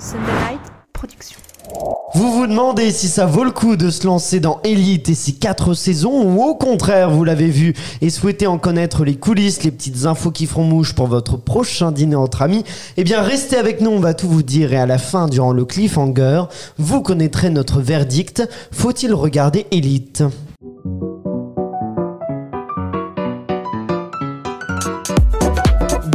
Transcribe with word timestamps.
Sunday 0.00 0.32
Night 0.48 0.60
Production. 0.94 1.36
Vous 2.14 2.32
vous 2.32 2.46
demandez 2.46 2.90
si 2.90 3.06
ça 3.06 3.26
vaut 3.26 3.44
le 3.44 3.50
coup 3.50 3.76
de 3.76 3.90
se 3.90 4.06
lancer 4.06 4.40
dans 4.40 4.58
Elite 4.64 5.10
et 5.10 5.14
ses 5.14 5.34
quatre 5.34 5.74
saisons 5.74 6.22
ou 6.22 6.42
au 6.42 6.54
contraire 6.54 7.10
vous 7.10 7.22
l'avez 7.22 7.48
vu 7.48 7.74
et 8.00 8.08
souhaitez 8.08 8.46
en 8.46 8.56
connaître 8.56 9.04
les 9.04 9.16
coulisses, 9.16 9.62
les 9.62 9.70
petites 9.70 10.06
infos 10.06 10.30
qui 10.30 10.46
feront 10.46 10.64
mouche 10.64 10.94
pour 10.94 11.06
votre 11.06 11.36
prochain 11.36 11.92
dîner 11.92 12.16
entre 12.16 12.40
amis, 12.40 12.64
eh 12.96 13.04
bien 13.04 13.20
restez 13.20 13.58
avec 13.58 13.82
nous, 13.82 13.90
on 13.90 14.00
va 14.00 14.14
tout 14.14 14.28
vous 14.28 14.42
dire 14.42 14.72
et 14.72 14.78
à 14.78 14.86
la 14.86 14.96
fin 14.96 15.28
durant 15.28 15.52
le 15.52 15.66
cliffhanger, 15.66 16.44
vous 16.78 17.02
connaîtrez 17.02 17.50
notre 17.50 17.80
verdict. 17.80 18.48
Faut-il 18.72 19.12
regarder 19.12 19.66
Elite? 19.70 20.24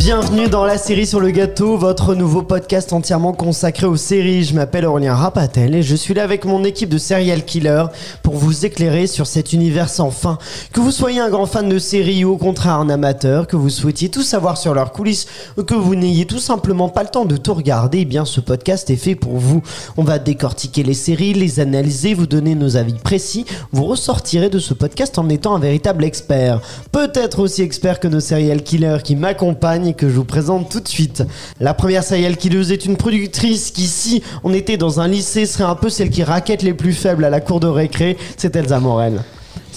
Bienvenue 0.05 0.47
dans 0.47 0.65
la 0.65 0.77
série 0.77 1.07
sur 1.07 1.19
le 1.19 1.31
gâteau, 1.31 1.77
votre 1.77 2.13
nouveau 2.13 2.43
podcast 2.43 2.93
entièrement 2.93 3.33
consacré 3.33 3.87
aux 3.87 3.97
séries. 3.97 4.43
Je 4.43 4.53
m'appelle 4.53 4.85
Aurélien 4.85 5.15
Rapatel 5.15 5.73
et 5.73 5.81
je 5.81 5.95
suis 5.95 6.13
là 6.13 6.21
avec 6.21 6.45
mon 6.45 6.63
équipe 6.63 6.89
de 6.89 6.99
serial 6.99 7.43
killer 7.43 7.85
pour 8.21 8.35
vous 8.35 8.67
éclairer 8.67 9.07
sur 9.07 9.25
cet 9.25 9.51
univers 9.51 9.89
sans 9.89 10.11
fin. 10.11 10.37
Que 10.71 10.79
vous 10.79 10.91
soyez 10.91 11.19
un 11.19 11.31
grand 11.31 11.47
fan 11.47 11.67
de 11.67 11.79
séries 11.79 12.23
ou 12.23 12.33
au 12.33 12.37
contraire 12.37 12.75
un 12.75 12.89
amateur, 12.91 13.47
que 13.47 13.55
vous 13.55 13.71
souhaitiez 13.71 14.09
tout 14.09 14.21
savoir 14.21 14.59
sur 14.59 14.75
leurs 14.75 14.91
coulisses 14.91 15.25
ou 15.57 15.63
que 15.63 15.73
vous 15.73 15.95
n'ayez 15.95 16.27
tout 16.27 16.37
simplement 16.37 16.87
pas 16.87 17.01
le 17.01 17.09
temps 17.09 17.25
de 17.25 17.37
tout 17.37 17.55
regarder, 17.55 18.01
eh 18.01 18.05
bien 18.05 18.25
ce 18.25 18.41
podcast 18.41 18.91
est 18.91 18.97
fait 18.97 19.15
pour 19.15 19.39
vous. 19.39 19.63
On 19.97 20.03
va 20.03 20.19
décortiquer 20.19 20.83
les 20.83 20.93
séries, 20.93 21.33
les 21.33 21.59
analyser, 21.59 22.13
vous 22.13 22.27
donner 22.27 22.53
nos 22.53 22.77
avis 22.77 22.93
précis. 22.93 23.47
Vous 23.71 23.85
ressortirez 23.85 24.51
de 24.51 24.59
ce 24.59 24.75
podcast 24.75 25.17
en 25.17 25.29
étant 25.29 25.55
un 25.55 25.59
véritable 25.59 26.03
expert. 26.03 26.61
Peut-être 26.91 27.39
aussi 27.39 27.63
expert 27.63 27.99
que 27.99 28.07
nos 28.07 28.19
serial 28.19 28.61
killers 28.61 28.99
qui 29.03 29.15
m'accompagnent 29.15 29.94
que 29.95 30.09
je 30.09 30.15
vous 30.15 30.25
présente 30.25 30.69
tout 30.69 30.79
de 30.79 30.87
suite. 30.87 31.23
La 31.59 31.73
première 31.73 32.03
serial 32.03 32.37
killeuse 32.37 32.71
est 32.71 32.85
une 32.85 32.97
productrice 32.97 33.71
qui, 33.71 33.87
si 33.87 34.23
on 34.43 34.53
était 34.53 34.77
dans 34.77 34.99
un 34.99 35.07
lycée, 35.07 35.45
serait 35.45 35.63
un 35.63 35.75
peu 35.75 35.89
celle 35.89 36.09
qui 36.09 36.23
raquette 36.23 36.61
les 36.61 36.73
plus 36.73 36.93
faibles 36.93 37.25
à 37.25 37.29
la 37.29 37.41
cour 37.41 37.59
de 37.59 37.67
récré. 37.67 38.17
C'est 38.37 38.55
Elsa 38.55 38.79
Morel. 38.79 39.21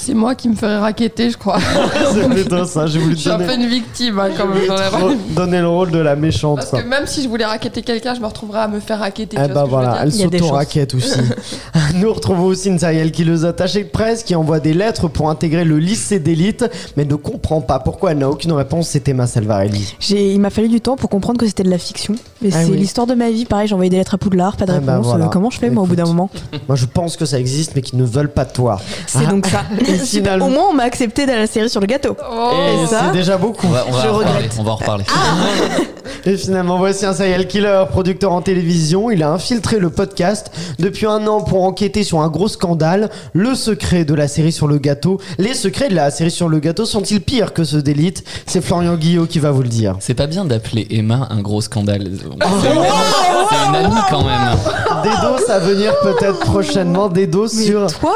C'est 0.01 0.15
moi 0.15 0.35
qui 0.37 0.49
me 0.49 0.55
ferais 0.55 0.79
raqueter, 0.79 1.29
je 1.31 1.37
crois. 1.37 1.59
C'est 2.15 2.29
plutôt 2.29 2.65
ça, 2.65 2.87
j'ai 2.87 2.99
voulu 3.01 3.13
Je 3.13 3.17
te 3.17 3.21
suis 3.23 3.31
un 3.31 3.39
peu 3.39 3.47
donner, 3.47 3.65
une 3.65 3.69
victime, 3.69 4.19
hein, 4.21 4.29
je 4.33 4.39
j'en 4.39 4.55
ai 4.55 4.67
trop 4.91 5.11
donner 5.31 5.59
le 5.61 5.69
rôle 5.69 5.91
de 5.91 5.99
la 5.99 6.15
méchante. 6.15 6.57
Parce 6.71 6.71
que 6.83 6.89
même 6.89 7.07
si 7.07 7.23
je 7.23 7.29
voulais 7.29 7.45
raqueter 7.45 7.83
quelqu'un, 7.83 8.15
je 8.15 8.21
me 8.21 8.27
retrouverais 8.27 8.61
à 8.61 8.69
me 8.69 8.79
faire 8.81 9.01
raqueter. 9.01 9.37
Eh 9.43 9.49
bah 9.49 9.63
je 9.65 9.71
voilà, 9.71 9.99
elle 10.03 10.09
Il 10.15 10.21
y 10.21 10.23
a 10.23 10.29
des 10.29 10.39
s'auto-raquette 10.39 10.95
aussi. 10.95 11.19
Nous 11.97 12.13
retrouvons 12.13 12.45
aussi 12.45 12.69
une 12.69 12.79
serial 12.79 13.11
killeuse 13.11 13.45
attachée 13.45 13.83
de 13.85 13.89
presse 13.89 14.23
qui 14.23 14.35
envoie 14.37 14.61
des 14.61 14.73
lettres 14.73 15.09
pour 15.09 15.29
intégrer 15.31 15.65
le 15.65 15.79
lycée 15.79 16.21
d'élite, 16.21 16.65
mais 16.97 17.05
ne 17.05 17.17
comprend 17.17 17.61
pas 17.61 17.81
pourquoi 17.81 18.13
elle 18.13 18.19
n'a 18.19 18.31
aucune 18.31 18.53
réponse. 18.53 18.89
C'est 18.89 19.09
Emma 19.09 19.27
Salvarelli. 19.27 19.97
Il 20.11 20.39
m'a 20.41 20.51
fallu 20.51 20.69
du 20.69 20.81
temps 20.81 20.97
pour 20.97 21.11
comprendre 21.11 21.39
que 21.41 21.47
c'était 21.47 21.65
de 21.65 21.71
la 21.71 21.79
fiction. 21.79 22.15
Mais 22.41 22.51
Ah 22.53 22.63
c'est 22.65 22.71
oui. 22.71 22.77
l'histoire 22.79 23.07
de 23.09 23.15
ma 23.15 23.31
vie. 23.31 23.45
Pareil, 23.47 23.67
j'ai 23.67 23.75
envoyé 23.75 23.91
des 23.91 23.97
lettres 23.97 24.15
à 24.15 24.19
Poudlard, 24.19 24.57
pas 24.57 24.65
de 24.67 24.73
Ah 24.73 24.81
bah 24.81 24.93
réponse. 24.93 25.07
voilà. 25.09 25.25
Euh, 25.25 25.29
Comment 25.29 25.51
je 25.51 25.59
fais, 25.59 25.71
moi, 25.71 25.83
au 25.83 25.87
bout 25.87 25.97
d'un 25.97 26.05
Écoute. 26.05 26.15
moment 26.15 26.31
Moi, 26.69 26.77
je 26.77 26.87
pense 26.87 27.17
que 27.17 27.25
ça 27.27 27.39
existe, 27.41 27.73
mais 27.75 27.83
qu'ils 27.83 27.99
ne 27.99 28.05
veulent 28.05 28.31
pas 28.33 28.45
de 28.45 28.53
toi. 28.53 28.81
C'est 29.09 29.19
Ah. 29.27 29.31
donc 29.31 29.47
ça. 29.49 29.63
Finalement- 29.97 30.47
Au 30.47 30.51
moins, 30.51 30.65
on 30.71 30.75
m'a 30.75 30.85
accepté 30.85 31.27
dans 31.27 31.35
la 31.37 31.47
série 31.47 31.69
sur 31.71 31.81
le 31.81 31.87
gâteau. 31.87 32.17
Oh, 32.31 32.51
c'est 32.89 33.13
déjà 33.13 33.37
beaucoup. 33.37 33.67
On 33.67 33.71
va, 33.71 33.85
on 33.89 33.93
va 33.93 34.03
Je 34.03 34.09
reparler. 34.09 34.35
regrette. 34.37 34.57
On 34.59 34.63
va 34.63 34.73
en 34.73 34.77
reparler. 34.77 35.05
Et 36.27 36.37
finalement, 36.37 36.79
voici 36.79 37.07
un 37.07 37.13
serial 37.15 37.47
killer, 37.47 37.85
producteur 37.91 38.33
en 38.33 38.43
télévision. 38.43 39.11
Il 39.11 39.23
a 39.23 39.31
infiltré 39.31 39.79
le 39.79 39.91
podcast 39.91 40.51
depuis 40.79 41.07
un 41.07 41.27
an 41.27 41.41
pour 41.41 41.65
enquêter 41.65 42.05
sur 42.05 42.21
un 42.21 42.29
gros 42.29 42.49
scandale. 42.49 43.11
Le 43.33 43.55
secret 43.55 44.05
de 44.05 44.15
la 44.15 44.29
série 44.29 44.53
sur 44.53 44.67
le 44.69 44.79
gâteau. 44.79 45.21
Les 45.39 45.55
secrets 45.55 45.89
de 45.89 45.95
la 45.95 46.11
série 46.11 46.31
sur 46.31 46.49
le 46.49 46.59
gâteau 46.59 46.85
sont-ils 46.85 47.21
pires 47.21 47.53
que 47.53 47.65
ceux 47.65 47.83
d'élite 47.83 48.25
C'est 48.47 48.61
Florian 48.61 48.97
Guillot 48.97 49.27
qui 49.27 49.39
va 49.39 49.51
vous 49.51 49.63
le 49.63 49.69
dire. 49.69 49.97
C'est 50.01 50.15
pas 50.15 50.27
bien 50.27 50.45
d'appeler 50.45 50.87
Emma 50.91 51.29
un 51.31 51.41
gros 51.41 51.61
scandale. 51.61 52.09
C'est 52.21 53.69
une 53.69 53.75
amie 53.77 53.95
quand 54.11 54.25
même. 54.25 54.57
Des 55.03 55.11
doses 55.23 55.49
à 55.51 55.59
venir 55.59 55.93
peut-être 56.03 56.41
prochainement. 56.41 57.09
Des 57.09 57.27
doses 57.27 57.55
Mais 57.57 57.65
sur. 57.65 57.87
toi, 57.99 58.15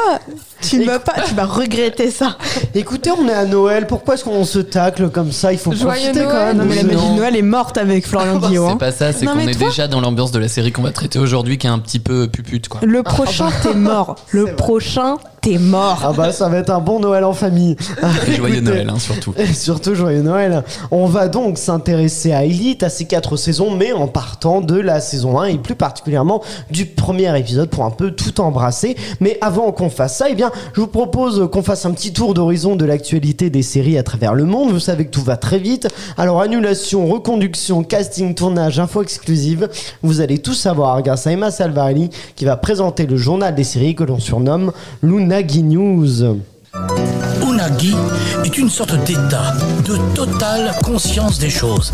tu 0.61 0.79
ne 0.79 0.85
vas 0.85 0.99
pas, 0.99 1.13
tu 1.27 1.33
vas 1.35 1.45
regretter 1.45 2.09
ça. 2.11 2.37
Écoutez, 2.75 3.11
on 3.11 3.27
est 3.27 3.33
à 3.33 3.45
Noël. 3.45 3.87
Pourquoi 3.87 4.15
est-ce 4.15 4.23
qu'on 4.23 4.43
se 4.45 4.59
tacle 4.59 5.09
comme 5.09 5.31
ça? 5.31 5.51
Il 5.51 5.59
faut 5.59 5.71
Joyeux 5.73 6.11
profiter 6.11 6.19
quand 6.25 6.33
Noël. 6.33 6.55
même. 6.55 6.57
Non, 6.57 6.65
mais 6.65 6.75
la 6.75 6.83
magie 6.83 7.09
de 7.09 7.15
Noël 7.17 7.35
est 7.35 7.41
morte 7.41 7.77
avec 7.77 7.92
Florian 8.01 8.37
Guillaume. 8.47 8.71
C'est 8.71 8.77
pas 8.77 8.91
ça, 8.91 9.13
c'est 9.13 9.25
qu'on 9.25 9.39
est 9.39 9.53
toi- 9.53 9.67
déjà 9.69 9.87
dans 9.87 10.01
l'ambiance 10.01 10.31
de 10.31 10.39
la 10.39 10.47
série 10.47 10.71
qu'on 10.71 10.81
va 10.83 10.91
traiter 10.91 11.19
aujourd'hui 11.19 11.57
qui 11.57 11.67
est 11.67 11.69
un 11.71 11.79
petit 11.79 11.99
peu 11.99 12.27
pupute 12.27 12.67
quoi. 12.67 12.81
Le 12.83 13.03
prochain, 13.03 13.49
t'es 13.61 13.73
mort. 13.73 14.15
Le 14.31 14.55
prochain, 14.55 15.17
t'es 15.41 15.57
mort. 15.57 16.01
Ah 16.03 16.13
bah 16.13 16.31
ça 16.31 16.49
va 16.49 16.57
être 16.57 16.69
un 16.69 16.79
bon 16.79 16.99
Noël 16.99 17.23
en 17.23 17.33
famille. 17.33 17.75
Et 18.27 18.33
joyeux 18.35 18.61
Noël 18.61 18.89
hein, 18.89 18.99
surtout. 18.99 19.33
Et 19.37 19.47
surtout 19.47 19.95
joyeux 19.95 20.21
Noël. 20.21 20.63
On 20.91 21.05
va 21.05 21.27
donc 21.27 21.57
s'intéresser 21.57 22.31
à 22.33 22.43
Elite, 22.45 22.83
à 22.83 22.89
ces 22.89 23.05
quatre 23.05 23.37
saisons, 23.37 23.75
mais 23.75 23.91
en 23.93 24.07
partant 24.07 24.61
de 24.61 24.79
la 24.79 24.99
saison 24.99 25.39
1 25.39 25.45
et 25.45 25.57
plus 25.57 25.75
particulièrement 25.75 26.41
du 26.71 26.85
premier 26.85 27.37
épisode 27.37 27.69
pour 27.69 27.83
un 27.85 27.91
peu 27.91 28.11
tout 28.11 28.39
embrasser. 28.41 28.95
Mais 29.19 29.37
avant 29.41 29.71
qu'on 29.71 29.89
fasse 29.89 30.17
ça, 30.17 30.25
eh 30.29 30.35
bien, 30.35 30.51
je 30.75 30.81
vous 30.81 30.87
propose 30.87 31.49
qu'on 31.51 31.63
fasse 31.63 31.85
un 31.85 31.91
petit 31.91 32.13
tour 32.13 32.33
d'horizon 32.33 32.75
de 32.75 32.85
l'actualité 32.85 33.49
des 33.49 33.61
séries 33.63 33.97
à 33.97 34.03
travers 34.03 34.33
le 34.33 34.45
monde. 34.45 34.71
Vous 34.71 34.79
savez 34.79 35.05
que 35.05 35.11
tout 35.11 35.23
va 35.23 35.37
très 35.37 35.59
vite. 35.59 35.87
Alors 36.17 36.41
annulation, 36.41 37.07
reconduction, 37.07 37.82
casting, 37.85 38.33
tournage, 38.33 38.79
info 38.79 39.01
exclusive, 39.01 39.69
vous 40.01 40.21
allez 40.21 40.39
tout 40.39 40.53
savoir 40.53 41.01
grâce 41.01 41.27
à 41.27 41.31
Emma 41.31 41.51
Salvarelli 41.51 42.09
qui 42.35 42.45
va 42.45 42.57
présenter 42.57 43.05
le 43.05 43.17
journal 43.17 43.53
des 43.55 43.63
séries 43.63 43.95
que 43.95 44.03
l'on 44.03 44.19
surnomme 44.19 44.71
l'Unagi 45.01 45.63
News. 45.63 46.39
Unagi 47.41 47.95
est 48.43 48.57
une 48.57 48.69
sorte 48.69 48.95
d'état 49.03 49.53
de 49.85 49.97
totale 50.15 50.73
conscience 50.83 51.39
des 51.39 51.49
choses. 51.49 51.93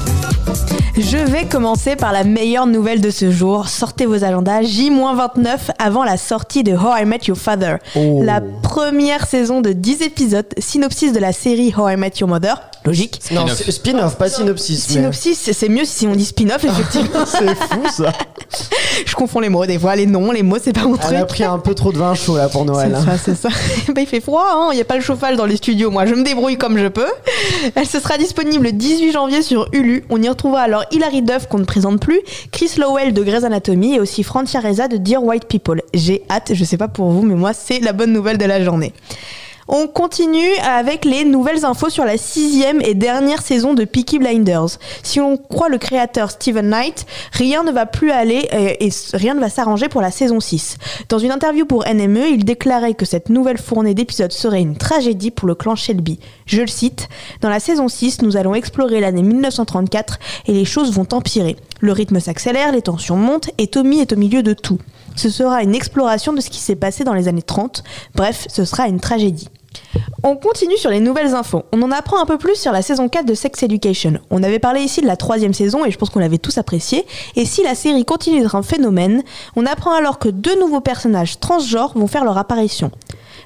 Je 0.97 1.17
vais 1.17 1.45
commencer 1.45 1.95
par 1.95 2.11
la 2.11 2.23
meilleure 2.23 2.65
nouvelle 2.65 2.99
de 2.99 3.09
ce 3.09 3.31
jour. 3.31 3.69
Sortez 3.69 4.05
vos 4.05 4.23
agendas 4.23 4.63
J-29 4.63 5.71
avant 5.77 6.03
la 6.03 6.17
sortie 6.17 6.63
de 6.63 6.73
How 6.73 6.97
I 7.01 7.05
Met 7.05 7.19
Your 7.27 7.37
Father. 7.37 7.77
Oh. 7.95 8.21
La 8.23 8.41
première 8.41 9.25
saison 9.25 9.61
de 9.61 9.71
10 9.71 10.01
épisodes, 10.01 10.47
synopsis 10.57 11.13
de 11.13 11.19
la 11.19 11.31
série 11.31 11.73
How 11.77 11.89
I 11.89 11.95
Met 11.95 12.13
Your 12.19 12.29
Mother. 12.29 12.61
Logique. 12.89 13.19
Non, 13.31 13.45
Spin-off. 13.47 14.17
pas 14.17 14.29
synopsis. 14.29 14.83
Synopsis, 14.87 15.37
c'est- 15.39 15.53
c'est 15.53 15.69
mieux 15.69 15.85
si 15.85 16.07
on 16.07 16.15
dit 16.15 16.25
spin-off, 16.25 16.63
effectivement. 16.63 17.25
C'est 17.25 17.55
fou 17.55 17.83
ça. 17.95 18.11
Je 19.05 19.13
confonds 19.15 19.39
les 19.39 19.49
mots, 19.49 19.65
des 19.65 19.77
fois, 19.77 19.95
les 19.95 20.05
noms, 20.07 20.31
les 20.31 20.41
mots, 20.43 20.57
c'est 20.61 20.73
pas 20.73 20.81
mon 20.83 20.95
Elle 20.97 21.15
a 21.15 21.19
truc. 21.19 21.27
pris 21.29 21.43
un 21.43 21.59
peu 21.59 21.75
trop 21.75 21.91
de 21.91 21.97
vin 21.99 22.15
chaud 22.15 22.35
là 22.35 22.49
pour 22.49 22.65
Noël. 22.65 22.91
C'est 22.95 23.09
hein. 23.09 23.17
ça, 23.17 23.23
c'est 23.23 23.35
ça. 23.35 23.49
Bah, 23.93 24.01
il 24.01 24.07
fait 24.07 24.19
froid, 24.21 24.45
hein. 24.51 24.69
il 24.71 24.75
n'y 24.75 24.81
a 24.81 24.85
pas 24.85 24.95
le 24.95 25.01
chauffage 25.01 25.37
dans 25.37 25.45
les 25.45 25.55
studios. 25.57 25.91
Moi, 25.91 26.05
je 26.07 26.15
me 26.15 26.23
débrouille 26.23 26.57
comme 26.57 26.77
je 26.77 26.87
peux. 26.87 27.05
Elle 27.75 27.85
se 27.85 27.99
sera 27.99 28.17
disponible 28.17 28.65
le 28.65 28.71
18 28.71 29.11
janvier 29.11 29.41
sur 29.43 29.67
Hulu. 29.71 30.03
On 30.09 30.21
y 30.21 30.27
retrouvera 30.27 30.61
alors 30.61 30.83
Hilary 30.91 31.21
Duff, 31.21 31.47
qu'on 31.47 31.59
ne 31.59 31.65
présente 31.65 31.99
plus, 32.01 32.19
Chris 32.51 32.71
Lowell 32.77 33.13
de 33.13 33.21
Grey's 33.21 33.43
Anatomy 33.43 33.95
et 33.95 33.99
aussi 33.99 34.23
Francia 34.23 34.59
Reza 34.59 34.87
de 34.87 34.97
Dear 34.97 35.23
White 35.23 35.45
People. 35.45 35.81
J'ai 35.93 36.23
hâte, 36.29 36.51
je 36.53 36.63
sais 36.63 36.77
pas 36.77 36.87
pour 36.87 37.11
vous, 37.11 37.21
mais 37.21 37.35
moi, 37.35 37.51
c'est 37.53 37.79
la 37.79 37.93
bonne 37.93 38.11
nouvelle 38.11 38.37
de 38.39 38.45
la 38.45 38.63
journée. 38.63 38.93
On 39.71 39.85
continue 39.85 40.55
avec 40.63 41.05
les 41.05 41.25
nouvelles 41.25 41.63
infos 41.63 41.91
sur 41.91 42.03
la 42.03 42.17
sixième 42.17 42.81
et 42.81 42.95
dernière 42.95 43.43
saison 43.43 43.75
de 43.75 43.85
Peaky 43.85 44.17
Blinders. 44.17 44.79
Si 45.03 45.19
on 45.19 45.37
croit 45.37 45.69
le 45.69 45.77
créateur 45.77 46.31
Steven 46.31 46.67
Knight, 46.67 47.05
rien 47.33 47.63
ne 47.63 47.71
va 47.71 47.85
plus 47.85 48.09
aller 48.09 48.49
euh, 48.51 48.73
et 48.79 48.89
rien 49.13 49.35
ne 49.35 49.39
va 49.39 49.47
s'arranger 49.47 49.87
pour 49.87 50.01
la 50.01 50.09
saison 50.09 50.39
6. 50.39 50.77
Dans 51.07 51.19
une 51.19 51.29
interview 51.29 51.67
pour 51.67 51.85
NME, 51.85 52.29
il 52.31 52.45
déclarait 52.45 52.95
que 52.95 53.05
cette 53.05 53.29
nouvelle 53.29 53.59
fournée 53.59 53.93
d'épisodes 53.93 54.31
serait 54.31 54.59
une 54.59 54.75
tragédie 54.75 55.29
pour 55.29 55.47
le 55.47 55.53
clan 55.53 55.75
Shelby. 55.75 56.19
Je 56.47 56.61
le 56.61 56.67
cite, 56.67 57.07
Dans 57.41 57.49
la 57.49 57.59
saison 57.59 57.87
6, 57.87 58.23
nous 58.23 58.37
allons 58.37 58.55
explorer 58.55 58.99
l'année 58.99 59.21
1934 59.21 60.17
et 60.47 60.53
les 60.53 60.65
choses 60.65 60.91
vont 60.91 61.07
empirer. 61.11 61.57
Le 61.79 61.91
rythme 61.91 62.19
s'accélère, 62.19 62.71
les 62.71 62.81
tensions 62.81 63.17
montent 63.17 63.51
et 63.59 63.67
Tommy 63.67 63.99
est 63.99 64.13
au 64.13 64.17
milieu 64.17 64.41
de 64.41 64.53
tout. 64.53 64.79
Ce 65.15 65.29
sera 65.29 65.61
une 65.61 65.75
exploration 65.75 66.33
de 66.33 66.41
ce 66.41 66.49
qui 66.49 66.59
s'est 66.59 66.75
passé 66.75 67.03
dans 67.03 67.13
les 67.13 67.27
années 67.27 67.43
30. 67.43 67.83
Bref, 68.15 68.47
ce 68.49 68.65
sera 68.65 68.87
une 68.87 68.99
tragédie. 68.99 69.47
On 70.23 70.35
continue 70.35 70.77
sur 70.77 70.89
les 70.89 70.99
nouvelles 70.99 71.33
infos. 71.33 71.63
On 71.71 71.81
en 71.81 71.91
apprend 71.91 72.19
un 72.21 72.25
peu 72.25 72.37
plus 72.37 72.55
sur 72.55 72.71
la 72.71 72.81
saison 72.81 73.07
4 73.07 73.25
de 73.25 73.33
Sex 73.33 73.63
Education. 73.63 74.19
On 74.29 74.43
avait 74.43 74.59
parlé 74.59 74.81
ici 74.81 75.01
de 75.01 75.07
la 75.07 75.15
troisième 75.15 75.53
saison 75.53 75.85
et 75.85 75.91
je 75.91 75.97
pense 75.97 76.09
qu'on 76.09 76.19
l'avait 76.19 76.37
tous 76.37 76.57
apprécié. 76.57 77.05
Et 77.35 77.45
si 77.45 77.63
la 77.63 77.75
série 77.75 78.03
continue 78.05 78.39
d'être 78.41 78.55
un 78.55 78.63
phénomène, 78.63 79.23
on 79.55 79.65
apprend 79.65 79.93
alors 79.93 80.19
que 80.19 80.27
deux 80.29 80.59
nouveaux 80.59 80.81
personnages 80.81 81.39
transgenres 81.39 81.93
vont 81.97 82.07
faire 82.07 82.25
leur 82.25 82.37
apparition. 82.37 82.91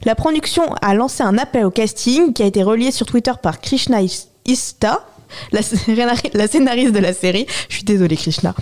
La 0.05 0.15
production 0.15 0.63
a 0.81 0.93
lancé 0.95 1.23
un 1.23 1.37
appel 1.37 1.65
au 1.65 1.71
casting 1.71 2.33
qui 2.33 2.43
a 2.43 2.45
été 2.45 2.63
relié 2.63 2.91
sur 2.91 3.05
Twitter 3.05 3.31
par 3.41 3.61
Krishna 3.61 4.01
Is- 4.01 4.27
Ista. 4.45 5.05
La, 5.51 5.61
scénari- 5.61 6.31
la 6.33 6.47
scénariste 6.47 6.93
de 6.93 6.99
la 6.99 7.13
série, 7.13 7.45
je 7.69 7.75
suis 7.75 7.83
désolée 7.83 8.15
Krishna, 8.17 8.53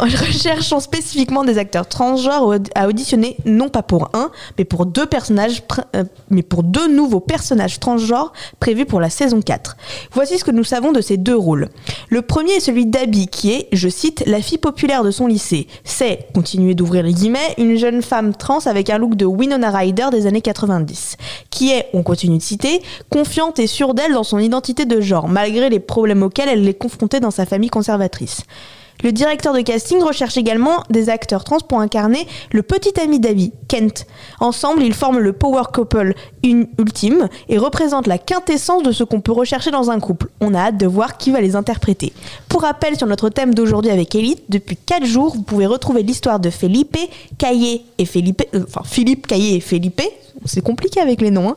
en 0.00 0.04
recherchant 0.04 0.80
spécifiquement 0.80 1.44
des 1.44 1.58
acteurs 1.58 1.88
transgenres 1.88 2.54
à 2.74 2.88
auditionner, 2.88 3.36
non 3.44 3.68
pas 3.68 3.82
pour 3.82 4.10
un, 4.14 4.30
mais 4.58 4.64
pour 4.64 4.86
deux 4.86 5.06
personnages, 5.06 5.62
euh, 5.94 6.04
mais 6.30 6.42
pour 6.42 6.62
deux 6.62 6.88
nouveaux 6.88 7.20
personnages 7.20 7.80
transgenres 7.80 8.32
prévus 8.60 8.86
pour 8.86 9.00
la 9.00 9.10
saison 9.10 9.40
4. 9.40 9.76
Voici 10.12 10.38
ce 10.38 10.44
que 10.44 10.50
nous 10.50 10.64
savons 10.64 10.92
de 10.92 11.00
ces 11.00 11.16
deux 11.16 11.36
rôles. 11.36 11.68
Le 12.08 12.22
premier 12.22 12.52
est 12.52 12.60
celui 12.60 12.86
d'Abby, 12.86 13.28
qui 13.28 13.52
est, 13.52 13.68
je 13.72 13.88
cite, 13.88 14.22
la 14.26 14.40
fille 14.40 14.58
populaire 14.58 15.04
de 15.04 15.10
son 15.10 15.26
lycée. 15.26 15.66
C'est, 15.84 16.26
continuez 16.34 16.74
d'ouvrir 16.74 17.02
les 17.02 17.12
guillemets, 17.12 17.54
une 17.58 17.76
jeune 17.76 18.02
femme 18.02 18.34
trans 18.34 18.58
avec 18.66 18.90
un 18.90 18.98
look 18.98 19.14
de 19.16 19.24
Winona 19.26 19.70
Ryder 19.70 20.06
des 20.10 20.26
années 20.26 20.40
90, 20.42 21.16
qui 21.50 21.72
est, 21.72 21.86
on 21.92 22.02
continue 22.02 22.38
de 22.38 22.42
citer, 22.42 22.82
confiante 23.10 23.58
et 23.58 23.66
sûre 23.66 23.94
d'elle 23.94 24.12
dans 24.12 24.22
son 24.24 24.38
identité 24.38 24.84
de 24.84 25.00
genre, 25.00 25.28
malgré 25.28 25.68
les 25.68 25.80
problèmes 25.80 26.05
auxquels 26.22 26.48
elle 26.48 26.68
est 26.68 26.74
confrontée 26.74 27.20
dans 27.20 27.30
sa 27.30 27.46
famille 27.46 27.70
conservatrice. 27.70 28.42
Le 29.04 29.12
directeur 29.12 29.52
de 29.52 29.60
casting 29.60 30.00
recherche 30.00 30.38
également 30.38 30.82
des 30.88 31.10
acteurs 31.10 31.44
trans 31.44 31.58
pour 31.58 31.80
incarner 31.80 32.26
le 32.50 32.62
petit 32.62 32.98
ami 32.98 33.20
d'Abby, 33.20 33.52
Kent. 33.68 34.06
Ensemble, 34.40 34.82
ils 34.82 34.94
forment 34.94 35.18
le 35.18 35.34
power 35.34 35.64
couple 35.70 36.14
une- 36.42 36.66
ultime 36.78 37.28
et 37.50 37.58
représentent 37.58 38.06
la 38.06 38.16
quintessence 38.16 38.82
de 38.82 38.92
ce 38.92 39.04
qu'on 39.04 39.20
peut 39.20 39.32
rechercher 39.32 39.70
dans 39.70 39.90
un 39.90 40.00
couple. 40.00 40.28
On 40.40 40.54
a 40.54 40.60
hâte 40.60 40.78
de 40.78 40.86
voir 40.86 41.18
qui 41.18 41.30
va 41.30 41.42
les 41.42 41.56
interpréter. 41.56 42.14
Pour 42.48 42.62
rappel 42.62 42.96
sur 42.96 43.06
notre 43.06 43.28
thème 43.28 43.52
d'aujourd'hui 43.52 43.90
avec 43.90 44.14
Elite, 44.14 44.44
depuis 44.48 44.78
4 44.78 45.04
jours, 45.04 45.34
vous 45.36 45.42
pouvez 45.42 45.66
retrouver 45.66 46.02
l'histoire 46.02 46.40
de 46.40 46.48
Felipe, 46.48 46.96
Caillé 47.36 47.84
et 47.98 48.06
Felipe, 48.06 48.44
euh, 48.54 48.64
enfin 48.66 48.80
Philippe, 48.86 49.26
Caillé 49.26 49.56
et 49.56 49.60
Felipe. 49.60 50.00
C'est 50.44 50.60
compliqué 50.60 51.00
avec 51.00 51.20
les 51.20 51.30
noms. 51.30 51.50
hein. 51.50 51.56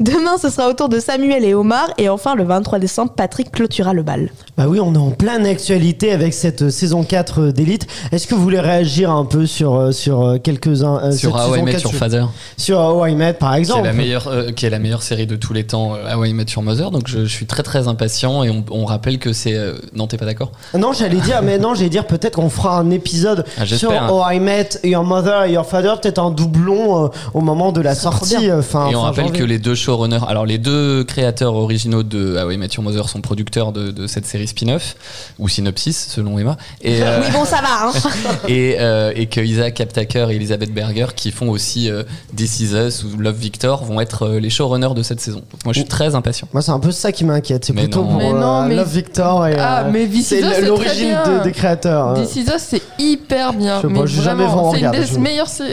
Demain, 0.00 0.36
ce 0.40 0.48
sera 0.50 0.68
au 0.68 0.72
tour 0.72 0.88
de 0.88 1.00
Samuel 1.00 1.44
et 1.44 1.54
Omar. 1.54 1.88
Et 1.98 2.08
enfin, 2.08 2.34
le 2.34 2.44
23 2.44 2.78
décembre, 2.78 3.12
Patrick 3.16 3.50
clôturera 3.50 3.92
le 3.94 4.02
bal. 4.02 4.30
Bah 4.56 4.66
oui, 4.68 4.78
on 4.80 4.94
est 4.94 4.98
en 4.98 5.10
pleine 5.10 5.46
actualité 5.46 6.12
avec 6.12 6.34
cette 6.34 6.62
euh, 6.62 6.70
saison 6.70 7.02
4 7.04 7.48
d'Elite. 7.48 7.86
Est-ce 8.12 8.26
que 8.26 8.34
vous 8.34 8.42
voulez 8.42 8.60
réagir 8.60 9.10
un 9.10 9.24
peu 9.24 9.46
sur, 9.46 9.74
euh, 9.76 9.92
sur 9.92 10.22
euh, 10.22 10.38
quelques-uns 10.38 11.00
euh, 11.04 11.12
Sur 11.12 11.34
How 11.34 11.56
I 11.56 11.62
Met 11.62 11.72
4 11.72 11.82
Your 11.84 11.94
Father, 11.94 12.24
Sur 12.56 12.78
How 12.80 13.06
I 13.06 13.14
Met, 13.14 13.32
par 13.34 13.50
qui 13.52 13.56
est, 13.56 13.60
exemple. 13.60 13.84
la 13.84 13.92
meilleure, 13.92 14.28
euh, 14.28 14.50
qui 14.52 14.66
est 14.66 14.70
la 14.70 14.78
meilleure 14.78 15.02
série 15.02 15.26
de 15.26 15.36
tous 15.36 15.52
les 15.52 15.64
temps, 15.64 15.94
euh, 15.94 16.14
How 16.16 16.24
I 16.24 16.34
Met 16.34 16.46
Your 16.54 16.62
Mother. 16.62 16.90
Donc 16.90 17.08
je, 17.08 17.20
je 17.20 17.32
suis 17.32 17.46
très 17.46 17.62
très 17.62 17.88
impatient 17.88 18.42
et 18.44 18.50
on, 18.50 18.64
on 18.70 18.84
rappelle 18.84 19.18
que 19.18 19.32
c'est. 19.32 19.54
euh, 19.54 19.74
non, 19.94 20.06
t'es 20.06 20.16
pas 20.16 20.26
d'accord? 20.26 20.52
Non, 20.74 20.92
j'allais 20.92 21.20
dire, 21.20 21.40
mais 21.42 21.58
non, 21.58 21.74
j'allais 21.74 21.88
dire 21.90 22.06
peut-être 22.06 22.34
qu'on 22.36 22.50
fera 22.50 22.78
un 22.78 22.90
épisode 22.90 23.44
Ah, 23.56 23.64
sur 23.66 23.90
j'espère. 23.90 24.12
How 24.12 24.30
I 24.30 24.40
Met 24.40 24.68
Your 24.84 25.04
Mother 25.04 25.44
et 25.44 25.52
Your 25.52 25.64
Father, 25.66 25.94
peut-être 26.02 26.18
un 26.18 26.30
doublon 26.30 27.04
euh, 27.04 27.08
au 27.34 27.40
moment 27.40 27.72
de 27.72 27.80
la 27.80 27.94
sortie. 27.94 28.17
Euh, 28.50 28.62
Fin, 28.62 28.88
Et 28.90 28.96
on 28.96 29.00
fin 29.00 29.06
rappelle 29.06 29.26
janvier. 29.26 29.40
que 29.40 29.44
les 29.44 29.58
deux 29.58 29.74
showrunners, 29.74 30.20
alors 30.28 30.46
les 30.46 30.58
deux 30.58 31.04
créateurs 31.04 31.54
originaux 31.54 32.02
de 32.02 32.36
How 32.38 32.50
I 32.50 32.56
Met 32.58 32.68
Your 32.74 32.82
Mother 32.82 33.08
sont 33.08 33.20
producteurs 33.20 33.72
de, 33.72 33.90
de 33.90 34.06
cette 34.06 34.26
série 34.26 34.46
spin-off, 34.48 34.96
ou 35.38 35.48
synopsis 35.48 36.08
selon 36.10 36.38
Emma, 36.38 36.56
et, 36.82 37.02
euh, 37.02 37.20
Oui, 37.24 37.32
bon, 37.32 37.44
ça 37.44 37.56
va. 37.62 37.88
Hein. 37.88 37.92
et, 38.48 38.76
euh, 38.78 39.12
et 39.14 39.26
que 39.26 39.40
Isaac 39.40 39.80
Aptaker 39.80 40.26
et 40.30 40.36
Elizabeth 40.36 40.72
Berger, 40.72 41.06
qui 41.16 41.30
font 41.30 41.48
aussi 41.48 41.90
euh, 41.90 42.02
This 42.36 42.60
Is 42.60 42.74
Us 42.74 43.04
ou 43.04 43.18
Love 43.18 43.36
Victor, 43.36 43.84
vont 43.84 44.00
être 44.00 44.22
euh, 44.26 44.40
les 44.40 44.50
showrunners 44.50 44.94
de 44.94 45.02
cette 45.02 45.20
saison. 45.20 45.38
Donc 45.50 45.64
moi 45.64 45.72
je 45.72 45.80
suis 45.80 45.88
très 45.88 46.14
impatient. 46.14 46.48
Moi, 46.52 46.62
c'est 46.62 46.70
un 46.72 46.80
peu 46.80 46.90
ça 46.92 47.12
qui 47.12 47.24
m'inquiète. 47.24 47.64
C'est 47.64 47.72
plutôt 47.72 48.02
non. 48.02 48.08
pour 48.08 48.16
Mais 48.18 48.32
non, 48.32 48.62
mais- 48.66 48.76
Love 48.76 48.92
Victor 48.92 49.46
et. 49.46 49.56
Ah, 49.58 49.86
mais 49.92 50.06
This 50.06 50.18
Is 50.20 50.22
c'est 50.24 50.38
Us, 50.40 50.44
c'est 50.46 50.50
très 50.52 50.60
l'origine 50.66 51.16
de- 51.38 51.44
des 51.44 51.52
créateurs. 51.52 52.08
hein. 52.08 52.22
This 52.22 52.36
Is 52.36 52.42
Us, 52.48 52.62
c'est 52.68 52.82
hyper 52.98 53.52
bien. 53.52 53.80
Je 53.82 53.86
mais 53.86 54.00
pas, 54.00 54.04
vraiment, 54.06 54.72
c'est 54.72 54.80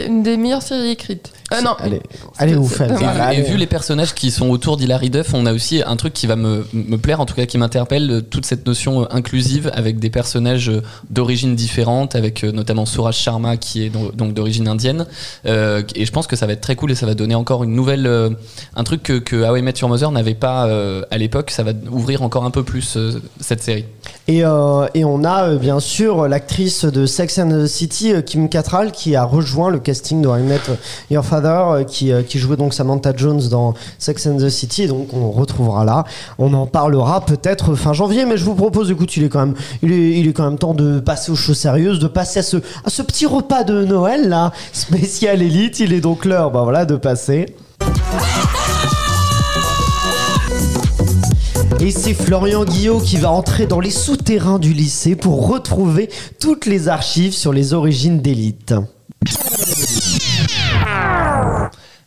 une 0.06 0.16
une 0.16 0.22
des 0.22 0.36
meilleures 0.36 0.62
séries 0.62 0.90
écrites. 0.90 1.30
Euh, 1.52 1.60
non, 1.62 1.76
Allez, 1.78 2.00
allez, 2.38 2.54
vous 2.54 2.66
faites. 2.66 2.90
Et 2.90 2.94
vu- 2.94 3.04
et 3.04 3.06
allez. 3.06 3.42
vu 3.42 3.56
les 3.56 3.66
personnages 3.68 4.14
qui 4.14 4.32
sont 4.32 4.48
autour 4.50 4.76
d'Hilary 4.76 5.10
Duff, 5.10 5.32
on 5.32 5.46
a 5.46 5.52
aussi 5.52 5.80
un 5.86 5.94
truc 5.94 6.12
qui 6.12 6.26
va 6.26 6.34
me, 6.34 6.66
me 6.72 6.96
plaire, 6.98 7.20
en 7.20 7.26
tout 7.26 7.34
cas 7.36 7.46
qui 7.46 7.56
m'interpelle, 7.56 8.10
euh, 8.10 8.20
toute 8.20 8.44
cette 8.46 8.66
notion 8.66 9.02
euh, 9.02 9.06
inclusive 9.10 9.70
avec 9.72 10.00
des 10.00 10.10
personnages 10.10 10.72
d'origine 11.08 11.54
différente, 11.54 12.16
avec 12.16 12.42
notamment 12.42 12.84
Suraj 12.84 13.14
Sharma 13.16 13.56
qui 13.56 13.84
est 13.84 13.90
donc 13.90 14.34
d'origine 14.34 14.66
indienne. 14.66 15.06
Euh, 15.46 15.82
et 15.94 16.04
je 16.04 16.10
pense 16.10 16.26
que 16.26 16.34
ça 16.34 16.46
va 16.46 16.52
être 16.54 16.60
très 16.60 16.74
cool 16.74 16.90
et 16.90 16.96
ça 16.96 17.06
va 17.06 17.14
donner 17.14 17.36
encore 17.36 17.62
une 17.62 17.74
nouvelle, 17.74 18.08
euh, 18.08 18.30
un 18.74 18.82
truc 18.82 19.04
que, 19.04 19.18
que 19.18 19.36
How 19.48 19.56
I 19.56 19.62
Met 19.62 19.74
Your 19.80 19.88
Mother 19.88 20.10
n'avait 20.10 20.34
pas 20.34 20.66
euh, 20.66 21.02
à 21.12 21.18
l'époque. 21.18 21.52
Ça 21.52 21.62
va 21.62 21.70
ouvrir 21.92 22.22
encore 22.22 22.44
un 22.44 22.50
peu 22.50 22.64
plus 22.64 22.96
euh, 22.96 23.20
cette 23.40 23.62
série. 23.62 23.84
Et, 24.26 24.44
euh, 24.44 24.86
et 24.94 25.04
on 25.04 25.22
a 25.22 25.50
euh, 25.50 25.58
bien 25.58 25.78
sûr 25.78 26.26
l'actrice 26.26 26.84
de 26.84 27.06
Sex 27.06 27.38
and 27.38 27.50
the 27.50 27.66
City, 27.66 28.12
Kim 28.24 28.48
Cattrall, 28.48 28.90
qui 28.90 29.14
a 29.14 29.22
rejoint 29.22 29.70
le 29.70 29.78
casting 29.78 30.22
de 30.22 30.28
I 30.28 30.42
Met 30.42 30.58
Your 31.12 31.24
Father, 31.24 31.35
euh, 31.44 31.84
qui, 31.84 32.12
euh, 32.12 32.22
qui 32.22 32.38
jouait 32.38 32.56
donc 32.56 32.74
Samantha 32.74 33.12
Jones 33.16 33.42
dans 33.50 33.74
Sex 33.98 34.26
and 34.26 34.36
the 34.38 34.48
City. 34.48 34.86
Donc 34.86 35.08
on 35.12 35.30
retrouvera 35.30 35.84
là. 35.84 36.04
On 36.38 36.52
en 36.54 36.66
parlera 36.66 37.20
peut-être 37.20 37.74
fin 37.74 37.92
janvier, 37.92 38.24
mais 38.24 38.36
je 38.36 38.44
vous 38.44 38.54
propose, 38.54 38.90
écoute, 38.90 39.16
il 39.16 39.24
est 39.24 39.28
quand 39.28 39.40
même, 39.40 39.54
il 39.82 39.92
est, 39.92 40.18
il 40.18 40.28
est 40.28 40.32
quand 40.32 40.44
même 40.44 40.58
temps 40.58 40.74
de 40.74 41.00
passer 41.00 41.32
aux 41.32 41.36
choses 41.36 41.58
sérieuses, 41.58 41.98
de 41.98 42.08
passer 42.08 42.40
à 42.40 42.42
ce, 42.42 42.58
à 42.84 42.90
ce 42.90 43.02
petit 43.02 43.26
repas 43.26 43.64
de 43.64 43.84
Noël 43.84 44.28
là, 44.28 44.52
spécial 44.72 45.42
élite. 45.42 45.80
Il 45.80 45.92
est 45.92 46.00
donc 46.00 46.24
l'heure, 46.24 46.50
bah 46.50 46.62
voilà, 46.62 46.84
de 46.84 46.96
passer. 46.96 47.46
Et 51.78 51.90
c'est 51.90 52.14
Florian 52.14 52.64
Guillot 52.64 53.00
qui 53.00 53.16
va 53.16 53.30
entrer 53.30 53.66
dans 53.66 53.80
les 53.80 53.90
souterrains 53.90 54.58
du 54.58 54.72
lycée 54.72 55.14
pour 55.14 55.46
retrouver 55.46 56.08
toutes 56.40 56.66
les 56.66 56.88
archives 56.88 57.34
sur 57.34 57.52
les 57.52 57.74
origines 57.74 58.20
d'élite. 58.20 58.74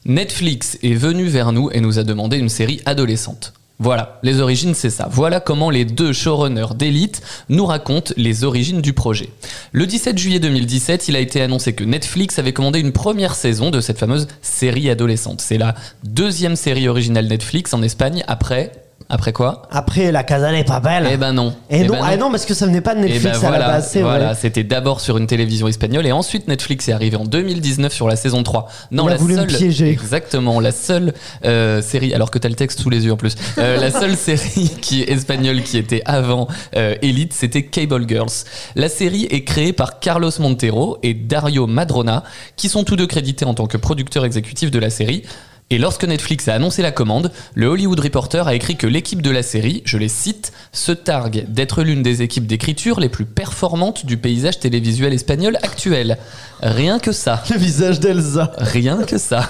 Netflix 0.06 0.78
est 0.82 0.96
venu 0.96 1.26
vers 1.26 1.52
nous 1.52 1.70
et 1.72 1.82
nous 1.82 2.00
a 2.00 2.04
demandé 2.04 2.38
une 2.38 2.50
série 2.50 2.82
adolescente. 2.86 3.54
Voilà, 3.82 4.20
les 4.24 4.42
origines, 4.42 4.74
c'est 4.74 4.90
ça. 4.90 5.08
Voilà 5.10 5.40
comment 5.40 5.70
les 5.70 5.86
deux 5.86 6.12
showrunners 6.12 6.76
d'élite 6.76 7.22
nous 7.48 7.66
racontent 7.66 8.14
les 8.18 8.44
origines 8.44 8.82
du 8.82 8.92
projet. 8.92 9.30
Le 9.72 9.88
17 9.88 10.18
juillet 10.18 10.40
2017, 10.40 11.08
il 11.08 11.16
a 11.16 11.20
été 11.20 11.42
annoncé 11.42 11.72
que 11.72 11.86
Netflix 11.86 12.40
avait 12.40 12.52
commandé 12.52 12.80
une 12.80 12.92
première 12.92 13.36
saison 13.36 13.72
de 13.72 13.80
cette 13.80 13.98
fameuse 13.98 14.28
série 14.42 14.90
adolescente. 14.90 15.40
C'est 15.40 15.58
la 15.58 15.76
deuxième 16.04 16.58
série 16.58 16.90
originale 16.90 17.28
Netflix 17.28 17.74
en 17.74 17.82
Espagne 17.82 18.26
après. 18.28 18.72
Après 19.08 19.34
quoi 19.34 19.64
Après, 19.72 20.12
la 20.12 20.24
Casa 20.24 20.52
de 20.52 20.64
Papel. 20.64 21.08
Eh 21.12 21.18
ben 21.18 21.34
non. 21.34 21.54
Et 21.70 21.82
Eh 21.82 21.84
non, 21.86 21.94
ben 21.94 22.02
ah 22.04 22.18
non, 22.18 22.30
parce 22.30 22.46
que 22.46 22.54
ça 22.54 22.68
venait 22.68 22.82
pas 22.82 22.94
de 22.94 23.00
Netflix 23.00 23.24
ben 23.24 23.34
à 23.34 23.50
voilà, 23.50 23.58
la 23.60 23.68
base, 23.68 23.98
voilà, 23.98 24.36
c'était 24.36 24.64
d'abord 24.64 25.02
sur 25.02 25.18
une 25.18 25.26
télévision 25.26 25.68
espagnole 25.68 26.06
et 26.06 26.12
ensuite 26.12 26.48
Netflix 26.48 26.88
est 26.90 26.92
arrivé 26.92 27.18
en 27.18 27.24
2019 27.24 27.92
sur 27.92 28.08
la 28.08 28.16
saison 28.16 28.44
3. 28.44 28.68
Non, 28.92 29.08
a 29.08 29.12
la 29.12 29.16
voulu 29.18 29.34
me 29.34 29.40
seule, 29.40 29.48
piéger. 29.48 29.90
exactement, 29.90 30.60
la 30.60 30.72
seule 30.72 31.14
euh, 31.44 31.82
série, 31.82 32.14
alors 32.14 32.30
que 32.30 32.38
t'as 32.38 32.50
le 32.50 32.56
texte 32.56 32.82
sous 32.82 32.90
les 32.92 33.06
yeux 33.06 33.14
en 33.14 33.18
plus, 33.18 33.36
euh, 33.58 33.78
la 33.82 33.90
seule 33.90 34.16
série 34.16 34.70
qui 34.82 35.02
est 35.02 35.10
espagnole 35.10 35.64
qui 35.64 35.78
était 35.78 36.04
avant 36.06 36.48
euh, 36.76 36.96
Elite, 37.02 37.34
c'était 37.34 37.64
Cable 37.64 38.08
Girls. 38.08 38.30
La 38.76 38.90
série 38.90 39.28
est 39.32 39.44
créée 39.44 39.74
par 39.74 40.00
Carlos 40.00 40.32
Montero 40.40 41.00
et 41.02 41.16
Dario 41.16 41.66
Madrona, 41.66 42.24
qui 42.56 42.70
sont 42.70 42.84
tous 42.84 42.96
deux 42.96 43.08
crédités 43.08 43.46
en 43.46 43.56
tant 43.56 43.66
que 43.66 43.78
producteurs 43.78 44.26
exécutifs 44.26 44.72
de 44.72 44.80
la 44.80 44.90
série. 44.92 45.24
Et 45.72 45.78
lorsque 45.78 46.04
Netflix 46.04 46.48
a 46.48 46.56
annoncé 46.56 46.82
la 46.82 46.92
commande, 46.92 47.32
le 47.54 47.68
Hollywood 47.68 48.00
Reporter 48.00 48.48
a 48.48 48.56
écrit 48.56 48.76
que 48.76 48.88
l'équipe 48.88 49.22
de 49.22 49.30
la 49.30 49.44
série, 49.44 49.84
je 49.86 50.00
les 50.00 50.08
cite, 50.08 50.52
se 50.72 50.92
targue 50.92 51.46
d'être 51.48 51.84
l'une 51.84 52.02
des 52.02 52.24
équipes 52.24 52.48
d'écriture 52.48 53.00
les 53.00 53.08
plus 53.08 53.26
performantes 53.26 54.08
du 54.08 54.18
paysage 54.18 54.60
télévisuel 54.60 55.14
espagnol 55.14 55.58
actuel. 55.62 56.18
Rien 56.64 56.98
que 56.98 57.12
ça. 57.12 57.44
Le 57.52 57.58
visage 57.58 58.00
d'Elsa. 58.00 58.52
Rien 58.58 59.04
que 59.04 59.20
ça. 59.20 59.48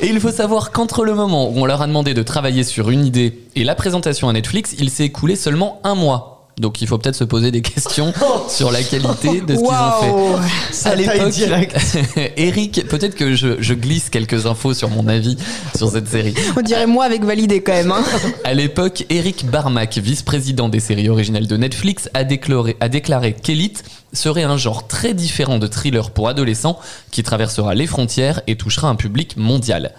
Et 0.00 0.08
il 0.08 0.18
faut 0.18 0.32
savoir 0.32 0.72
qu'entre 0.72 1.04
le 1.04 1.14
moment 1.14 1.48
où 1.48 1.54
on 1.56 1.64
leur 1.64 1.80
a 1.80 1.86
demandé 1.86 2.12
de 2.12 2.24
travailler 2.24 2.64
sur 2.64 2.90
une 2.90 3.06
idée 3.06 3.38
et 3.54 3.62
la 3.62 3.76
présentation 3.76 4.28
à 4.28 4.32
Netflix, 4.32 4.74
il 4.80 4.90
s'est 4.90 5.04
écoulé 5.04 5.36
seulement 5.36 5.80
un 5.84 5.94
mois. 5.94 6.31
Donc 6.58 6.82
il 6.82 6.88
faut 6.88 6.98
peut-être 6.98 7.16
se 7.16 7.24
poser 7.24 7.50
des 7.50 7.62
questions 7.62 8.12
sur 8.48 8.70
la 8.70 8.82
qualité 8.82 9.40
de 9.40 9.54
ce 9.54 9.60
qu'ils 9.60 9.66
ont 9.66 10.36
fait. 10.36 10.44
À 10.44 10.72
Ça 10.72 10.90
taille 10.90 11.06
l'époque, 11.06 11.30
direct. 11.30 11.98
Eric, 12.36 12.86
peut-être 12.88 13.14
que 13.14 13.34
je, 13.34 13.60
je 13.60 13.74
glisse 13.74 14.10
quelques 14.10 14.46
infos 14.46 14.74
sur 14.74 14.90
mon 14.90 15.08
avis 15.08 15.36
sur 15.76 15.90
cette 15.90 16.08
série. 16.08 16.34
On 16.56 16.60
dirait 16.60 16.86
moi 16.86 17.04
avec 17.04 17.24
validé 17.24 17.62
quand 17.62 17.72
même. 17.72 17.92
Hein. 17.92 18.04
À 18.44 18.54
l'époque, 18.54 19.06
Eric 19.08 19.46
Barmack, 19.46 19.98
vice-président 19.98 20.68
des 20.68 20.80
séries 20.80 21.08
originales 21.08 21.46
de 21.46 21.56
Netflix, 21.56 22.10
a 22.12 22.24
déclaré, 22.24 22.76
a 22.80 22.88
déclaré 22.88 23.34
qu'Elite 23.34 23.84
serait 24.12 24.42
un 24.42 24.56
genre 24.56 24.86
très 24.86 25.14
différent 25.14 25.58
de 25.58 25.66
thriller 25.66 26.10
pour 26.10 26.28
adolescents 26.28 26.78
qui 27.10 27.22
traversera 27.22 27.74
les 27.74 27.86
frontières 27.86 28.42
et 28.46 28.56
touchera 28.56 28.88
un 28.88 28.96
public 28.96 29.36
mondial. 29.36 29.92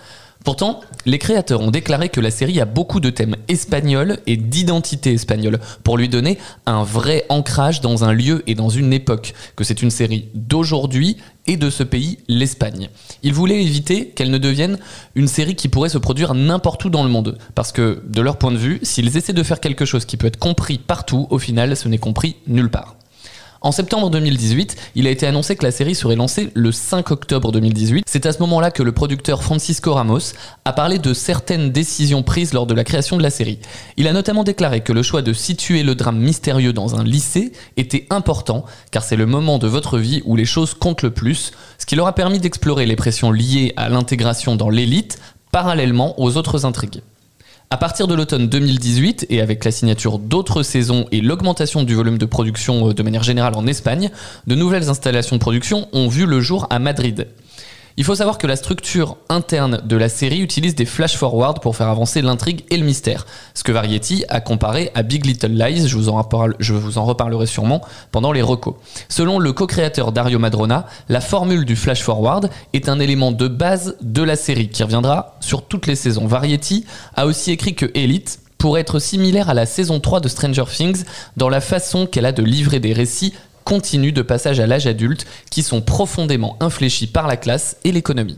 Pourtant, 0.43 0.81
les 1.05 1.19
créateurs 1.19 1.61
ont 1.61 1.71
déclaré 1.71 2.09
que 2.09 2.21
la 2.21 2.31
série 2.31 2.59
a 2.59 2.65
beaucoup 2.65 2.99
de 2.99 3.09
thèmes 3.09 3.35
espagnols 3.47 4.19
et 4.27 4.37
d'identité 4.37 5.13
espagnole 5.13 5.59
pour 5.83 5.97
lui 5.97 6.09
donner 6.09 6.37
un 6.65 6.83
vrai 6.83 7.25
ancrage 7.29 7.81
dans 7.81 8.03
un 8.03 8.13
lieu 8.13 8.43
et 8.47 8.55
dans 8.55 8.69
une 8.69 8.93
époque, 8.93 9.33
que 9.55 9.63
c'est 9.63 9.81
une 9.81 9.91
série 9.91 10.29
d'aujourd'hui 10.33 11.17
et 11.45 11.57
de 11.57 11.69
ce 11.69 11.83
pays, 11.83 12.19
l'Espagne. 12.27 12.89
Ils 13.21 13.33
voulaient 13.33 13.61
éviter 13.61 14.07
qu'elle 14.07 14.31
ne 14.31 14.37
devienne 14.37 14.77
une 15.15 15.27
série 15.27 15.55
qui 15.55 15.67
pourrait 15.67 15.89
se 15.89 15.97
produire 15.97 16.33
n'importe 16.33 16.85
où 16.85 16.89
dans 16.89 17.03
le 17.03 17.09
monde, 17.09 17.37
parce 17.53 17.71
que 17.71 18.01
de 18.07 18.21
leur 18.21 18.37
point 18.37 18.51
de 18.51 18.57
vue, 18.57 18.79
s'ils 18.83 19.15
essaient 19.17 19.33
de 19.33 19.43
faire 19.43 19.59
quelque 19.59 19.85
chose 19.85 20.05
qui 20.05 20.17
peut 20.17 20.27
être 20.27 20.39
compris 20.39 20.77
partout, 20.77 21.27
au 21.29 21.39
final, 21.39 21.75
ce 21.75 21.89
n'est 21.89 21.97
compris 21.97 22.37
nulle 22.47 22.69
part. 22.69 22.95
En 23.65 23.71
septembre 23.71 24.09
2018, 24.09 24.75
il 24.95 25.07
a 25.07 25.09
été 25.09 25.25
annoncé 25.25 25.55
que 25.55 25.63
la 25.63 25.71
série 25.71 25.95
serait 25.95 26.17
lancée 26.17 26.51
le 26.53 26.73
5 26.73 27.11
octobre 27.11 27.53
2018. 27.53 28.03
C'est 28.05 28.25
à 28.25 28.33
ce 28.33 28.39
moment-là 28.39 28.71
que 28.71 28.83
le 28.83 28.91
producteur 28.91 29.41
Francisco 29.41 29.93
Ramos 29.93 30.33
a 30.65 30.73
parlé 30.73 30.99
de 30.99 31.13
certaines 31.13 31.71
décisions 31.71 32.23
prises 32.23 32.53
lors 32.53 32.67
de 32.67 32.73
la 32.73 32.83
création 32.83 33.15
de 33.15 33.23
la 33.23 33.29
série. 33.29 33.59
Il 33.95 34.09
a 34.09 34.11
notamment 34.11 34.43
déclaré 34.43 34.81
que 34.81 34.91
le 34.91 35.01
choix 35.01 35.21
de 35.21 35.31
situer 35.31 35.83
le 35.83 35.95
drame 35.95 36.19
mystérieux 36.19 36.73
dans 36.73 36.99
un 36.99 37.05
lycée 37.05 37.53
était 37.77 38.05
important, 38.09 38.65
car 38.91 39.01
c'est 39.01 39.15
le 39.15 39.27
moment 39.27 39.59
de 39.59 39.67
votre 39.67 39.97
vie 39.97 40.21
où 40.25 40.35
les 40.35 40.43
choses 40.43 40.73
comptent 40.73 41.03
le 41.03 41.11
plus, 41.11 41.53
ce 41.77 41.85
qui 41.85 41.95
leur 41.95 42.07
a 42.07 42.15
permis 42.15 42.39
d'explorer 42.39 42.85
les 42.85 42.97
pressions 42.97 43.31
liées 43.31 43.71
à 43.77 43.87
l'intégration 43.87 44.57
dans 44.57 44.69
l'élite, 44.69 45.19
parallèlement 45.53 46.19
aux 46.19 46.35
autres 46.35 46.65
intrigues. 46.65 47.01
À 47.69 47.77
partir 47.77 48.07
de 48.07 48.13
l'automne 48.13 48.47
2018 48.47 49.27
et 49.29 49.41
avec 49.41 49.65
la 49.65 49.71
signature 49.71 50.19
d'autres 50.19 50.63
saisons 50.63 51.07
et 51.11 51.21
l'augmentation 51.21 51.83
du 51.83 51.95
volume 51.95 52.17
de 52.17 52.25
production 52.25 52.89
euh, 52.89 52.93
de 52.93 53.03
manière 53.03 53.23
générale 53.23 53.55
en 53.55 53.65
Espagne, 53.65 54.11
de 54.45 54.55
nouvelles 54.55 54.89
installations 54.89 55.37
de 55.37 55.41
production 55.41 55.87
ont 55.91 56.07
vu 56.07 56.25
le 56.25 56.39
jour 56.39 56.67
à 56.69 56.79
Madrid. 56.79 57.27
Il 57.95 58.03
faut 58.03 58.15
savoir 58.15 58.39
que 58.39 58.47
la 58.47 58.55
structure 58.55 59.17
interne 59.29 59.79
de 59.85 59.95
la 59.95 60.09
série 60.09 60.39
utilise 60.39 60.73
des 60.73 60.85
flash-forward 60.85 61.61
pour 61.61 61.75
faire 61.75 61.89
avancer 61.89 62.23
l'intrigue 62.23 62.63
et 62.71 62.77
le 62.77 62.85
mystère. 62.85 63.27
Ce 63.53 63.63
que 63.63 63.71
Variety 63.71 64.25
a 64.29 64.41
comparé 64.41 64.89
à 64.95 65.03
Big 65.03 65.25
Little 65.25 65.51
Lies, 65.51 65.87
je 65.87 65.95
vous 65.95 66.09
en, 66.09 66.19
reparle- 66.19 66.55
je 66.59 66.73
vous 66.73 66.97
en 66.97 67.05
reparlerai 67.05 67.45
sûrement 67.45 67.81
pendant 68.11 68.31
les 68.31 68.41
recos. 68.41 68.73
Selon 69.09 69.37
le 69.37 69.53
co-créateur 69.53 70.11
Dario 70.11 70.39
Madrona, 70.39 70.87
la 71.07 71.21
formule 71.21 71.65
du 71.65 71.75
flash-forward 71.75 72.49
est 72.73 72.89
un 72.89 72.99
élément 72.99 73.31
de 73.31 73.47
base 73.47 73.95
de 74.01 74.23
la 74.23 74.35
série 74.35 74.69
qui 74.69 74.81
reviendra 74.81 75.37
sur 75.39 75.61
toutes 75.63 75.85
les 75.85 75.95
saisons. 75.95 76.25
Variety 76.25 76.85
a 77.15 77.27
aussi 77.27 77.51
écrit 77.51 77.75
que 77.75 77.91
Elite 77.93 78.39
pourrait 78.57 78.81
être 78.81 78.97
similaire 78.97 79.49
à 79.49 79.53
la 79.53 79.65
saison 79.67 79.99
3 79.99 80.19
de 80.19 80.29
Stranger 80.29 80.63
Things 80.73 81.03
dans 81.37 81.49
la 81.49 81.61
façon 81.61 82.07
qu'elle 82.07 82.25
a 82.25 82.31
de 82.31 82.41
livrer 82.43 82.79
des 82.79 82.93
récits 82.93 83.33
continus 83.63 84.13
de 84.13 84.21
passage 84.21 84.59
à 84.59 84.67
l'âge 84.67 84.87
adulte 84.87 85.25
qui 85.49 85.63
sont 85.63 85.81
profondément 85.81 86.57
infléchis 86.59 87.07
par 87.07 87.27
la 87.27 87.37
classe 87.37 87.77
et 87.83 87.91
l'économie. 87.91 88.37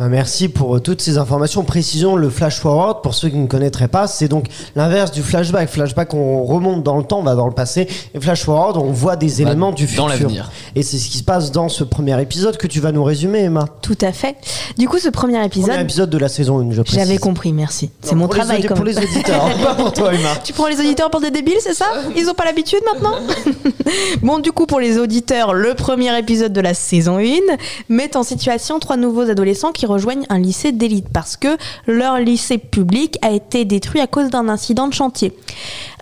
Bah, 0.00 0.08
merci 0.08 0.48
pour 0.48 0.76
euh, 0.76 0.80
toutes 0.80 1.02
ces 1.02 1.18
informations. 1.18 1.62
Précision, 1.62 2.16
le 2.16 2.30
flash 2.30 2.58
forward, 2.58 3.02
pour 3.02 3.12
ceux 3.12 3.28
qui 3.28 3.36
ne 3.36 3.46
connaîtraient 3.46 3.86
pas, 3.86 4.06
c'est 4.06 4.28
donc 4.28 4.46
l'inverse 4.74 5.10
du 5.10 5.20
flashback. 5.20 5.68
Flashback, 5.68 6.14
on 6.14 6.42
remonte 6.42 6.82
dans 6.82 6.96
le 6.96 7.04
temps, 7.04 7.18
on 7.18 7.22
va 7.22 7.34
dans 7.34 7.46
le 7.46 7.52
passé. 7.52 7.86
Et 8.14 8.18
flash 8.18 8.44
forward, 8.44 8.78
on 8.78 8.92
voit 8.92 9.16
des 9.16 9.28
Va 9.28 9.42
éléments 9.42 9.72
du 9.72 9.86
futur. 9.86 10.06
dans. 10.08 10.44
Et 10.74 10.82
c'est 10.82 10.96
ce 10.96 11.10
qui 11.10 11.18
se 11.18 11.22
passe 11.22 11.52
dans 11.52 11.68
ce 11.68 11.84
premier 11.84 12.18
épisode 12.22 12.56
que 12.56 12.66
tu 12.66 12.80
vas 12.80 12.92
nous 12.92 13.04
résumer, 13.04 13.40
Emma. 13.40 13.66
Tout 13.82 13.98
à 14.00 14.12
fait. 14.12 14.36
Du 14.78 14.88
coup, 14.88 14.98
ce 14.98 15.10
premier 15.10 15.44
épisode, 15.44 15.68
Premier 15.68 15.82
épisode 15.82 16.08
de 16.08 16.16
la 16.16 16.30
saison 16.30 16.60
1, 16.60 16.72
je 16.72 16.80
précise. 16.80 16.98
j'avais 16.98 17.18
compris, 17.18 17.52
merci. 17.52 17.90
C'est 18.00 18.14
mon 18.14 18.26
travail 18.26 18.64
quand 18.64 18.76
Pour 18.76 18.86
les 18.86 18.96
auditeurs, 18.96 19.54
pas 19.62 19.74
pour 19.74 19.92
toi, 19.92 20.14
Emma. 20.14 20.30
Tu 20.44 20.54
prends 20.54 20.68
les 20.68 20.80
auditeurs 20.80 21.10
pour 21.10 21.20
des 21.20 21.30
débiles, 21.30 21.58
c'est 21.60 21.74
ça 21.74 21.84
Ils 22.16 22.26
ont 22.30 22.34
pas 22.34 22.46
l'habitude 22.46 22.80
maintenant 22.90 23.16
Bon, 24.22 24.38
du 24.38 24.50
coup, 24.50 24.64
pour 24.64 24.80
les 24.80 24.96
auditeurs, 24.96 25.52
le 25.52 25.74
premier 25.74 26.18
épisode 26.18 26.54
de 26.54 26.60
la 26.62 26.72
saison 26.72 27.18
1 27.18 27.22
met 27.90 28.16
en 28.16 28.22
situation 28.22 28.78
trois 28.78 28.96
nouveaux 28.96 29.28
adolescents 29.28 29.72
qui 29.72 29.89
rejoignent 29.90 30.24
un 30.28 30.38
lycée 30.38 30.72
d'élite 30.72 31.08
parce 31.12 31.36
que 31.36 31.56
leur 31.86 32.18
lycée 32.18 32.58
public 32.58 33.18
a 33.22 33.30
été 33.30 33.64
détruit 33.64 34.00
à 34.00 34.06
cause 34.06 34.30
d'un 34.30 34.48
incident 34.48 34.88
de 34.88 34.94
chantier. 34.94 35.34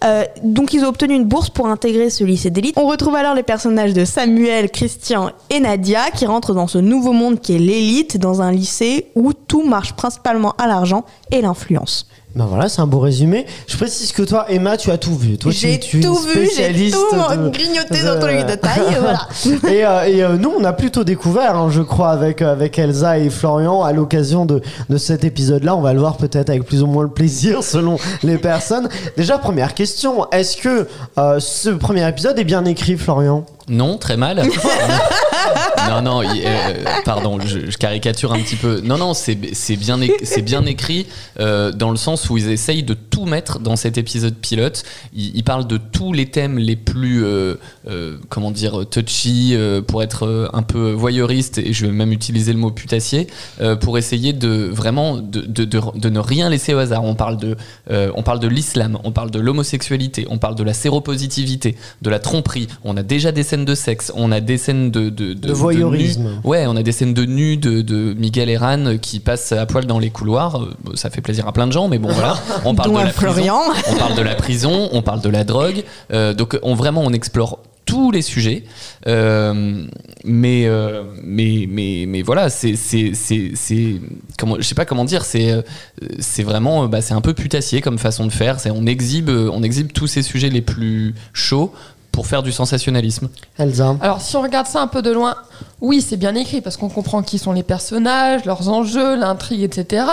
Euh, 0.05 0.25
donc, 0.43 0.75
ils 0.75 0.85
ont 0.85 0.89
obtenu 0.89 1.15
une 1.15 1.25
bourse 1.25 1.51
pour 1.51 1.67
intégrer 1.67 2.11
ce 2.11 2.25
lycée 2.25 2.51
d'élite. 2.51 2.75
On 2.77 2.87
retrouve 2.87 3.17
alors 3.17 3.35
les 3.35 3.43
personnages 3.43 3.95
de 3.95 4.05
Samuel, 4.05 4.71
Christian 4.71 5.31
et 5.51 5.61
Nadia 5.61 6.11
qui 6.11 6.27
rentrent 6.27 6.55
dans 6.55 6.67
ce 6.67 6.79
nouveau 6.79 7.13
monde 7.13 7.41
qui 7.41 7.55
est 7.55 7.59
l'élite 7.59 8.17
dans 8.19 8.43
un 8.43 8.53
lycée 8.53 9.07
où 9.15 9.33
tout 9.33 9.63
marche 9.63 9.95
principalement 9.95 10.55
à 10.59 10.67
l'argent 10.67 11.05
et 11.31 11.41
l'influence. 11.41 12.07
Ben 12.35 12.45
voilà, 12.47 12.69
c'est 12.69 12.81
un 12.81 12.87
beau 12.87 13.01
résumé. 13.01 13.47
Je 13.67 13.77
précise 13.77 14.13
que 14.13 14.23
toi, 14.23 14.47
Emma, 14.49 14.77
tu 14.77 14.91
as 14.91 14.99
tout 14.99 15.17
vu. 15.17 15.39
Toi, 15.39 15.51
J'ai 15.51 15.81
tu 15.81 15.99
tout 16.01 16.15
vu, 16.15 16.49
j'ai 16.57 16.91
tout 16.91 16.99
de- 17.11 17.49
grignoté 17.49 18.01
de- 18.01 18.07
dans 18.07 18.21
tous 18.21 18.27
les 18.27 18.45
détails, 18.45 18.81
voilà. 19.01 19.27
et 19.73 19.85
euh, 19.85 20.05
et, 20.05 20.23
euh, 20.23 20.37
nous, 20.37 20.53
on 20.57 20.63
a 20.63 20.73
plutôt 20.73 21.03
découvert, 21.05 21.57
hein, 21.57 21.69
je 21.71 21.83
crois, 21.83 22.11
avec, 22.11 22.41
euh, 22.43 22.53
avec 22.53 22.79
Elsa 22.79 23.19
et 23.19 23.31
Florian, 23.31 23.83
à 23.83 23.93
l'occasion 23.93 24.45
de, 24.47 24.61
de 24.89 24.97
cet 24.99 25.25
épisode-là. 25.25 25.75
On 25.75 25.81
va 25.81 25.93
le 25.95 25.99
voir 26.01 26.17
peut-être 26.17 26.51
avec 26.51 26.65
plus 26.65 26.83
ou 26.83 26.87
moins 26.87 27.03
le 27.03 27.09
plaisir 27.11 27.63
selon 27.65 27.97
les 28.23 28.39
personnes. 28.39 28.89
Déjà, 29.17 29.39
première 29.39 29.75
question. 29.75 30.31
Est-ce 30.31 30.59
que 30.59 30.87
euh, 31.19 31.41
ce 31.41 31.71
premier 31.71 32.07
épisode 32.07 32.39
est 32.39 32.45
bien 32.45 32.65
écrit, 32.67 32.97
Florian? 32.99 33.45
Non, 33.69 33.99
très 33.99 34.17
mal. 34.17 34.43
non, 35.89 36.03
non, 36.03 36.23
euh, 36.23 36.85
pardon, 37.05 37.39
je, 37.45 37.77
caricature 37.77 38.33
un 38.33 38.41
petit 38.41 38.57
peu. 38.57 38.81
Non, 38.81 38.99
non, 38.99 39.15
c'est 39.15 39.35
bien, 39.77 39.99
bien 40.43 40.67
écrit 40.67 41.07
euh, 41.41 41.73
dans 41.73 41.91
le 41.91 41.97
sens 41.97 42.31
où 42.31 42.37
ils 42.37 42.51
essayent 42.51 42.83
de 42.83 42.95
tout 43.19 43.25
mettre 43.25 43.59
dans 43.59 43.75
cet 43.75 43.99
épisode 43.99 44.35
pilote. 44.35 44.85
Ils 45.13 45.43
parlent 45.43 45.67
de 45.67 45.77
tous 45.77 46.13
les 46.13 46.27
thèmes 46.27 46.57
les 46.59 46.77
plus, 46.77 47.25
euh, 47.25 47.55
euh, 47.89 48.17
comment 48.29 48.53
dire, 48.53 48.85
touchy, 48.89 49.55
euh, 49.55 49.83
pour 49.83 50.05
être 50.05 50.51
un 50.53 50.63
peu 50.63 50.93
voyeuriste, 50.93 51.59
et 51.59 51.73
je 51.73 51.87
vais 51.87 51.93
même 51.93 52.13
utiliser 52.13 52.53
le 52.53 52.59
mot 52.61 52.71
putassier, 52.71 53.27
pour 53.81 53.99
essayer 53.99 54.33
de 54.33 54.69
vraiment 54.73 55.17
de, 55.17 55.41
de, 55.41 55.65
de- 55.65 55.81
de 55.99 56.09
ne 56.09 56.19
rien 56.21 56.49
laisser 56.49 56.75
au 56.75 56.79
hasard. 56.79 57.03
On 57.05 57.15
parle 57.17 57.39
de, 57.39 57.57
on 57.91 58.23
parle 58.23 58.39
de 58.39 58.47
l'islam, 58.49 58.99
on 59.05 59.11
parle 59.11 59.31
de 59.31 59.41
l'homosexualité, 59.41 60.27
on 60.31 60.39
parle 60.39 60.55
de 60.55 60.63
la 60.63 60.75
séropositivité, 60.75 61.77
de 62.03 62.11
la 62.11 62.19
tromperie. 62.21 62.69
On 62.85 62.97
a 62.97 63.03
déjà 63.03 63.33
des 63.33 63.43
scènes 63.43 63.65
de 63.65 63.75
sexe, 63.75 64.13
on 64.15 64.31
a 64.31 64.41
des 64.41 64.59
scènes 64.59 64.91
de 64.91 65.09
de, 65.09 65.53
voyeurisme. 65.53 66.41
Ouais, 66.45 66.67
on 66.67 66.77
a 66.77 66.83
des 66.83 66.93
scènes 66.93 67.15
de 67.15 67.25
nus 67.25 67.57
de, 67.57 67.81
de 67.83 68.15
Miguel 68.15 68.49
Herran 68.49 68.99
qui 69.01 69.19
passent 69.19 69.53
à 69.53 69.67
poil 69.67 69.87
dans 69.87 69.99
les 69.99 70.11
couloirs. 70.11 70.69
Ça 70.95 71.11
fait 71.11 71.21
plaisir 71.21 71.49
à 71.49 71.53
plein 71.53 71.67
de 71.67 71.73
gens, 71.73 71.89
mais 71.89 71.99
bon 71.99 72.11
voilà. 72.13 72.37
On 72.65 72.75
parle 72.75 72.91
de 72.93 73.08
prison, 73.13 73.61
on 73.91 73.97
parle 73.97 74.15
de 74.17 74.23
la 74.23 74.35
prison, 74.35 74.89
on 74.93 75.03
parle 75.03 75.21
de 75.21 75.29
la 75.29 75.45
drogue. 75.45 75.85
Euh, 76.13 76.35
donc 76.35 76.59
on 76.63 76.75
vraiment 76.75 77.03
on 77.05 77.13
explore 77.13 77.59
tous 77.85 78.11
les 78.11 78.21
sujets. 78.23 78.65
Euh, 79.07 79.87
mais, 80.25 80.67
euh, 80.67 81.05
mais, 81.23 81.65
mais, 81.67 82.05
mais 82.07 82.21
voilà, 82.21 82.51
c'est, 82.51 82.77
c'est, 82.77 83.13
c'est, 83.15 83.53
c'est- 83.55 83.95
comment, 84.39 84.57
je 84.59 84.63
sais 84.63 84.75
pas 84.75 84.85
comment 84.85 85.07
dire, 85.07 85.25
c'est, 85.25 85.65
c'est 86.19 86.43
vraiment, 86.43 86.87
bah, 86.87 87.01
c'est 87.01 87.15
un 87.15 87.23
peu 87.23 87.33
putassier 87.33 87.81
comme 87.81 87.99
façon 87.99 88.27
de 88.27 88.31
faire. 88.33 88.61
C'est, 88.61 88.71
on 88.71 88.85
exhibe, 88.85 89.31
on 89.31 89.63
exhibe 89.63 89.91
tous 89.93 90.07
ces 90.07 90.21
sujets 90.23 90.51
les 90.51 90.61
plus 90.61 91.15
chauds 91.33 91.73
pour 92.13 92.27
faire 92.27 92.43
du 92.43 92.53
sensationnalisme. 92.53 93.29
Elsa 93.59 93.97
Alors, 94.03 94.21
si 94.21 94.37
on 94.37 94.43
regarde 94.43 94.67
ça 94.67 94.83
un 94.83 94.87
peu 94.89 95.01
de 95.01 95.11
loin, 95.11 95.37
oui, 95.81 96.03
c'est 96.03 96.17
bien 96.19 96.35
écrit 96.35 96.61
parce 96.61 96.77
qu'on 96.77 96.89
comprend 96.91 97.23
qui 97.23 97.39
sont 97.39 97.53
les 97.53 97.63
personnages, 97.63 98.45
leurs 98.45 98.69
enjeux, 98.69 99.17
l'intrigue, 99.17 99.63
etc. 99.63 100.05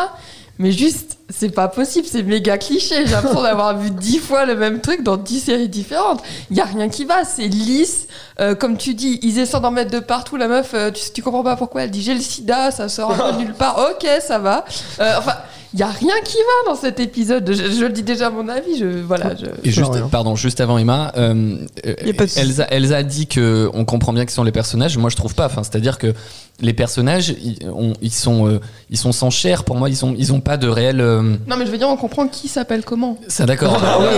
Mais 0.58 0.72
juste, 0.72 1.18
c'est 1.30 1.50
pas 1.50 1.68
possible, 1.68 2.08
c'est 2.10 2.24
méga 2.24 2.58
cliché. 2.58 3.06
J'ai 3.06 3.12
l'impression 3.12 3.42
d'avoir 3.44 3.78
vu 3.78 3.92
dix 3.92 4.20
fois 4.20 4.46
le 4.46 4.56
même 4.56 4.80
truc 4.80 5.04
dans 5.04 5.18
dix 5.18 5.42
séries 5.42 5.68
différentes. 5.68 6.24
Il 6.50 6.58
y 6.58 6.62
a 6.62 6.66
rien 6.66 6.88
qui 6.88 7.04
va, 7.04 7.26
c'est 7.26 7.48
lisse. 7.48 8.08
Euh, 8.40 8.56
comme 8.56 8.78
tu 8.78 8.94
dis, 8.94 9.20
ils 9.22 9.40
essaient 9.40 9.60
d'en 9.60 9.72
mettre 9.72 9.92
de 9.92 10.00
partout. 10.00 10.38
La 10.38 10.48
meuf, 10.48 10.72
euh, 10.74 10.92
tu, 10.92 11.02
tu 11.14 11.22
comprends 11.22 11.44
pas 11.44 11.56
pourquoi 11.56 11.84
elle 11.84 11.92
dit 11.92 12.02
j'ai 12.02 12.14
le 12.14 12.22
sida, 12.22 12.72
ça 12.72 12.88
sort 12.88 13.12
un 13.12 13.34
peu 13.34 13.38
nulle 13.40 13.54
part. 13.54 13.78
Ok, 13.92 14.08
ça 14.22 14.40
va. 14.40 14.64
Euh, 15.00 15.16
enfin, 15.18 15.36
il 15.75 15.79
y 15.79 15.84
a 15.84 15.88
rien 15.89 16.13
qui 16.24 16.38
va 16.38 16.72
dans 16.72 16.79
cet 16.79 17.01
épisode. 17.01 17.46
Je, 17.53 17.70
je 17.70 17.82
le 17.84 17.89
dis 17.91 18.01
déjà 18.01 18.27
à 18.27 18.29
mon 18.29 18.48
avis. 18.48 18.79
Je, 18.79 18.86
voilà, 19.05 19.36
je... 19.36 19.46
Et 19.67 19.72
juste, 19.72 19.91
pardon, 20.10 20.38
juste 20.38 20.62
avant 20.62 20.77
Emma, 20.77 21.12
euh, 21.17 21.58
euh. 21.86 21.94
Elsa, 22.38 22.63
Elsa 22.72 22.96
a 22.96 23.03
dit 23.03 23.27
que 23.27 23.70
on 23.74 23.84
comprend 23.84 24.13
bien 24.13 24.25
qui 24.25 24.34
sont 24.34 24.46
les 24.46 24.53
personnages. 24.53 24.98
Moi, 24.98 25.10
je 25.10 25.17
trouve 25.17 25.36
pas. 25.36 25.48
Enfin, 25.48 25.63
c'est-à-dire 25.63 25.98
que 25.98 26.13
les 26.62 26.72
personnages, 26.72 27.36
ils, 27.44 27.58
on- 27.70 27.91
ils 28.01 28.13
sont, 28.13 28.48
euh, 28.48 28.62
ils 28.89 28.98
sont 28.98 29.12
sans 29.12 29.29
chair. 29.29 29.65
Pour 29.65 29.75
moi, 29.75 29.89
ils 29.89 29.98
sont, 29.98 30.15
ils 30.17 30.32
ont 30.32 30.39
pas 30.39 30.55
de 30.55 30.70
réel. 30.70 31.01
euh, 31.01 31.22
Non, 31.46 31.58
mais 31.58 31.65
je 31.65 31.72
veux 31.72 31.77
dire, 31.77 31.89
on 31.89 31.98
comprend 31.98 32.29
qui 32.29 32.48
s'appelle 32.48 32.86
comment. 32.86 33.17
Ça, 33.27 33.46
d'accord. 33.46 33.77
Ah 33.84 33.98
bah, 34.00 34.10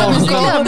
Ah, 0.00 0.10
mais 0.20 0.26
clair, 0.28 0.62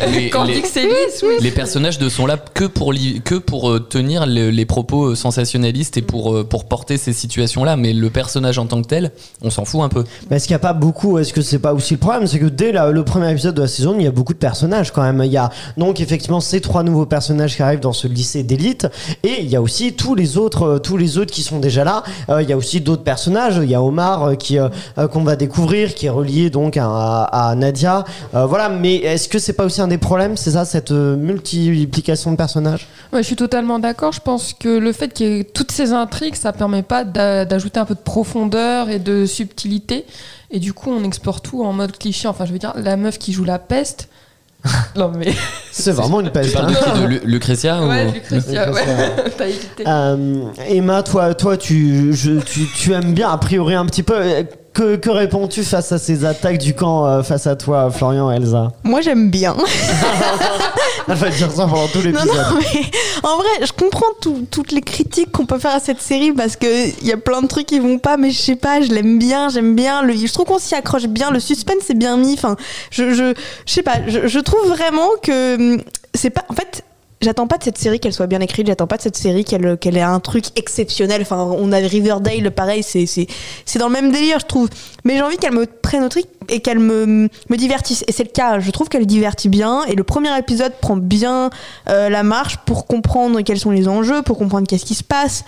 mais 0.00 0.10
Les- 0.20 0.30
quand 0.30 0.40
on 0.40 0.44
les- 0.44 0.54
dit 0.54 0.62
que 0.62 0.68
c'est 0.68 0.82
lisse, 0.86 1.22
oui. 1.22 1.34
Les 1.40 1.52
personnages 1.52 2.00
ne 2.00 2.08
sont 2.08 2.26
là 2.26 2.36
que 2.36 2.64
pour, 2.64 2.92
li- 2.92 3.22
que 3.24 3.36
pour 3.36 3.70
euh, 3.70 3.78
tenir 3.78 4.26
le- 4.26 4.50
les 4.50 4.66
propos 4.66 5.14
sensationnalistes 5.14 5.96
et 5.96 6.02
pour, 6.02 6.44
pour 6.48 6.64
porter 6.64 6.96
ces 6.96 7.12
situations-là. 7.12 7.76
Mais 7.76 7.92
le 7.92 8.10
personnage 8.10 8.58
en 8.58 8.66
tant 8.66 8.82
que 8.82 8.88
tel, 8.88 9.12
on 9.42 9.50
s'en 9.50 9.64
fout 9.68 9.82
un 9.82 9.88
peu. 9.88 10.04
Mais 10.30 10.36
est-ce 10.36 10.46
qu'il 10.46 10.54
n'y 10.54 10.56
a 10.56 10.60
pas 10.60 10.72
beaucoup 10.72 11.18
Est-ce 11.18 11.32
que 11.32 11.42
c'est 11.42 11.58
pas 11.58 11.74
aussi 11.74 11.94
le 11.94 12.00
problème? 12.00 12.26
C'est 12.26 12.38
que 12.38 12.46
dès 12.46 12.72
la- 12.72 12.90
le 12.90 13.04
premier 13.04 13.30
épisode 13.30 13.54
de 13.54 13.62
la 13.62 13.68
saison, 13.68 13.94
il 13.98 14.04
y 14.04 14.06
a 14.06 14.10
beaucoup 14.10 14.32
de 14.32 14.38
personnages 14.38 14.92
quand 14.92 15.02
même. 15.02 15.22
Il 15.24 15.30
y 15.32 15.36
a 15.36 15.50
donc 15.76 16.00
effectivement 16.00 16.40
ces 16.40 16.60
trois 16.60 16.82
nouveaux 16.82 17.06
personnages 17.06 17.56
qui 17.56 17.62
arrivent 17.62 17.80
dans 17.80 17.92
ce 17.92 18.08
lycée 18.08 18.42
d'élite, 18.42 18.86
et 19.22 19.42
il 19.42 19.48
y 19.48 19.56
a 19.56 19.62
aussi 19.62 19.92
tous 19.94 20.14
les 20.14 20.38
autres, 20.38 20.62
euh, 20.64 20.78
tous 20.78 20.96
les 20.96 21.18
autres 21.18 21.32
qui 21.32 21.42
sont 21.42 21.58
déjà 21.58 21.84
là. 21.84 22.02
Euh, 22.30 22.42
il 22.42 22.48
y 22.48 22.52
a 22.52 22.56
aussi 22.56 22.80
d'autres 22.80 23.02
personnages. 23.04 23.60
Il 23.62 23.70
y 23.70 23.74
a 23.74 23.82
Omar 23.82 24.24
euh, 24.24 24.34
qui 24.34 24.58
euh, 24.58 24.68
qu'on 25.12 25.22
va 25.24 25.36
découvrir, 25.36 25.94
qui 25.94 26.06
est 26.06 26.10
relié 26.10 26.50
donc 26.50 26.76
à, 26.76 27.22
à 27.24 27.54
Nadia. 27.54 28.04
Euh, 28.34 28.46
voilà. 28.46 28.68
Mais 28.68 28.96
est-ce 28.96 29.28
que 29.28 29.38
c'est 29.38 29.52
pas 29.52 29.64
aussi 29.64 29.80
un 29.80 29.88
des 29.88 29.98
problèmes 29.98 30.36
C'est 30.36 30.52
ça, 30.52 30.64
cette 30.64 30.92
euh, 30.92 31.16
multiplication 31.16 32.30
de 32.32 32.36
personnages? 32.36 32.86
Ouais, 33.12 33.20
je 33.22 33.26
suis 33.26 33.36
totalement 33.36 33.78
d'accord. 33.78 34.12
Je 34.12 34.20
pense 34.20 34.52
que 34.52 34.68
le 34.78 34.92
fait 34.92 35.12
qu'il 35.12 35.26
y 35.26 35.40
ait 35.40 35.44
toutes 35.44 35.72
ces 35.72 35.92
intrigues, 35.92 36.34
ça 36.34 36.52
permet 36.52 36.82
pas 36.82 37.04
d'a- 37.04 37.44
d'ajouter 37.44 37.80
un 37.80 37.84
peu 37.84 37.94
de 37.94 38.00
profondeur 38.00 38.88
et 38.90 38.98
de 38.98 39.26
subtilité. 39.26 39.57
Et 40.50 40.58
du 40.60 40.72
coup, 40.72 40.90
on 40.90 41.04
explore 41.04 41.40
tout 41.40 41.62
en 41.64 41.72
mode 41.72 41.96
cliché. 41.98 42.28
Enfin, 42.28 42.46
je 42.46 42.52
veux 42.52 42.58
dire, 42.58 42.72
la 42.76 42.96
meuf 42.96 43.18
qui 43.18 43.32
joue 43.32 43.44
la 43.44 43.58
peste. 43.58 44.08
non, 44.96 45.12
mais. 45.16 45.32
C'est 45.70 45.92
vraiment 45.92 46.20
une 46.20 46.26
Tu 46.26 46.32
peste. 46.32 46.54
de 46.56 46.60
hein. 46.60 46.66
qui 46.94 47.00
De 47.00 47.06
Lu- 47.06 47.20
Lucretia 47.24 47.80
ou- 47.82 47.88
Ouais, 47.88 48.10
Lucretia. 48.10 48.72
ouais. 48.72 48.84
T'as 49.38 49.46
hésité. 49.46 49.84
Euh, 49.86 50.42
Emma, 50.66 51.02
toi, 51.04 51.34
toi, 51.34 51.56
tu, 51.56 52.12
je- 52.12 52.40
tu, 52.40 52.66
tu 52.76 52.92
aimes 52.92 53.14
bien 53.14 53.30
a 53.30 53.38
priori 53.38 53.74
un 53.74 53.86
petit 53.86 54.02
peu. 54.02 54.16
Que, 54.78 54.94
que 54.94 55.10
réponds-tu 55.10 55.64
face 55.64 55.90
à 55.90 55.98
ces 55.98 56.24
attaques 56.24 56.58
du 56.58 56.72
camp 56.72 57.04
euh, 57.04 57.24
face 57.24 57.48
à 57.48 57.56
toi, 57.56 57.90
Florian, 57.90 58.30
Elsa? 58.30 58.68
Moi, 58.84 59.00
j'aime 59.00 59.28
bien. 59.28 59.56
Elle 61.08 61.14
va 61.16 61.30
dire 61.30 61.50
ça 61.50 61.66
pendant 61.66 61.88
tout 61.88 62.00
l'épisode. 62.00 62.28
en 63.24 63.36
vrai, 63.38 63.48
je 63.66 63.72
comprends 63.72 64.06
tout- 64.20 64.46
toutes 64.50 64.70
les 64.70 64.82
critiques 64.82 65.32
qu'on 65.32 65.46
peut 65.46 65.58
faire 65.58 65.74
à 65.74 65.80
cette 65.80 66.00
série 66.00 66.32
parce 66.32 66.54
que 66.54 66.88
il 67.00 67.04
y 67.06 67.12
a 67.12 67.16
plein 67.16 67.42
de 67.42 67.48
trucs 67.48 67.66
qui 67.66 67.80
vont 67.80 67.98
pas, 67.98 68.16
mais 68.16 68.30
je 68.30 68.38
sais 68.40 68.54
pas, 68.56 68.80
je 68.80 68.88
l'aime 68.92 69.18
bien, 69.18 69.48
j'aime 69.48 69.74
bien. 69.74 70.02
Le, 70.02 70.12
je 70.14 70.32
trouve 70.32 70.44
qu'on 70.46 70.58
s'y 70.60 70.74
accroche 70.76 71.06
bien, 71.06 71.30
le 71.32 71.40
suspense 71.40 71.90
est 71.90 71.94
bien 71.94 72.16
mis. 72.16 72.34
Enfin, 72.34 72.54
je, 72.92 73.10
je, 73.14 73.34
je 73.66 73.72
sais 73.72 73.82
pas, 73.82 73.94
je, 74.06 74.28
je 74.28 74.38
trouve 74.38 74.64
vraiment 74.68 75.08
que 75.22 75.56
hum, 75.56 75.82
c'est 76.14 76.30
pas. 76.30 76.44
En 76.50 76.54
fait, 76.54 76.84
J'attends 77.20 77.48
pas 77.48 77.58
de 77.58 77.64
cette 77.64 77.78
série 77.78 77.98
qu'elle 77.98 78.12
soit 78.12 78.28
bien 78.28 78.40
écrite, 78.40 78.68
j'attends 78.68 78.86
pas 78.86 78.96
de 78.96 79.02
cette 79.02 79.16
série 79.16 79.44
qu'elle 79.44 79.76
qu'elle 79.76 79.96
ait 79.96 80.02
un 80.02 80.20
truc 80.20 80.46
exceptionnel. 80.56 81.22
Enfin, 81.22 81.42
on 81.42 81.72
a 81.72 81.78
Riverdale, 81.78 82.50
pareil, 82.52 82.84
c'est 82.84 83.06
c'est 83.06 83.78
dans 83.78 83.88
le 83.88 83.92
même 83.92 84.12
délire, 84.12 84.38
je 84.38 84.46
trouve. 84.46 84.68
Mais 85.04 85.16
j'ai 85.16 85.22
envie 85.22 85.36
qu'elle 85.36 85.52
me 85.52 85.66
prenne 85.66 86.04
au 86.04 86.08
truc 86.08 86.26
et 86.48 86.60
qu'elle 86.60 86.78
me 86.78 87.28
me 87.48 87.56
divertisse. 87.56 88.04
Et 88.06 88.12
c'est 88.12 88.24
le 88.24 88.30
cas. 88.30 88.60
Je 88.60 88.70
trouve 88.70 88.88
qu'elle 88.88 89.06
divertit 89.06 89.48
bien. 89.48 89.84
Et 89.84 89.94
le 89.94 90.04
premier 90.04 90.36
épisode 90.38 90.72
prend 90.80 90.96
bien 90.96 91.50
euh, 91.88 92.08
la 92.08 92.22
marche 92.22 92.58
pour 92.66 92.86
comprendre 92.86 93.40
quels 93.40 93.58
sont 93.58 93.70
les 93.70 93.88
enjeux, 93.88 94.22
pour 94.22 94.38
comprendre 94.38 94.68
qu'est-ce 94.68 94.84
qui 94.84 94.94
se 94.94 95.04
passe. 95.04 95.44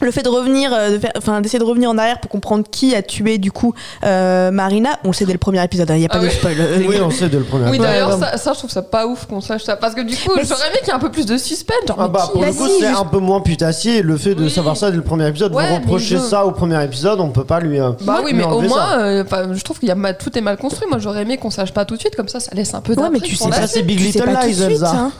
Le 0.00 0.10
fait 0.10 0.22
de 0.22 0.28
revenir, 0.28 0.72
euh, 0.72 0.90
de 0.92 0.98
faire- 0.98 1.12
enfin 1.16 1.40
d'essayer 1.40 1.58
de 1.58 1.64
revenir 1.64 1.90
en 1.90 1.98
arrière 1.98 2.20
pour 2.20 2.30
comprendre 2.30 2.64
qui 2.70 2.94
a 2.94 3.02
tué 3.02 3.38
du 3.38 3.50
coup 3.52 3.74
euh, 4.04 4.50
Marina, 4.50 4.90
on 5.04 5.08
le 5.08 5.12
sait 5.14 5.24
dès 5.24 5.32
le 5.32 5.38
premier 5.38 5.62
épisode, 5.64 5.88
il 5.90 5.96
n'y 5.98 6.04
a 6.04 6.08
pas 6.08 6.18
Ah 6.18 6.22
de 6.22 6.26
oui. 6.26 6.32
spoil. 6.32 6.56
Oui, 6.88 6.96
on 7.02 7.10
sait 7.10 7.28
de 7.28 7.38
le 7.38 7.44
premier. 7.44 7.64
Oui, 7.70 7.70
Ouais, 7.72 7.78
d'ailleurs, 7.78 8.10
ouais. 8.18 8.24
ça, 8.24 8.36
ça, 8.36 8.52
je 8.52 8.58
trouve 8.58 8.70
ça 8.70 8.82
pas 8.82 9.06
ouf 9.06 9.26
qu'on 9.26 9.40
sache 9.40 9.64
ça. 9.64 9.76
Parce 9.76 9.94
que 9.94 10.00
du 10.02 10.14
coup, 10.16 10.32
j'aurais 10.36 10.68
aimé 10.68 10.78
qu'il 10.80 10.88
y 10.88 10.90
ait 10.90 10.94
un 10.94 10.98
peu 10.98 11.10
plus 11.10 11.26
de 11.26 11.36
suspense. 11.36 11.76
Genre, 11.86 11.96
Ah 12.00 12.08
bah 12.08 12.28
pour 12.32 12.42
le 12.44 12.52
coup 12.52 12.66
si, 12.66 12.78
c'est 12.80 12.86
juste- 12.88 13.00
un 13.00 13.04
peu 13.04 13.18
moins 13.18 13.40
putassier 13.40 14.02
le 14.02 14.16
fait 14.16 14.34
de 14.34 14.44
Oui. 14.44 14.50
savoir 14.50 14.76
ça 14.76 14.90
dès 14.90 14.96
le 14.96 15.02
premier 15.02 15.26
épisode 15.28 15.54
Ouais, 15.54 15.80
vous 15.86 15.98
je- 15.98 16.16
ça 16.16 16.44
au 16.46 16.52
premier 16.52 16.82
épisode 16.84 17.20
on 17.20 17.28
peut 17.30 17.44
pas 17.44 17.60
lui 17.60 17.80
euh, 17.80 17.90
Bah 18.02 18.20
oui, 18.24 18.32
lui 18.32 18.38
mais 18.38 18.44
au 18.44 18.60
moins, 18.62 18.98
euh, 18.98 19.24
je 19.52 19.62
trouve 19.62 19.78
qu'il 19.78 19.88
y 19.88 19.92
a 19.92 20.14
tout 20.14 20.36
est 20.36 20.40
mal 20.40 20.56
construit. 20.56 20.88
Moi, 20.88 20.98
j'aurais 20.98 21.22
aimé 21.22 21.36
qu'on 21.38 21.50
sache 21.50 21.72
pas 21.72 21.84
tout 21.84 21.94
de 21.94 22.00
suite, 22.00 22.14
comme 22.16 22.28
ça, 22.28 22.40
ça 22.40 22.50
laisse 22.54 22.74
un 22.74 22.80
peu 22.80 22.94
Ouais, 22.94 23.08
mais 23.12 23.20
tu 23.20 23.34
sais 23.36 23.48
pas, 23.48 23.66
c'est. 23.66 23.82
Big 23.82 23.98
tu 23.98 24.04
sais 24.12 24.18
Little 24.20 24.32
pas 24.32 24.40
tout 24.40 24.46
de 24.46 24.48
Lies, 24.48 24.54
suite. 24.54 24.70
Elsa. 24.70 24.90
hein. 24.94 25.12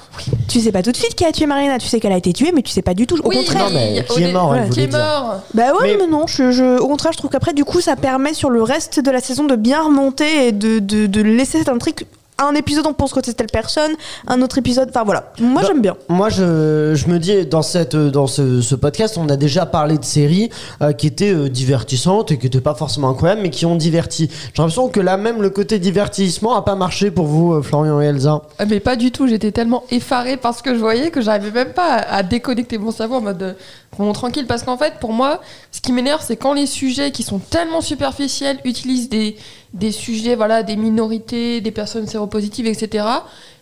Tu 0.49 0.61
sais 0.61 0.73
pas 0.73 0.83
tout 0.83 0.91
de 0.93 0.97
suite 0.97 1.15
qui 1.15 1.25
a 1.25 1.33
tué 1.33 1.47
Marina. 1.47 1.79
Tu 1.79 1.87
sais 1.87 2.01
qu'elle 2.01 2.13
a 2.13 2.17
été 2.17 2.33
tuée, 2.33 2.53
mais 2.55 2.63
tu 2.63 2.71
sais 2.73 2.83
pas 2.83 2.95
du 2.95 3.07
tout. 3.07 3.17
Au 3.23 3.29
Oui, 3.29 3.37
contraire. 3.37 3.67
Qui 4.09 4.23
est 4.23 4.33
mort, 4.33 4.55
Qui 4.71 4.81
est 4.81 4.87
dire. 4.87 4.99
mort 4.99 5.41
Bah 5.55 5.73
ouais, 5.73 5.97
Mais- 5.97 5.97
mais, 6.01 6.07
non, 6.07 6.27
je, 6.27 6.51
je- 6.53 6.79
au 6.79 6.89
contraire, 6.89 7.13
je 7.13 7.19
trouve 7.19 7.31
qu'après, 7.31 7.53
du 7.55 7.65
coup, 7.65 7.81
ça 7.81 7.97
permet 7.97 8.35
sur 8.35 8.51
le 8.51 8.63
reste 8.63 9.01
de 9.01 9.11
la 9.11 9.21
saison 9.21 9.45
de 9.45 9.57
bien 9.57 9.83
remonter 9.83 10.49
et 10.49 10.53
de, 10.53 10.79
de, 10.79 11.07
de 11.07 11.21
laisser 11.23 11.59
cette 11.59 11.69
intrigue. 11.69 12.07
Un 12.41 12.55
épisode, 12.55 12.87
on 12.87 12.93
pense 12.93 13.13
que 13.13 13.19
c'est 13.25 13.35
telle 13.35 13.49
personne, 13.53 13.91
un 14.29 14.41
autre 14.43 14.59
épisode, 14.59 14.91
enfin 14.91 15.03
voilà. 15.03 15.33
Moi, 15.41 15.61
Bah, 15.61 15.67
j'aime 15.67 15.83
bien. 15.83 15.97
Moi, 16.09 16.29
je, 16.29 16.93
je 16.95 17.09
me 17.09 17.19
dis, 17.19 17.45
dans, 17.47 17.63
cette, 17.63 17.97
dans 17.97 18.29
ce, 18.29 18.61
ce 18.61 18.77
podcast, 18.77 19.19
on 19.19 19.29
a 19.29 19.37
déjà 19.37 19.67
parlé 19.67 19.99
de 19.99 20.05
séries 20.05 20.49
euh, 20.81 20.93
qui 20.93 21.09
étaient 21.09 21.35
euh, 21.35 21.49
divertissantes 21.49 22.31
et 22.31 22.39
qui 22.39 22.47
n'étaient 22.47 22.61
pas 22.61 22.77
forcément 22.77 23.09
incroyables, 23.11 23.41
mais 23.43 23.51
qui 23.51 23.67
ont 23.67 23.75
diverti. 23.75 24.29
J'ai 24.31 24.63
l'impression 24.63 24.87
que 24.89 25.01
là, 25.01 25.17
même 25.17 25.43
le 25.43 25.51
côté 25.51 25.81
divertissement 25.81 26.55
a 26.55 26.63
pas 26.63 26.77
marché 26.77 27.11
pour 27.11 27.27
vous, 27.27 27.55
euh, 27.55 27.63
Florian 27.63 28.01
et 28.01 28.05
Elsa. 28.05 28.43
Ah, 28.61 28.67
Mais 28.67 28.79
pas 28.79 28.95
du 28.95 29.11
tout, 29.11 29.27
j'étais 29.27 29.51
tellement 29.51 29.83
effarée 29.91 30.37
parce 30.37 30.63
que 30.63 30.75
je 30.75 30.79
voyais 30.79 31.11
que 31.11 31.21
j'arrivais 31.21 31.51
même 31.51 31.73
pas 31.73 31.95
à, 31.95 32.19
à 32.19 32.23
déconnecter 32.23 32.79
mon 32.79 32.93
cerveau 32.93 33.17
en 33.17 33.21
mode 33.21 33.57
bon, 33.97 34.13
tranquille. 34.13 34.47
Parce 34.47 34.63
qu'en 34.63 34.77
fait, 34.77 34.95
pour 35.01 35.13
moi, 35.13 35.41
ce 35.71 35.81
qui 35.81 35.93
m'énerve, 35.93 36.23
c'est 36.25 36.37
quand 36.37 36.53
les 36.53 36.67
sujets 36.67 37.11
qui 37.13 37.23
sont 37.23 37.39
tellement 37.39 37.81
superficiels 37.81 38.59
utilisent 38.65 39.09
des, 39.09 39.37
des 39.75 39.93
sujets, 39.93 40.35
voilà, 40.35 40.63
des 40.63 40.77
minorités, 40.77 41.61
des 41.61 41.71
personnes 41.71 42.07
séropositives, 42.07 42.67
etc. 42.67 43.05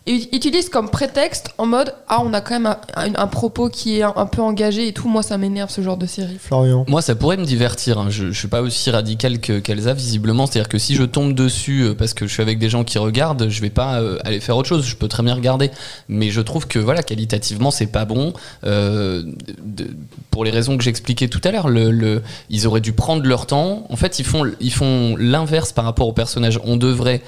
Et 0.07 0.13
ut- 0.15 0.29
utilisent 0.35 0.69
comme 0.69 0.89
prétexte 0.89 1.49
en 1.57 1.65
mode 1.65 1.93
ah, 2.07 2.21
on 2.23 2.33
a 2.33 2.41
quand 2.41 2.55
même 2.55 2.65
un, 2.65 2.77
un- 2.95 3.13
un 3.15 3.27
propos 3.27 3.69
qui 3.69 3.99
est 3.99 4.03
un, 4.03 4.13
un 4.15 4.25
peu 4.25 4.41
engagé 4.41 4.87
et 4.87 4.93
tout. 4.93 5.07
Moi, 5.09 5.21
ça 5.21 5.37
m'énerve 5.37 5.69
ce 5.69 5.81
genre 5.81 5.97
de 5.97 6.05
série. 6.05 6.37
Florian. 6.39 6.85
Moi, 6.87 7.01
ça 7.01 7.13
pourrait 7.13 7.37
me 7.37 7.43
divertir. 7.45 7.99
hein. 7.99 8.07
Je, 8.09 8.31
je 8.31 8.39
suis 8.39 8.47
pas 8.47 8.61
aussi 8.61 8.89
radical 8.89 9.39
que 9.39 9.59
qu'Elsa, 9.59 9.93
visiblement. 9.93 10.47
C'est-à-dire 10.47 10.69
que 10.69 10.77
si 10.77 10.95
je 10.95 11.03
tombe 11.03 11.33
dessus 11.33 11.81
euh, 11.83 11.93
parce 11.93 12.13
que 12.13 12.25
je 12.25 12.33
suis 12.33 12.41
avec 12.41 12.57
des 12.57 12.69
gens 12.69 12.83
qui 12.83 12.97
regardent, 12.97 13.49
je 13.49 13.61
vais 13.61 13.69
pas 13.69 14.01
euh, 14.01 14.17
aller 14.23 14.39
faire 14.39 14.55
autre 14.57 14.69
chose. 14.69 14.85
Je 14.85 14.95
peux 14.95 15.07
très 15.09 15.23
bien 15.23 15.33
regarder. 15.35 15.71
Mais 16.07 16.29
je 16.29 16.39
trouve 16.41 16.67
que, 16.67 16.79
voilà, 16.79 17.03
qualitativement, 17.03 17.69
c'est 17.69 17.87
pas 17.87 18.05
bon. 18.05 18.33
Euh, 18.63 19.23
de- 19.63 19.89
pour 20.31 20.45
les 20.45 20.51
raisons 20.51 20.77
que 20.77 20.83
j'expliquais 20.83 21.27
tout 21.27 21.41
à 21.43 21.51
l'heure, 21.51 21.67
le, 21.67 21.91
le- 21.91 22.21
ils 22.49 22.65
auraient 22.67 22.81
dû 22.81 22.93
prendre 22.93 23.25
leur 23.25 23.45
temps. 23.45 23.85
En 23.89 23.95
fait, 23.97 24.19
ils 24.19 24.25
font, 24.25 24.43
ils 24.61 24.71
font 24.73 25.15
l'inverse 25.19 25.73
par 25.73 25.83
rapport 25.85 26.07
aux 26.07 26.13
personnages. 26.13 26.59
On 26.63 26.77
devrait 26.77 27.21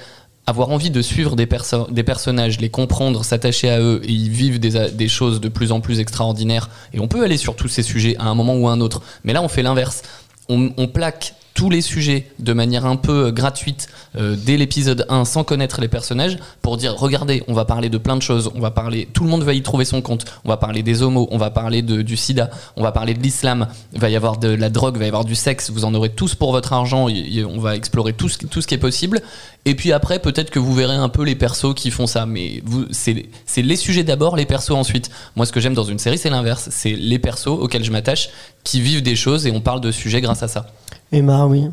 avoir 0.50 0.70
envie 0.70 0.90
de 0.90 1.00
suivre 1.02 1.34
des, 1.36 1.46
perso- 1.46 1.88
des 1.90 2.02
personnages, 2.02 2.60
les 2.60 2.68
comprendre, 2.68 3.24
s'attacher 3.24 3.70
à 3.70 3.80
eux, 3.80 4.00
et 4.04 4.12
ils 4.12 4.30
vivent 4.30 4.60
des, 4.60 5.08
choses 5.08 5.40
de 5.40 5.48
plus 5.48 5.72
en 5.72 5.80
plus 5.80 5.98
extraordinaires. 6.00 6.68
Et 6.92 7.00
on 7.00 7.08
peut 7.08 7.24
aller 7.24 7.38
sur 7.38 7.56
tous 7.56 7.68
ces 7.68 7.82
sujets 7.82 8.16
à 8.18 8.24
un 8.24 8.34
moment 8.34 8.54
ou 8.56 8.68
à 8.68 8.72
un 8.72 8.80
autre. 8.80 9.00
Mais 9.24 9.32
là, 9.32 9.42
on 9.42 9.48
fait 9.48 9.62
l'inverse. 9.62 10.02
On 10.48 10.88
plaque 10.88 11.34
tous 11.60 11.68
les 11.68 11.82
sujets 11.82 12.24
de 12.38 12.54
manière 12.54 12.86
un 12.86 12.96
peu 12.96 13.26
euh, 13.26 13.32
gratuite 13.32 13.88
euh, 14.16 14.34
dès 14.34 14.56
l'épisode 14.56 15.04
1 15.10 15.26
sans 15.26 15.44
connaître 15.44 15.82
les 15.82 15.88
personnages 15.88 16.38
pour 16.62 16.78
dire 16.78 16.94
regardez 16.96 17.42
on 17.48 17.52
va 17.52 17.66
parler 17.66 17.90
de 17.90 17.98
plein 17.98 18.16
de 18.16 18.22
choses 18.22 18.50
on 18.54 18.60
va 18.60 18.70
parler 18.70 19.06
tout 19.12 19.24
le 19.24 19.28
monde 19.28 19.42
va 19.42 19.52
y 19.52 19.60
trouver 19.60 19.84
son 19.84 20.00
compte 20.00 20.24
on 20.46 20.48
va 20.48 20.56
parler 20.56 20.82
des 20.82 21.02
homos 21.02 21.28
on 21.30 21.36
va 21.36 21.50
parler 21.50 21.82
du 21.82 22.16
sida 22.16 22.48
on 22.76 22.82
va 22.82 22.92
parler 22.92 23.12
de 23.12 23.20
l'islam 23.20 23.68
va 23.92 24.08
y 24.08 24.16
avoir 24.16 24.38
de 24.38 24.48
la 24.48 24.70
drogue 24.70 24.96
va 24.96 25.04
y 25.04 25.08
avoir 25.08 25.26
du 25.26 25.34
sexe 25.34 25.68
vous 25.68 25.84
en 25.84 25.92
aurez 25.92 26.08
tous 26.08 26.34
pour 26.34 26.50
votre 26.52 26.72
argent 26.72 27.08
on 27.10 27.60
va 27.60 27.76
explorer 27.76 28.14
tout 28.14 28.30
ce, 28.30 28.38
tout 28.38 28.62
ce 28.62 28.66
qui 28.66 28.72
est 28.72 28.78
possible. 28.78 29.20
Et 29.66 29.74
puis 29.74 29.92
après 29.92 30.18
peut-être 30.18 30.48
que 30.48 30.58
vous 30.58 30.74
verrez 30.74 30.94
un 30.94 31.10
peu 31.10 31.24
les 31.24 31.34
persos 31.34 31.74
qui 31.74 31.90
font 31.90 32.06
ça 32.06 32.24
mais 32.24 32.62
c'est 32.90 33.62
les 33.62 33.76
sujets 33.76 34.02
d'abord 34.02 34.34
les 34.34 34.46
persos 34.46 34.70
ensuite. 34.70 35.10
Moi 35.36 35.44
ce 35.44 35.52
que 35.52 35.60
j'aime 35.60 35.74
dans 35.74 35.84
une 35.84 35.98
série 35.98 36.16
c'est 36.16 36.30
l'inverse 36.30 36.70
c'est 36.72 36.92
les 36.92 37.18
persos 37.18 37.48
auxquels 37.48 37.84
je 37.84 37.92
m'attache 37.92 38.30
qui 38.64 38.80
vivent 38.80 39.02
des 39.02 39.16
choses 39.16 39.46
et 39.46 39.50
on 39.50 39.60
parle 39.60 39.82
de 39.82 39.90
sujets 39.90 40.22
grâce 40.22 40.42
à 40.42 40.48
ça 40.48 40.66
Emma, 41.12 41.46
oui. 41.46 41.68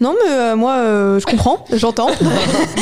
Non, 0.00 0.14
mais 0.24 0.32
euh, 0.32 0.56
moi, 0.56 0.72
euh, 0.78 1.20
je 1.20 1.26
comprends, 1.26 1.64
j'entends. 1.72 2.06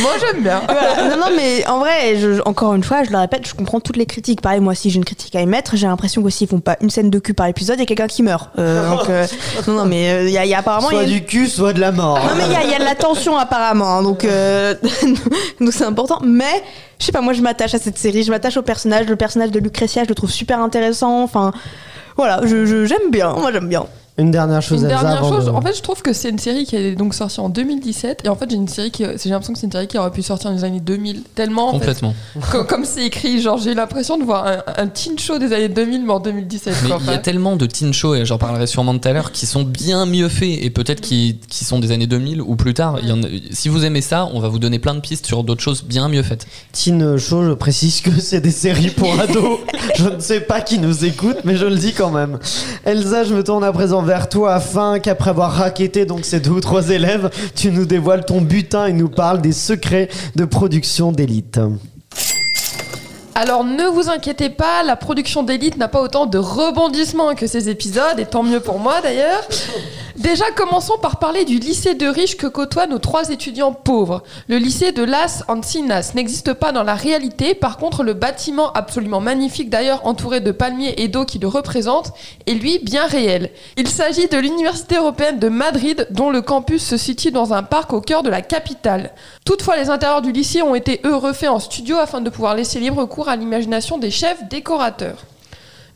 Moi, 0.01 0.11
j'aime 0.21 0.43
bien. 0.43 0.63
Voilà. 0.65 1.09
Non, 1.11 1.17
non, 1.17 1.27
mais 1.37 1.67
en 1.67 1.81
vrai, 1.81 2.17
je- 2.17 2.41
encore 2.47 2.75
une 2.75 2.85
fois, 2.85 3.03
je 3.03 3.11
le 3.11 3.19
répète, 3.19 3.47
je 3.47 3.55
comprends 3.55 3.81
toutes 3.81 3.97
les 3.97 4.07
critiques. 4.07 4.41
Pareil, 4.41 4.61
moi, 4.61 4.75
si 4.77 4.89
j'ai 4.89 4.97
une 4.99 5.05
critique 5.05 5.35
à 5.35 5.41
émettre, 5.41 5.75
j'ai 5.77 5.87
l'impression 5.89 6.23
qu'aussi 6.23 6.45
ils 6.45 6.47
font 6.47 6.61
pas 6.61 6.77
une 6.81 6.91
scène 6.91 7.11
de 7.11 7.19
cul 7.19 7.35
par 7.35 7.47
épisode, 7.49 7.77
il 7.79 7.81
y 7.81 7.83
a 7.83 7.87
quelqu'un 7.87 8.07
qui 8.07 8.23
meurt. 8.23 8.51
Euh, 8.59 8.89
donc, 8.89 9.09
euh, 9.11 9.27
non, 9.67 9.75
non, 9.75 9.85
mais 9.85 10.11
euh, 10.11 10.23
il 10.29 10.31
y, 10.33 10.39
a- 10.39 10.45
il 10.45 10.49
y 10.51 10.55
a 10.55 10.59
apparemment. 10.61 10.91
il 10.91 10.95
y 10.95 10.97
Soit 10.99 11.03
a- 11.07 11.11
du 11.19 11.25
cul, 11.25 11.49
soit 11.49 11.73
de 11.73 11.81
la 11.81 11.91
mort. 11.93 12.19
Non, 12.19 12.31
mais 12.37 12.45
il 12.47 12.53
y 12.53 12.57
a, 12.57 12.63
il 12.65 12.71
y 12.71 12.75
a 12.75 12.79
de 12.79 12.85
la 12.85 12.95
tension 12.95 13.37
apparemment, 13.37 13.97
hein, 13.99 14.03
donc 14.05 14.25
euh, 14.25 14.75
donc 15.61 15.73
c'est 15.73 15.85
important. 15.85 16.21
Mais 16.25 16.63
je 17.01 17.07
sais 17.07 17.13
pas, 17.13 17.21
moi, 17.21 17.33
je 17.33 17.43
m'attache 17.43 17.75
à 17.75 17.79
cette 17.79 17.99
série, 17.99 18.23
je 18.23 18.31
m'attache 18.31 18.57
au 18.57 18.63
personnage. 18.63 19.07
Le 19.07 19.17
personnage 19.17 19.51
de 19.51 19.59
Lucretia, 19.59 20.05
je 20.05 20.09
le 20.09 20.15
trouve 20.15 20.31
super 20.31 20.61
intéressant. 20.61 21.23
Enfin, 21.25 21.53
voilà, 22.17 22.41
je- 22.45 22.65
je- 22.65 22.85
j'aime 22.87 23.11
bien, 23.11 23.33
moi, 23.33 23.51
j'aime 23.53 23.69
bien. 23.69 23.85
Une 24.19 24.31
dernière 24.31 24.63
chose, 24.63 24.81
Une 24.83 24.89
dernière 24.89 25.19
avant 25.19 25.29
chose, 25.37 25.45
de- 25.47 25.51
en 25.51 25.61
fait, 25.61 25.77
je 25.77 25.83
trouve 25.83 26.01
que 26.01 26.13
c'est 26.15 26.31
une 26.31 26.39
série 26.39 26.65
qui 26.65 26.75
est 26.77 26.95
donc 26.95 27.13
sortie 27.15 27.39
en 27.41 27.49
2017 27.51 28.23
et 28.25 28.29
en 28.31 28.37
fait, 28.37 28.49
j'ai 28.49 28.57
une 28.57 28.67
série 28.69 28.91
qui, 28.91 29.05
j'ai 29.05 29.29
l'impression 29.31 29.53
que 29.53 29.59
c'est 29.59 29.67
une 29.67 29.73
série 29.73 29.87
qui 29.89 29.99
aurait 29.99 30.11
pu 30.11 30.23
sortir 30.23 30.51
dans 30.51 30.57
les 30.57 30.65
années 30.65 30.81
2000 30.81 31.23
tellement 31.35 31.69
en 31.69 31.73
fait, 31.73 31.79
complètement 31.81 32.15
co- 32.51 32.65
comme 32.65 32.85
c'est 32.87 33.05
écrit, 33.05 33.43
genre 33.43 33.59
j'ai 33.59 33.75
l'impression 33.75 34.17
de 34.19 34.25
voir 34.25 34.47
un, 34.47 34.63
un 34.79 34.87
teen 34.87 35.19
show 35.19 35.39
des 35.39 35.53
années 35.53 35.69
2000 35.69 36.05
mais 36.07 36.13
en 36.13 36.21
2017. 36.21 36.75
Mais 36.85 36.91
il 37.01 37.07
y 37.07 37.11
a 37.11 37.19
tellement 37.19 37.57
de 37.57 37.67
teen 37.67 37.93
shows, 37.93 38.15
et 38.15 38.25
j'en 38.25 38.39
parlerai 38.39 38.67
sûrement 38.67 38.97
tout 38.97 39.07
à 39.07 39.13
l'heure, 39.13 39.33
qui 39.33 39.45
sont 39.45 39.65
bien 39.65 40.07
mieux 40.07 40.29
faits, 40.31 40.59
et 40.63 40.71
peut-être 40.71 41.03
qui, 41.03 41.39
qui 41.49 41.65
sont 41.67 41.79
des 41.79 41.91
années 41.93 42.07
2000 42.07 42.41
ou 42.41 42.57
plus 42.57 42.73
tard. 42.73 42.99
Il 43.03 43.09
y 43.09 43.13
en 43.13 43.23
a- 43.23 43.27
si 43.51 43.69
vous 43.69 43.85
aimez 43.85 44.01
ça, 44.01 44.29
on 44.33 44.41
va 44.41 44.49
vous 44.49 44.59
donner 44.59 44.79
plein 44.79 44.95
de 44.95 45.01
pistes 45.01 45.27
sur 45.27 45.45
d'autres 45.45 45.63
choses 45.63 45.85
bien 45.85 46.09
mieux 46.09 46.23
faites. 46.23 46.47
Teen 46.73 47.19
Show, 47.19 47.45
je 47.45 47.53
précise 47.53 48.01
que 48.01 48.19
c'est 48.19 48.41
des 48.41 48.51
séries 48.51 48.91
pour 48.91 49.13
ados. 49.21 49.59
je 49.97 50.09
ne 50.09 50.21
sais 50.21 50.41
pas 50.41 50.63
qui 50.63 50.79
nous 50.79 51.05
écoute, 51.05 51.37
mais 51.45 51.57
je 51.57 51.67
le 51.67 51.77
dis 51.77 51.93
quand 51.93 52.11
même. 52.11 52.39
Elsa, 52.85 53.25
je 53.25 53.35
me 53.35 53.45
tourne 53.45 53.63
à 53.63 53.73
présent 53.73 54.03
vers 54.07 54.29
toi 54.29 54.55
afin 54.55 55.01
qu'après 55.01 55.31
avoir 55.31 55.53
raquetté 55.53 56.07
donc 56.07 56.25
ces 56.25 56.41
deux 56.41 56.53
ou 56.53 56.61
trois 56.61 56.91
élèves, 56.91 57.29
tu 57.55 57.73
nous 57.73 57.85
dévoiles 57.85 58.25
ton 58.25 58.41
butin 58.41 58.87
et 58.87 58.93
nous 58.93 59.09
parles 59.09 59.43
des 59.43 59.53
secrets 59.53 60.09
de 60.37 60.45
production 60.45 61.13
d'élite. 61.13 61.61
Alors 63.35 63.65
ne 63.65 63.85
vous 63.85 64.09
inquiétez 64.09 64.49
pas, 64.49 64.83
la 64.83 64.97
production 64.97 65.43
d'élite 65.43 65.77
n'a 65.77 65.89
pas 65.89 66.01
autant 66.01 66.25
de 66.25 66.39
rebondissements 66.39 67.35
que 67.35 67.47
ces 67.47 67.69
épisodes, 67.69 68.19
et 68.19 68.25
tant 68.25 68.43
mieux 68.43 68.61
pour 68.61 68.79
moi 68.79 69.03
d'ailleurs. 69.03 69.43
Déjà, 70.19 70.51
commençons 70.51 70.97
par 70.97 71.19
parler 71.19 71.45
du 71.45 71.59
lycée 71.59 71.95
de 71.95 72.07
riches 72.07 72.39
que 72.39 72.47
côtoient 72.47 72.87
nos 72.87 72.99
trois 72.99 73.29
étudiants 73.29 73.75
pauvres. 73.75 74.23
Le 74.49 74.57
lycée 74.57 74.93
de 74.93 75.03
Las 75.03 75.45
Encinas 75.47 76.13
n'existe 76.15 76.55
pas 76.55 76.73
dans 76.73 76.85
la 76.85 76.95
réalité, 76.95 77.55
par 77.55 77.77
contre 77.77 78.03
le 78.03 78.15
bâtiment 78.15 78.73
absolument 78.73 79.21
magnifique 79.21 79.69
d'ailleurs 79.69 80.07
entouré 80.07 80.41
de 80.41 80.53
palmiers 80.53 80.95
et 80.97 81.09
d'eau 81.09 81.27
qui 81.27 81.39
le 81.39 81.49
représente 81.49 82.13
est 82.47 82.55
lui 82.55 82.79
bien 82.79 83.07
réel. 83.07 83.51
Il 83.77 83.89
s'agit 83.89 84.27
de 84.27 84.39
l'Université 84.39 84.97
européenne 84.97 85.39
de 85.39 85.51
Madrid 85.51 86.07
dont 86.11 86.31
le 86.31 86.41
campus 86.41 86.83
se 86.83 86.97
situe 86.97 87.31
dans 87.31 87.53
un 87.53 87.63
parc 87.63 87.93
au 87.93 88.01
cœur 88.01 88.23
de 88.23 88.31
la 88.31 88.41
capitale. 88.41 89.13
Toutefois, 89.45 89.77
les 89.77 89.91
intérieurs 89.91 90.23
du 90.23 90.33
lycée 90.33 90.63
ont 90.63 90.75
été 90.75 91.01
eux 91.05 91.17
refaits 91.17 91.51
en 91.51 91.61
studio 91.61 91.99
afin 91.99 92.23
de 92.23 92.31
pouvoir 92.31 92.55
laisser 92.55 92.81
libre 92.81 93.05
cours 93.05 93.29
à 93.29 93.37
l'imagination 93.37 93.99
des 93.99 94.11
chefs 94.11 94.49
décorateurs. 94.49 95.19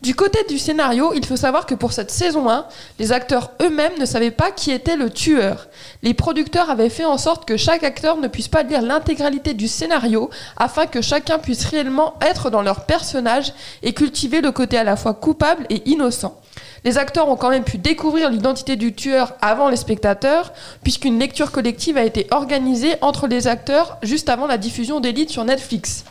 Du 0.02 0.14
côté 0.14 0.38
du 0.48 0.58
scénario, 0.58 1.12
il 1.14 1.26
faut 1.26 1.36
savoir 1.36 1.66
que 1.66 1.74
pour 1.74 1.92
cette 1.92 2.10
saison 2.10 2.48
1, 2.48 2.64
les 2.98 3.12
acteurs 3.12 3.50
eux-mêmes 3.60 3.98
ne 3.98 4.06
savaient 4.06 4.30
pas 4.30 4.50
qui 4.50 4.70
était 4.70 4.96
le 4.96 5.10
tueur. 5.10 5.68
Les 6.02 6.14
producteurs 6.14 6.70
avaient 6.70 6.88
fait 6.88 7.04
en 7.04 7.18
sorte 7.18 7.46
que 7.46 7.58
chaque 7.58 7.84
acteur 7.84 8.16
ne 8.16 8.26
puisse 8.26 8.48
pas 8.48 8.62
lire 8.62 8.80
l'intégralité 8.80 9.52
du 9.52 9.68
scénario 9.68 10.30
afin 10.56 10.86
que 10.86 11.02
chacun 11.02 11.38
puisse 11.38 11.66
réellement 11.66 12.14
être 12.22 12.48
dans 12.48 12.62
leur 12.62 12.86
personnage 12.86 13.52
et 13.82 13.92
cultiver 13.92 14.40
le 14.40 14.52
côté 14.52 14.78
à 14.78 14.84
la 14.84 14.96
fois 14.96 15.12
coupable 15.12 15.66
et 15.68 15.82
innocent. 15.90 16.40
Les 16.84 16.96
acteurs 16.96 17.28
ont 17.28 17.36
quand 17.36 17.50
même 17.50 17.64
pu 17.64 17.76
découvrir 17.76 18.30
l'identité 18.30 18.76
du 18.76 18.94
tueur 18.94 19.34
avant 19.42 19.68
les 19.68 19.76
spectateurs, 19.76 20.54
puisqu'une 20.82 21.18
lecture 21.18 21.52
collective 21.52 21.98
a 21.98 22.04
été 22.04 22.26
organisée 22.30 22.94
entre 23.02 23.26
les 23.26 23.48
acteurs 23.48 23.98
juste 24.02 24.30
avant 24.30 24.46
la 24.46 24.56
diffusion 24.56 25.00
d'Elite 25.00 25.28
sur 25.28 25.44
Netflix. 25.44 26.04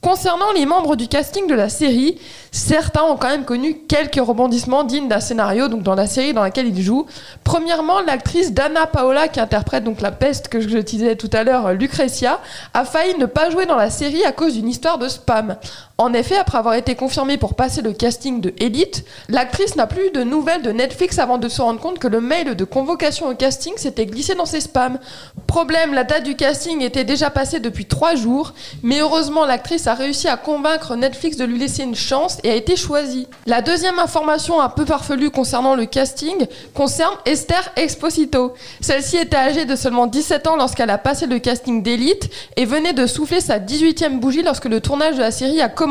Concernant 0.00 0.52
les 0.52 0.64
membres 0.64 0.94
du 0.94 1.08
casting 1.08 1.48
de 1.48 1.54
la 1.54 1.68
série, 1.68 2.20
certains 2.52 3.02
ont 3.02 3.16
quand 3.16 3.30
même 3.30 3.44
connu 3.44 3.80
quelques 3.88 4.24
rebondissements 4.24 4.84
dignes 4.84 5.08
d'un 5.08 5.18
scénario, 5.18 5.66
donc 5.66 5.82
dans 5.82 5.96
la 5.96 6.06
série 6.06 6.32
dans 6.32 6.44
laquelle 6.44 6.68
ils 6.68 6.82
jouent. 6.82 7.06
Premièrement, 7.42 8.00
l'actrice 8.00 8.52
Dana 8.52 8.86
Paola, 8.86 9.26
qui 9.26 9.40
interprète 9.40 9.82
donc 9.82 10.00
la 10.00 10.12
peste 10.12 10.46
que 10.46 10.60
je 10.60 10.78
disais 10.78 11.16
tout 11.16 11.30
à 11.32 11.42
l'heure, 11.42 11.72
Lucretia, 11.72 12.38
a 12.74 12.84
failli 12.84 13.18
ne 13.18 13.26
pas 13.26 13.50
jouer 13.50 13.66
dans 13.66 13.76
la 13.76 13.90
série 13.90 14.24
à 14.24 14.30
cause 14.30 14.54
d'une 14.54 14.68
histoire 14.68 14.98
de 14.98 15.08
spam. 15.08 15.56
En 16.00 16.12
effet, 16.12 16.36
après 16.36 16.58
avoir 16.58 16.74
été 16.74 16.94
confirmée 16.94 17.38
pour 17.38 17.54
passer 17.54 17.82
le 17.82 17.92
casting 17.92 18.40
de 18.40 18.54
Elite, 18.60 19.04
l'actrice 19.28 19.74
n'a 19.74 19.88
plus 19.88 20.06
eu 20.06 20.10
de 20.12 20.22
nouvelles 20.22 20.62
de 20.62 20.70
Netflix 20.70 21.18
avant 21.18 21.38
de 21.38 21.48
se 21.48 21.60
rendre 21.60 21.80
compte 21.80 21.98
que 21.98 22.06
le 22.06 22.20
mail 22.20 22.54
de 22.54 22.62
convocation 22.62 23.26
au 23.26 23.34
casting 23.34 23.72
s'était 23.76 24.06
glissé 24.06 24.36
dans 24.36 24.46
ses 24.46 24.60
spams. 24.60 25.00
Problème, 25.48 25.92
la 25.92 26.04
date 26.04 26.22
du 26.22 26.36
casting 26.36 26.82
était 26.82 27.02
déjà 27.02 27.30
passée 27.30 27.58
depuis 27.58 27.86
trois 27.86 28.14
jours, 28.14 28.54
mais 28.84 29.00
heureusement 29.00 29.44
l'actrice 29.44 29.88
a 29.88 29.94
réussi 29.94 30.28
à 30.28 30.36
convaincre 30.36 30.94
Netflix 30.94 31.36
de 31.36 31.44
lui 31.44 31.58
laisser 31.58 31.82
une 31.82 31.96
chance 31.96 32.38
et 32.44 32.52
a 32.52 32.54
été 32.54 32.76
choisie. 32.76 33.26
La 33.46 33.60
deuxième 33.60 33.98
information 33.98 34.60
un 34.60 34.68
peu 34.68 34.84
farfelue 34.84 35.30
concernant 35.30 35.74
le 35.74 35.86
casting 35.86 36.46
concerne 36.74 37.16
Esther 37.26 37.72
Exposito. 37.74 38.54
Celle-ci 38.80 39.16
était 39.16 39.34
âgée 39.34 39.64
de 39.64 39.74
seulement 39.74 40.06
17 40.06 40.46
ans 40.46 40.54
lorsqu'elle 40.54 40.90
a 40.90 40.98
passé 40.98 41.26
le 41.26 41.40
casting 41.40 41.82
d'élite 41.82 42.30
et 42.56 42.66
venait 42.66 42.92
de 42.92 43.08
souffler 43.08 43.40
sa 43.40 43.58
18e 43.58 44.20
bougie 44.20 44.44
lorsque 44.44 44.66
le 44.66 44.80
tournage 44.80 45.16
de 45.16 45.22
la 45.22 45.32
série 45.32 45.60
a 45.60 45.68
commencé. 45.68 45.87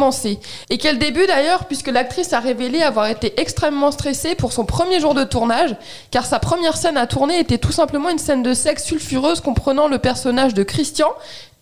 Et 0.69 0.77
quel 0.77 0.99
début 0.99 1.25
d'ailleurs, 1.27 1.65
puisque 1.65 1.87
l'actrice 1.87 2.33
a 2.33 2.39
révélé 2.39 2.81
avoir 2.81 3.07
été 3.07 3.39
extrêmement 3.39 3.91
stressée 3.91 4.35
pour 4.35 4.53
son 4.53 4.65
premier 4.65 4.99
jour 4.99 5.13
de 5.13 5.23
tournage, 5.23 5.75
car 6.11 6.25
sa 6.25 6.39
première 6.39 6.77
scène 6.77 6.97
à 6.97 7.07
tourner 7.07 7.39
était 7.39 7.57
tout 7.57 7.71
simplement 7.71 8.09
une 8.09 8.19
scène 8.19 8.43
de 8.43 8.53
sexe 8.53 8.83
sulfureuse 8.85 9.41
comprenant 9.41 9.87
le 9.87 9.97
personnage 9.99 10.53
de 10.53 10.63
Christian 10.63 11.09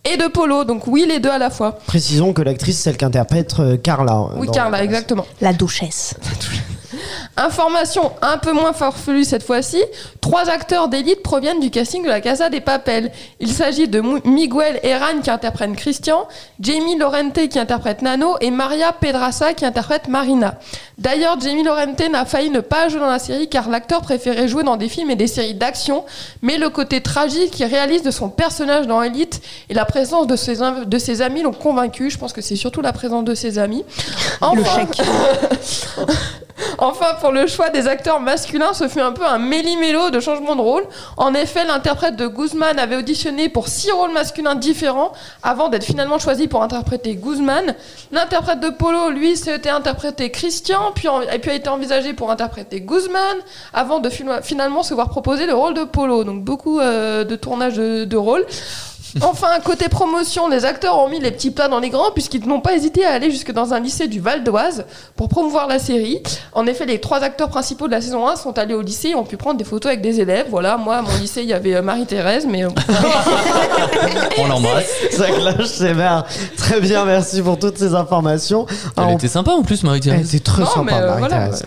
et 0.03 0.17
de 0.17 0.27
Polo. 0.27 0.63
Donc 0.65 0.85
oui, 0.87 1.05
les 1.07 1.19
deux 1.19 1.29
à 1.31 1.37
la 1.39 1.49
fois. 1.49 1.79
Précisons 1.87 2.33
que 2.33 2.41
l'actrice, 2.41 2.79
celle 2.79 2.97
qui 2.97 3.05
interprète 3.05 3.55
euh, 3.59 3.77
Carla. 3.77 4.13
euh, 4.13 4.35
Oui, 4.37 4.47
dans- 4.47 4.53
Carla, 4.53 4.83
exactement. 4.83 5.25
La 5.41 5.53
duchesse. 5.53 6.15
Information 7.37 8.11
un 8.21 8.37
peu 8.37 8.51
moins 8.51 8.73
farfelue 8.73 9.23
cette 9.23 9.43
fois-ci, 9.43 9.83
trois 10.21 10.49
acteurs 10.49 10.87
d'élite 10.87 11.21
proviennent 11.23 11.59
du 11.59 11.69
casting 11.69 12.03
de 12.03 12.09
la 12.09 12.21
Casa 12.21 12.49
des 12.49 12.61
Papel. 12.61 13.11
Il 13.39 13.51
s'agit 13.51 13.87
de 13.87 14.01
Miguel 14.27 14.79
Herran 14.83 15.21
qui 15.23 15.29
interprète 15.29 15.73
Christian, 15.75 16.27
Jamie 16.59 16.97
Lorente 16.97 17.47
qui 17.49 17.59
interprète 17.59 18.01
Nano 18.01 18.35
et 18.41 18.51
Maria 18.51 18.91
Pedraza 18.93 19.53
qui 19.53 19.65
interprète 19.65 20.07
Marina. 20.07 20.55
D'ailleurs, 20.97 21.39
Jamie 21.41 21.63
Lorente 21.63 21.99
n'a 22.09 22.25
failli 22.25 22.49
ne 22.49 22.61
pas 22.61 22.87
jouer 22.87 22.99
dans 23.01 23.07
la 23.07 23.19
série 23.19 23.49
car 23.49 23.69
l'acteur 23.69 24.01
préférait 24.01 24.47
jouer 24.47 24.63
dans 24.63 24.77
des 24.77 24.87
films 24.87 25.09
et 25.11 25.15
des 25.15 25.27
séries 25.27 25.53
d'action, 25.53 26.05
mais 26.41 26.57
le 26.57 26.69
côté 26.69 27.01
tragique 27.01 27.51
qu'il 27.51 27.65
réalise 27.65 28.01
de 28.03 28.11
son 28.11 28.29
personnage 28.29 28.87
dans 28.87 29.01
Elite 29.03 29.41
et 29.69 29.73
la 29.73 29.83
présence 29.85 30.27
de 30.27 30.35
ses, 30.35 30.61
inv- 30.61 30.85
de 30.85 30.97
ses 30.97 31.21
amis 31.21 31.41
l'ont 31.41 31.51
convaincu. 31.51 32.09
Je 32.09 32.17
pense 32.17 32.31
que 32.31 32.41
c'est 32.41 32.55
surtout 32.55 32.81
la 32.81 32.93
présence 32.93 33.25
de 33.25 33.35
ses 33.35 33.59
amis. 33.59 33.83
Le 34.41 34.63
chèque. 34.63 35.01
Enfin, 36.77 37.15
pour 37.19 37.31
le 37.31 37.47
choix 37.47 37.69
des 37.69 37.87
acteurs 37.87 38.21
masculins, 38.21 38.73
ce 38.73 38.87
fut 38.87 39.01
un 39.01 39.11
peu 39.11 39.25
un 39.25 39.39
méli-mélo 39.39 40.09
de 40.09 40.19
changement 40.19 40.55
de 40.55 40.61
rôle. 40.61 40.83
En 41.17 41.33
effet, 41.33 41.65
l'interprète 41.65 42.15
de 42.15 42.27
Guzman 42.27 42.79
avait 42.79 42.95
auditionné 42.95 43.49
pour 43.49 43.67
six 43.67 43.91
rôles 43.91 44.13
masculins 44.13 44.55
différents 44.55 45.11
avant 45.43 45.67
d'être 45.67 45.83
finalement 45.83 46.17
choisi 46.17 46.47
pour 46.47 46.63
interpréter 46.63 47.15
Guzman. 47.15 47.75
L'interprète 48.11 48.61
de 48.61 48.69
Polo, 48.69 49.09
lui, 49.09 49.35
s'était 49.35 49.69
interprété 49.69 50.31
Christian, 50.31 50.91
puis, 50.95 51.07
a 51.09 51.35
été 51.35 51.67
envisagé 51.69 52.13
pour 52.13 52.31
interpréter 52.31 52.79
Guzman, 52.81 53.37
avant 53.73 53.99
de 53.99 54.09
fina- 54.09 54.41
finalement 54.41 54.83
se 54.83 54.93
voir 54.93 55.09
proposer 55.09 55.45
le 55.45 55.53
rôle 55.53 55.73
de 55.73 55.83
Polo. 55.83 56.23
Donc 56.23 56.43
beaucoup 56.43 56.79
euh, 56.79 57.25
de 57.25 57.35
tournage 57.35 57.75
de, 57.75 58.05
de 58.05 58.17
rôles. 58.17 58.45
Enfin, 59.21 59.47
côté 59.63 59.87
promotion, 59.89 60.47
les 60.49 60.65
acteurs 60.65 60.99
ont 60.99 61.07
mis 61.09 61.19
les 61.19 61.31
petits 61.31 61.51
plats 61.51 61.67
dans 61.67 61.79
les 61.79 61.89
grands 61.89 62.11
puisqu'ils 62.11 62.47
n'ont 62.47 62.59
pas 62.59 62.73
hésité 62.75 63.05
à 63.05 63.11
aller 63.11 63.31
jusque 63.31 63.51
dans 63.51 63.73
un 63.73 63.79
lycée 63.79 64.07
du 64.07 64.19
Val 64.19 64.43
d'Oise 64.43 64.85
pour 65.15 65.29
promouvoir 65.29 65.67
la 65.67 65.79
série. 65.79 66.21
En 66.53 66.65
effet, 66.67 66.85
les 66.85 66.99
trois 66.99 67.19
acteurs 67.23 67.49
principaux 67.49 67.87
de 67.87 67.91
la 67.91 68.01
saison 68.01 68.27
1 68.27 68.35
sont 68.35 68.57
allés 68.57 68.73
au 68.73 68.81
lycée 68.81 69.09
et 69.09 69.15
ont 69.15 69.23
pu 69.23 69.37
prendre 69.37 69.57
des 69.57 69.63
photos 69.63 69.89
avec 69.91 70.01
des 70.01 70.19
élèves. 70.19 70.47
Voilà, 70.49 70.77
moi, 70.77 70.97
à 70.97 71.01
mon 71.01 71.15
lycée, 71.19 71.41
il 71.43 71.47
y 71.49 71.53
avait 71.53 71.75
euh, 71.75 71.81
Marie-Thérèse, 71.81 72.45
mais... 72.45 72.63
euh, 72.65 72.69
On 74.37 74.47
l'embrasse. 74.47 74.89
Ça 75.11 75.27
clash 75.29 75.65
sévère. 75.65 76.25
Très 76.57 76.81
bien, 76.81 77.05
merci 77.05 77.41
pour 77.41 77.57
toutes 77.57 77.77
ces 77.77 77.93
informations. 77.95 78.65
Elle 78.97 79.03
Alors, 79.03 79.15
était 79.15 79.27
sympa 79.27 79.51
en 79.51 79.63
plus, 79.63 79.79
Elle 79.81 79.87
Marie-Thérèse. 79.87 80.35
était 80.35 80.43
très 80.43 80.63
Non, 80.63 80.69
sympa, 80.69 80.95
euh, 80.95 81.19
Marie-Thérèse. 81.19 81.63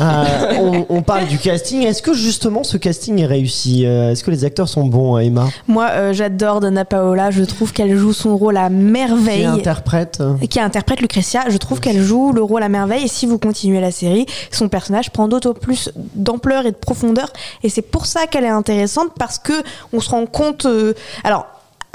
Euh, 0.00 0.24
on, 0.60 0.86
on 0.88 1.02
parle 1.02 1.26
du 1.26 1.38
casting. 1.38 1.82
Est-ce 1.82 2.02
que 2.02 2.14
justement 2.14 2.64
ce 2.64 2.76
casting 2.76 3.20
est 3.20 3.26
réussi? 3.26 3.84
Est-ce 3.84 4.24
que 4.24 4.30
les 4.30 4.44
acteurs 4.44 4.68
sont 4.68 4.84
bons, 4.84 5.18
Emma? 5.18 5.46
Moi, 5.68 5.88
euh, 5.90 6.12
j'adore 6.12 6.60
Dana 6.60 6.84
Paola. 6.88 7.30
Je 7.30 7.42
trouve 7.44 7.72
qu'elle 7.72 7.96
joue 7.96 8.12
son 8.12 8.36
rôle 8.36 8.56
à 8.56 8.68
Qui 8.68 8.74
merveille. 8.74 9.44
interprète 9.44 10.18
euh, 10.20 10.34
qui 10.48 10.60
interprète 10.60 11.00
Lucretia, 11.00 11.44
je 11.48 11.56
trouve 11.56 11.80
qu'elle 11.80 12.00
joue 12.00 12.32
le 12.32 12.42
rôle 12.42 12.62
à 12.62 12.68
merveille 12.68 13.04
et 13.04 13.08
si 13.08 13.26
vous 13.26 13.38
continuez 13.38 13.80
la 13.80 13.90
série, 13.90 14.26
son 14.50 14.68
personnage 14.68 15.10
prend 15.10 15.28
d'autant 15.28 15.54
plus 15.54 15.90
d'ampleur 16.14 16.66
et 16.66 16.70
de 16.70 16.76
profondeur 16.76 17.32
et 17.62 17.68
c'est 17.68 17.82
pour 17.82 18.06
ça 18.06 18.26
qu'elle 18.26 18.44
est 18.44 18.48
intéressante 18.48 19.10
parce 19.18 19.38
que 19.38 19.52
on 19.92 20.00
se 20.00 20.10
rend 20.10 20.26
compte 20.26 20.66
euh, 20.66 20.94
alors 21.24 21.46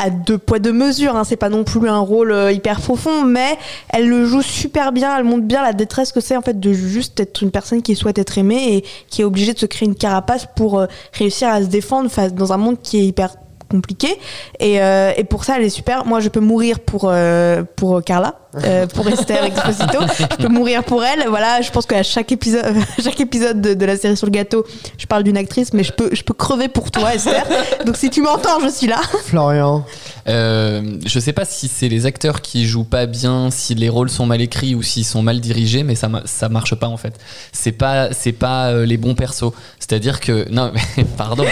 à 0.02 0.10
deux 0.10 0.40
poids 0.40 0.58
deux 0.58 0.74
mesures, 0.74 1.16
hein, 1.16 1.24
c'est 1.24 1.36
pas 1.36 1.50
non 1.50 1.64
plus 1.64 1.88
un 1.88 2.00
rôle 2.00 2.32
euh, 2.32 2.52
hyper 2.52 2.82
profond, 2.82 3.24
mais 3.24 3.58
elle 3.90 4.08
le 4.08 4.26
joue 4.26 4.42
super 4.42 4.92
bien, 4.92 5.16
elle 5.16 5.24
montre 5.24 5.44
bien 5.44 5.62
la 5.62 5.74
détresse 5.74 6.12
que 6.12 6.20
c'est 6.20 6.36
en 6.36 6.42
fait 6.42 6.60
de 6.60 6.74
juste 6.74 7.20
être 7.20 7.44
une 7.44 7.52
personne 7.52 7.84
qui 7.84 7.96
souhaite 7.96 8.18
être 8.18 8.40
aimée 8.40 8.78
et 8.78 8.86
qui 9.10 9.22
est 9.22 9.26
obligée 9.26 9.54
de 9.54 9.60
se 9.60 9.68
créer 9.68 9.88
une 9.88 9.96
carapace 9.96 10.48
pour 10.56 10.80
euh, 10.80 10.88
réussir 11.14 11.50
à 11.50 11.62
se 11.62 11.68
défendre 11.68 12.10
face 12.10 12.34
dans 12.34 12.52
un 12.52 12.58
monde 12.58 12.78
qui 12.82 12.98
est 12.98 13.06
hyper 13.06 13.36
compliqué. 13.72 14.20
Et, 14.60 14.82
euh, 14.82 15.14
et 15.16 15.24
pour 15.24 15.44
ça 15.44 15.58
elle 15.58 15.64
est 15.64 15.70
super. 15.70 16.06
Moi 16.06 16.20
je 16.20 16.30
peux 16.30 16.40
mourir 16.40 16.80
pour 16.80 17.06
euh, 17.06 17.64
pour 17.76 18.04
Carla 18.04 18.41
euh, 18.56 18.88
pour 18.88 19.08
Esther 19.08 19.44
Exposito 19.44 20.00
je 20.20 20.36
peux 20.38 20.48
mourir 20.50 20.84
pour 20.84 21.04
elle 21.04 21.28
voilà 21.30 21.62
je 21.62 21.72
pense 21.72 21.86
qu'à 21.86 22.04
chaque 22.04 22.32
épisode 22.32 22.76
chaque 23.04 23.20
épisode 23.20 23.62
de, 23.62 23.74
de 23.74 23.86
la 23.86 23.98
série 23.98 24.18
sur 24.18 24.28
le 24.28 24.32
gâteau 24.32 24.66
je 24.98 25.06
parle 25.06 25.24
d'une 25.24 25.38
actrice 25.38 25.74
mais 25.74 25.84
je 25.84 25.94
peux 25.94 26.10
je 26.14 26.24
peux 26.24 26.34
crever 26.34 26.68
pour 26.68 26.92
toi 26.92 27.14
Esther 27.16 27.46
donc 27.86 27.98
si 27.98 28.10
tu 28.10 28.22
m'entends 28.22 28.60
je 28.62 28.70
suis 28.70 28.88
là 28.88 29.02
Florian. 29.26 29.86
Euh, 30.28 30.98
je 31.06 31.20
sais 31.20 31.34
pas 31.34 31.46
si 31.46 31.68
c'est 31.68 31.90
les 31.90 32.06
acteurs 32.06 32.42
qui 32.42 32.66
jouent 32.66 32.84
pas 32.84 33.06
bien, 33.06 33.50
si 33.52 33.76
les 33.76 33.90
rôles 33.90 34.10
sont 34.10 34.26
mal 34.26 34.42
écrits 34.42 34.76
ou 34.76 34.84
s'ils 34.84 35.06
sont 35.06 35.22
mal 35.22 35.40
dirigés, 35.40 35.84
mais 35.84 35.96
ça, 35.96 36.10
ça 36.26 36.50
marche 36.50 36.76
pas 36.76 36.88
en 36.88 36.98
fait. 36.98 37.20
C'est 37.52 37.72
pas, 37.72 38.14
c'est 38.14 38.32
pas 38.32 38.68
euh, 38.68 38.86
les 38.86 38.98
bons 38.98 39.16
persos. 39.16 39.52
C'est-à-dire 39.80 40.20
que, 40.20 40.48
non, 40.52 40.72
mais, 40.74 41.04
pardon, 41.18 41.46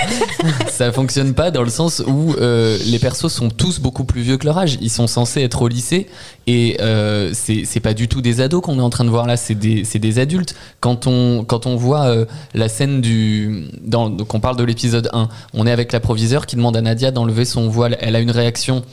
ça 0.70 0.92
fonctionne 0.92 1.34
pas 1.34 1.52
dans 1.52 1.64
le 1.64 1.70
sens 1.70 2.02
où 2.06 2.34
euh, 2.34 2.78
les 2.86 3.00
persos 3.00 3.32
sont 3.32 3.50
tous 3.50 3.80
beaucoup 3.80 4.04
plus 4.04 4.22
vieux 4.22 4.38
que 4.38 4.46
leur 4.46 4.58
âge. 4.58 4.78
Ils 4.82 4.92
sont 4.92 5.08
censés 5.08 5.42
être 5.42 5.62
au 5.62 5.68
lycée 5.68 6.08
et 6.48 6.78
euh, 6.89 7.32
c'est 7.34 7.80
pas 7.80 7.93
du 7.93 8.08
tout 8.08 8.21
des 8.21 8.41
ados 8.41 8.62
qu'on 8.62 8.80
est 8.80 8.82
en 8.82 8.89
train 8.89 9.06
de 9.06 9.10
voir 9.10 9.28
là, 9.28 9.38
c'est 9.38 9.56
des, 9.56 10.19
adultes. 10.19 10.56
Quand 10.80 11.08
on, 11.08 11.43
quand 11.45 11.65
on 11.65 11.75
voit 11.75 12.06
euh, 12.06 12.25
la 12.54 12.69
scène 12.69 13.02
du. 13.02 13.67
Donc 13.84 14.34
on 14.34 14.39
parle 14.39 14.58
de 14.58 14.63
l'épisode 14.63 15.10
1, 15.13 15.30
on 15.54 15.67
est 15.67 15.71
avec 15.71 15.91
la 15.91 15.99
proviseure 15.99 16.45
qui 16.45 16.56
demande 16.56 16.75
à 16.75 16.82
Nadia 16.82 17.12
d'enlever 17.12 17.45
son 17.45 17.69
voile. 17.69 17.97
Elle 18.02 18.15
a 18.15 18.19
une 18.19 18.32
réaction 18.32 18.84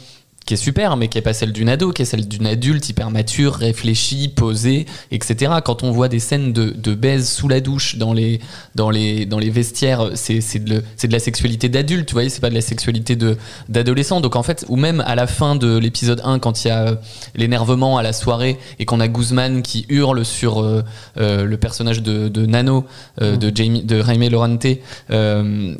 qui 0.46 0.54
est 0.54 0.56
super, 0.56 0.96
mais 0.96 1.08
qui 1.08 1.18
est 1.18 1.22
pas 1.22 1.32
celle 1.34 1.52
d'une 1.52 1.68
ado, 1.68 1.90
qui 1.92 2.02
est 2.02 2.04
celle 2.06 2.26
d'une 2.28 2.46
adulte 2.46 2.88
hyper 2.88 3.10
mature, 3.10 3.54
réfléchie, 3.54 4.28
posée, 4.28 4.86
etc. 5.10 5.54
Quand 5.64 5.82
on 5.82 5.90
voit 5.90 6.08
des 6.08 6.20
scènes 6.20 6.52
de, 6.52 6.70
de 6.70 6.94
baise 6.94 7.28
sous 7.28 7.48
la 7.48 7.60
douche 7.60 7.96
dans 7.96 8.12
les, 8.12 8.40
dans 8.76 8.90
les, 8.90 9.26
dans 9.26 9.38
les 9.40 9.50
vestiaires, 9.50 10.10
c'est 10.14 10.40
c'est 10.40 10.60
de, 10.64 10.82
c'est 10.96 11.08
de 11.08 11.12
la 11.12 11.18
sexualité 11.18 11.68
d'adulte, 11.68 12.10
vous 12.10 12.14
voyez, 12.14 12.28
c'est 12.30 12.40
pas 12.40 12.48
de 12.50 12.54
la 12.54 12.60
sexualité 12.60 13.16
de 13.16 13.36
d'adolescent. 13.68 14.20
Donc 14.20 14.36
en 14.36 14.42
fait, 14.44 14.64
ou 14.68 14.76
même 14.76 15.02
à 15.06 15.14
la 15.16 15.26
fin 15.26 15.56
de 15.56 15.76
l'épisode 15.78 16.20
1, 16.24 16.38
quand 16.38 16.64
il 16.64 16.68
y 16.68 16.70
a 16.70 17.00
l'énervement 17.34 17.98
à 17.98 18.02
la 18.04 18.12
soirée 18.12 18.56
et 18.78 18.84
qu'on 18.84 19.00
a 19.00 19.08
Guzman 19.08 19.62
qui 19.62 19.84
hurle 19.88 20.24
sur 20.24 20.62
euh, 20.62 20.82
euh, 21.18 21.44
le 21.44 21.56
personnage 21.56 22.02
de, 22.02 22.28
de 22.28 22.46
Nano, 22.46 22.84
euh, 23.20 23.36
de 23.36 23.50
Jamie, 23.54 23.82
de 23.82 24.00
Jaime 24.02 24.28
Lorente, 24.30 24.66
on, 25.10 25.76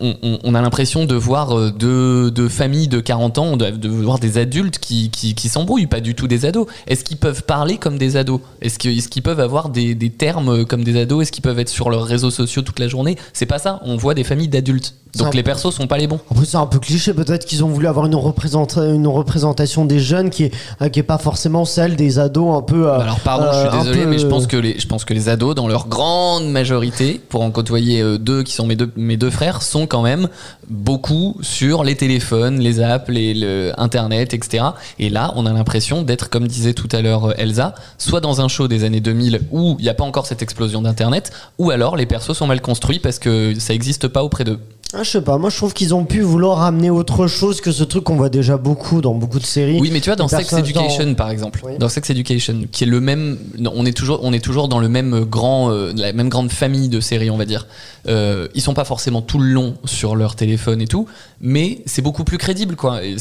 on- 0.00 0.38
on 0.42 0.54
a 0.54 0.60
l'impression 0.62 1.04
de 1.04 1.14
voir 1.14 1.72
deux, 1.72 2.30
deux 2.30 2.48
familles 2.48 2.88
de 2.88 3.00
40 3.00 3.38
ans, 3.38 3.56
de, 3.56 3.70
de 3.84 3.88
voir 3.88 4.18
des 4.18 4.38
adultes 4.38 4.78
qui, 4.78 5.10
qui, 5.10 5.34
qui 5.34 5.48
s'embrouillent, 5.48 5.86
pas 5.86 6.00
du 6.00 6.14
tout 6.14 6.26
des 6.26 6.44
ados. 6.46 6.66
Est-ce 6.86 7.04
qu'ils 7.04 7.16
peuvent 7.16 7.42
parler 7.44 7.76
comme 7.76 7.98
des 7.98 8.16
ados? 8.16 8.40
Est-ce 8.60 8.78
qu'ils 8.78 9.22
peuvent 9.22 9.40
avoir 9.40 9.68
des, 9.68 9.94
des 9.94 10.10
termes 10.10 10.64
comme 10.64 10.84
des 10.84 10.98
ados? 11.00 11.22
Est-ce 11.22 11.32
qu'ils 11.32 11.42
peuvent 11.42 11.58
être 11.58 11.68
sur 11.68 11.90
leurs 11.90 12.04
réseaux 12.04 12.30
sociaux 12.30 12.62
toute 12.62 12.78
la 12.78 12.88
journée? 12.88 13.16
C'est 13.32 13.46
pas 13.46 13.58
ça. 13.58 13.80
On 13.84 13.96
voit 13.96 14.14
des 14.14 14.24
familles 14.24 14.48
d'adultes. 14.48 14.94
Donc 15.16 15.32
les 15.34 15.44
persos 15.44 15.70
sont 15.72 15.86
pas 15.86 15.96
les 15.96 16.08
bons. 16.08 16.18
En 16.28 16.34
plus, 16.34 16.44
c'est 16.46 16.56
un 16.56 16.66
peu 16.66 16.80
cliché. 16.80 17.14
Peut-être 17.14 17.44
qu'ils 17.44 17.62
ont 17.62 17.68
voulu 17.68 17.86
avoir 17.86 18.06
une, 18.06 18.16
représenta- 18.16 18.82
une 18.92 19.06
représentation 19.06 19.84
des 19.84 20.00
jeunes 20.00 20.28
qui 20.28 20.44
est, 20.44 20.52
euh, 20.82 20.88
qui 20.88 20.98
est 20.98 21.04
pas 21.04 21.18
forcément 21.18 21.64
celle 21.64 21.94
des 21.94 22.18
ados 22.18 22.56
un 22.58 22.62
peu. 22.62 22.88
euh, 22.88 22.98
Alors 22.98 23.20
pardon, 23.20 23.44
euh, 23.46 23.52
je 23.64 23.68
suis 23.70 23.78
désolé, 23.78 24.00
peu- 24.04 24.10
mais 24.10 24.18
je 24.18 24.26
pense 24.26 24.48
que 24.48 24.56
les, 24.56 24.76
je 24.76 24.86
pense 24.88 25.04
que 25.04 25.14
les 25.14 25.28
ados, 25.28 25.54
dans 25.54 25.68
leur 25.68 25.86
grande 25.86 26.48
majorité, 26.48 27.20
pour 27.28 27.42
en 27.42 27.52
côtoyer 27.52 28.00
euh, 28.02 28.18
deux 28.18 28.42
qui 28.42 28.54
sont 28.54 28.66
mes 28.66 28.74
deux, 28.74 28.90
mes 28.96 29.16
deux 29.16 29.30
frères, 29.30 29.62
sont 29.62 29.86
quand 29.86 30.02
même 30.02 30.28
beaucoup 30.68 31.36
sur 31.42 31.84
les 31.84 31.94
téléphones, 31.94 32.58
les 32.58 32.80
apps, 32.80 33.08
les, 33.08 33.34
le 33.34 33.72
internet, 33.78 34.34
etc. 34.34 34.64
Et 34.98 35.10
là, 35.10 35.32
on 35.36 35.46
a 35.46 35.52
l'impression 35.52 36.02
d'être, 36.02 36.30
comme 36.30 36.46
disait 36.46 36.74
tout 36.74 36.88
à 36.92 37.02
l'heure 37.02 37.30
euh, 37.30 37.34
Elsa, 37.36 37.74
soit 37.98 38.20
dans 38.20 38.40
un 38.40 38.48
show 38.48 38.68
des 38.68 38.84
années 38.84 39.00
2000 39.00 39.42
où 39.50 39.76
il 39.78 39.82
n'y 39.82 39.88
a 39.88 39.94
pas 39.94 40.04
encore 40.04 40.26
cette 40.26 40.42
explosion 40.42 40.82
d'internet, 40.82 41.32
ou 41.58 41.70
alors 41.70 41.96
les 41.96 42.06
persos 42.06 42.32
sont 42.32 42.46
mal 42.46 42.60
construits 42.60 42.98
parce 42.98 43.18
que 43.18 43.54
ça 43.58 43.72
n'existe 43.72 44.08
pas 44.08 44.24
auprès 44.24 44.44
d'eux. 44.44 44.60
Ah, 44.92 45.02
je 45.02 45.10
sais 45.10 45.20
pas, 45.22 45.38
moi 45.38 45.50
je 45.50 45.56
trouve 45.56 45.72
qu'ils 45.72 45.92
ont 45.92 46.04
pu 46.04 46.20
vouloir 46.20 46.62
amener 46.62 46.88
autre 46.88 47.26
chose 47.26 47.60
que 47.60 47.72
ce 47.72 47.82
truc 47.82 48.04
qu'on 48.04 48.14
voit 48.14 48.28
déjà 48.28 48.56
beaucoup 48.56 49.00
dans 49.00 49.14
beaucoup 49.14 49.40
de 49.40 49.44
séries. 49.46 49.78
Oui, 49.80 49.90
mais 49.92 50.00
tu 50.00 50.08
vois, 50.08 50.14
dans 50.14 50.28
Sex 50.28 50.52
Education, 50.52 51.06
dans- 51.06 51.14
par 51.14 51.30
exemple, 51.30 51.62
Oui. 51.64 51.72
dans 51.80 51.88
Sex 51.88 52.10
Education, 52.10 52.60
qui 52.70 52.84
est 52.84 52.86
le 52.86 53.00
même, 53.00 53.36
on 53.74 53.86
est 53.86 53.96
toujours, 53.96 54.20
on 54.22 54.32
est 54.32 54.38
toujours 54.44 54.68
dans 54.68 54.78
le 54.78 54.88
même 54.88 55.24
grand, 55.24 55.72
euh, 55.72 55.92
la 55.96 56.12
même 56.12 56.28
grande 56.28 56.52
famille 56.52 56.88
de 56.88 57.00
séries, 57.00 57.28
on 57.30 57.36
va 57.36 57.44
dire. 57.44 57.66
Euh, 58.06 58.46
ils 58.54 58.60
sont 58.60 58.74
pas 58.74 58.84
forcément 58.84 59.20
tout 59.20 59.38
le 59.38 59.46
long 59.46 59.74
sur 59.84 60.14
leur 60.14 60.36
téléphone 60.36 60.80
et 60.80 60.86
tout, 60.86 61.06
mais 61.40 61.80
c'est 61.86 62.02
beaucoup 62.02 62.22
plus 62.22 62.38
crédible, 62.38 62.76
quoi. 62.76 63.00
Ils 63.02 63.18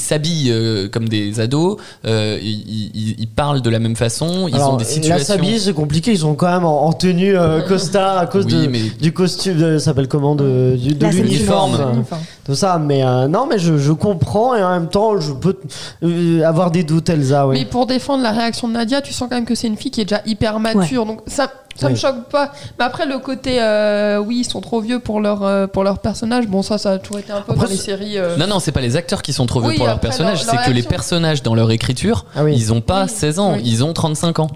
s'habillent 0.00 0.50
euh, 0.50 0.88
comme 0.88 1.08
des 1.08 1.38
ados, 1.38 1.76
euh, 2.04 2.36
ils, 2.42 2.90
ils- 2.94 3.14
ils 3.20 3.28
parlent 3.28 3.62
de 3.62 3.70
la 3.70 3.78
même 3.78 3.94
façon, 3.94 4.48
ils 4.48 4.54
Alors, 4.56 4.74
ont 4.74 4.76
des 4.76 4.84
Là, 4.84 4.90
situations. 4.90 5.24
s'habiller, 5.26 5.58
c'est 5.60 5.74
compliqué. 5.74 6.10
Ils 6.12 6.18
sont 6.18 6.34
quand 6.34 6.50
même 6.52 6.64
en, 6.64 6.86
en 6.86 6.92
tenue 6.92 7.34
costard 7.68 8.18
à 8.18 8.26
cause 8.26 8.46
Oui, 8.46 8.54
de, 8.54 8.66
mais- 8.66 8.90
du 9.00 9.12
costume. 9.12 9.60
Ça 9.60 9.78
s'appelle 9.78 10.08
comment 10.08 10.34
de, 10.34 10.76
du- 10.76 10.94
de 11.10 11.16
l'uniforme. 11.16 12.04
Tout 12.44 12.54
ça. 12.54 12.78
Mais 12.78 13.04
euh, 13.04 13.28
non, 13.28 13.46
mais 13.48 13.58
je, 13.58 13.78
je 13.78 13.92
comprends 13.92 14.54
et 14.54 14.62
en 14.62 14.70
même 14.70 14.88
temps, 14.88 15.20
je 15.20 15.32
peux 15.32 15.58
euh, 16.02 16.42
avoir 16.44 16.70
des 16.70 16.84
doutes, 16.84 17.08
Elsa. 17.08 17.46
Oui. 17.46 17.58
Mais 17.58 17.64
pour 17.64 17.86
défendre 17.86 18.22
la 18.22 18.32
réaction 18.32 18.68
de 18.68 18.72
Nadia, 18.74 19.00
tu 19.00 19.12
sens 19.12 19.28
quand 19.28 19.36
même 19.36 19.44
que 19.44 19.54
c'est 19.54 19.68
une 19.68 19.76
fille 19.76 19.90
qui 19.90 20.00
est 20.00 20.04
déjà 20.04 20.22
hyper 20.26 20.58
mature. 20.58 21.06
Donc 21.06 21.20
ça, 21.26 21.50
ça 21.76 21.88
me 21.88 21.94
choque 21.94 22.24
pas. 22.30 22.52
Mais 22.78 22.84
après, 22.84 23.06
le 23.06 23.18
côté, 23.18 23.56
euh, 23.60 24.18
oui, 24.18 24.38
ils 24.40 24.44
sont 24.44 24.60
trop 24.60 24.80
vieux 24.80 24.98
pour 24.98 25.20
leur, 25.20 25.42
euh, 25.42 25.66
pour 25.66 25.84
leur 25.84 25.98
personnage. 25.98 26.46
Bon, 26.46 26.62
ça, 26.62 26.78
ça 26.78 26.92
a 26.92 26.98
toujours 26.98 27.18
été 27.20 27.32
un 27.32 27.40
peu 27.40 27.52
Après, 27.52 27.64
dans 27.66 27.70
les 27.70 27.76
séries. 27.76 28.18
euh, 28.18 28.36
Non, 28.36 28.46
non, 28.46 28.58
c'est 28.60 28.72
pas 28.72 28.80
les 28.80 28.96
acteurs 28.96 29.22
qui 29.22 29.32
sont 29.32 29.46
trop 29.46 29.60
vieux 29.60 29.70
Oui, 29.70 29.76
pour 29.76 29.86
leur 29.86 30.00
personnage, 30.00 30.42
c'est 30.42 30.56
que 30.64 30.70
les 30.70 30.82
personnages 30.82 31.42
dans 31.42 31.54
leur 31.54 31.70
écriture, 31.70 32.24
Ah 32.36 32.44
oui. 32.44 32.54
ils 32.56 32.72
ont 32.72 32.80
pas 32.80 33.04
Oui. 33.04 33.08
16 33.10 33.38
ans, 33.38 33.52
Oui. 33.54 33.62
ils 33.64 33.84
ont 33.84 33.92
35 33.92 34.38
ans. 34.40 34.48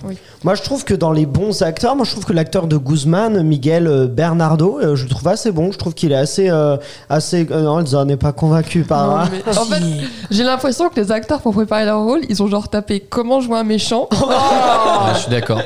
Moi, 0.44 0.54
je 0.54 0.62
trouve 0.62 0.84
que 0.84 0.94
dans 0.94 1.12
les 1.12 1.26
bons 1.26 1.62
acteurs, 1.62 1.96
moi, 1.96 2.04
je 2.04 2.12
trouve 2.12 2.24
que 2.24 2.32
l'acteur 2.32 2.66
de 2.66 2.76
Guzman, 2.76 3.42
Miguel 3.42 3.86
euh, 3.88 4.06
Bernardo, 4.06 4.78
je 4.94 5.02
le 5.04 5.08
trouve 5.08 5.26
assez 5.28 5.50
bon. 5.50 5.72
Je 5.72 5.78
trouve 5.78 5.94
qu'il 5.94 6.12
est 6.12 6.16
assez, 6.16 6.48
euh, 6.50 6.76
assez. 7.08 7.44
non, 7.44 7.80
Elsa 7.80 8.04
n'est 8.04 8.16
pas 8.16 8.32
convaincue 8.32 8.82
par. 8.82 9.24
non, 9.26 9.30
mais- 9.46 9.56
en 9.58 9.64
fait, 9.64 9.82
j'ai 10.30 10.44
l'impression 10.44 10.88
que 10.88 11.00
les 11.00 11.10
acteurs, 11.10 11.40
pour 11.40 11.52
préparer 11.54 11.84
leur 11.84 12.00
rôle, 12.02 12.20
ils 12.28 12.42
ont 12.42 12.46
genre 12.46 12.68
tapé 12.68 13.00
comment 13.00 13.40
jouer 13.40 13.56
un 13.58 13.64
méchant. 13.64 14.08
Ouais, 14.12 15.14
je 15.14 15.18
suis 15.20 15.30
d'accord. 15.30 15.60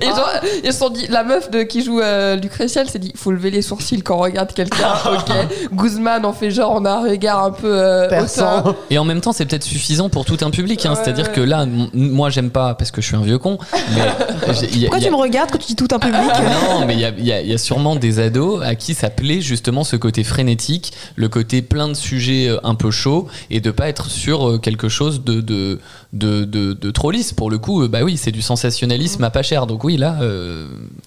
Et 0.00 0.06
genre, 0.06 0.30
ils 0.64 0.72
sont 0.72 0.90
dit, 0.94 1.06
la 1.08 1.24
meuf 1.24 1.50
de, 1.50 1.62
qui 1.62 1.82
joue 1.84 2.00
euh, 2.00 2.38
s'est 2.66 2.98
dit, 2.98 3.12
faut 3.14 3.30
lever 3.32 3.50
les 3.50 3.62
sourcils 3.62 4.02
quand 4.02 4.16
on 4.16 4.20
regarde 4.22 4.52
quelqu'un. 4.52 4.94
ok. 5.12 5.70
Guzman, 5.72 6.24
on 6.24 6.32
fait 6.32 6.50
genre, 6.50 6.72
on 6.74 6.84
a 6.84 6.90
un 6.92 7.02
regard 7.10 7.44
un 7.44 7.50
peu 7.50 7.68
euh, 7.70 8.08
hautain. 8.22 8.74
Et 8.90 8.98
en 8.98 9.04
même 9.04 9.20
temps, 9.20 9.32
c'est 9.32 9.44
peut-être 9.46 9.64
suffisant 9.64 10.08
pour 10.08 10.24
tout 10.24 10.38
un 10.40 10.50
public. 10.50 10.84
hein. 10.86 10.90
Ouais, 10.90 10.96
C'est-à-dire 11.02 11.26
ouais. 11.26 11.32
que 11.32 11.40
là, 11.40 11.66
moi, 11.92 12.30
j'aime 12.30 12.50
pas 12.50 12.74
parce 12.74 12.90
que 12.90 13.00
je 13.00 13.06
suis 13.08 13.16
un 13.16 13.22
vieux 13.22 13.38
con. 13.38 13.58
Mais 13.94 13.98
y 13.98 14.00
a- 14.00 14.12
Pourquoi 14.12 14.54
il 14.72 14.80
y 14.80 14.86
a- 14.86 15.00
tu 15.00 15.10
me 15.10 15.16
regardes 15.16 15.50
quand 15.50 15.58
tu 15.58 15.66
dis 15.66 15.76
tout 15.76 15.88
un 15.92 15.98
public 15.98 16.20
Non, 16.20 16.86
mais 16.86 16.94
il 16.94 17.00
y 17.00 17.04
a, 17.32 17.40
y 17.42 17.52
y 17.52 17.58
sûrement 17.58 17.96
des 17.96 18.18
ados 18.20 18.62
à 18.64 18.74
qui 18.74 18.94
ça 18.94 19.10
plaît 19.10 19.40
justement 19.40 19.84
ce 19.84 19.96
côté 19.96 20.24
frénétique, 20.24 20.92
le 21.16 21.28
côté 21.28 21.62
plein 21.62 21.88
de 21.88 21.94
sujets 21.94 22.48
euh, 22.48 22.58
un 22.64 22.74
peu 22.74 22.90
chauds 22.90 23.26
et 23.50 23.60
de 23.60 23.70
pas 23.70 23.88
être 23.88 24.10
sur 24.10 24.48
euh, 24.48 24.58
quelque 24.58 24.88
chose 24.88 25.24
de, 25.24 25.40
de, 25.40 25.80
de, 26.14 26.44
de, 26.44 26.72
de 26.72 26.90
trop 26.90 27.10
lisse. 27.10 27.32
Pour 27.32 27.50
le 27.50 27.58
coup, 27.58 27.82
euh, 27.82 27.88
bah 27.88 27.98
oui, 28.02 28.16
c'est 28.16 28.30
du 28.30 28.40
sensationnalisme 28.40 29.22
à 29.24 29.30
pas 29.30 29.42
cher. 29.42 29.66
Donc 29.66 29.84
oui, 29.84 29.96
là, 29.96 30.16
euh, 30.22 30.66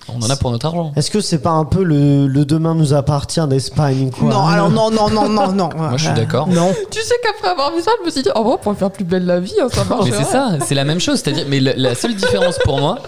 on 0.10 0.22
en 0.22 0.30
a 0.30 0.36
pour 0.36 0.52
notre 0.52 0.65
argent. 0.67 0.91
Est-ce 0.96 1.10
que 1.10 1.22
c'est 1.22 1.41
pas 1.41 1.52
un 1.52 1.65
peu 1.65 1.84
le, 1.84 2.28
le 2.28 2.46
demain 2.46 2.76
nous 2.76 2.93
appartient 2.93 3.46
d'Espagne 3.48 4.12
quoi 4.12 4.30
Non, 4.30 4.46
alors 4.46 4.70
non, 4.70 4.91
non, 4.91 5.10
non, 5.10 5.30
non, 5.30 5.52
non. 5.54 5.70
Moi, 5.76 5.93
je 5.96 6.06
suis 6.06 6.13
d'accord. 6.13 6.48
Non. 6.48 6.74
Tu 6.91 7.02
sais 7.02 7.15
qu'après 7.24 7.48
avoir 7.50 7.74
vu 7.74 7.82
ça, 7.82 7.91
je 8.02 8.06
me 8.06 8.12
suis 8.12 8.22
dit, 8.22 8.30
en 8.36 8.43
vrai, 8.43 8.54
on 8.56 8.58
pourrait 8.58 8.76
faire 8.76 8.91
plus 8.91 9.06
belle 9.06 9.26
la 9.26 9.39
vie, 9.39 9.56
hein, 9.62 9.67
ça 9.72 9.86
marche. 9.86 10.06
Mais 10.06 10.12
c'est 10.12 10.26
ça, 10.26 10.58
c'est 10.60 10.76
la 10.76 10.84
même 10.84 11.00
chose. 11.00 11.20
C'est-à-dire, 11.24 11.46
mais 11.50 11.60
la, 11.60 11.74
la 11.76 11.96
seule 11.96 12.13
différence 12.15 12.60
pour 12.63 12.78
moi, 12.80 13.00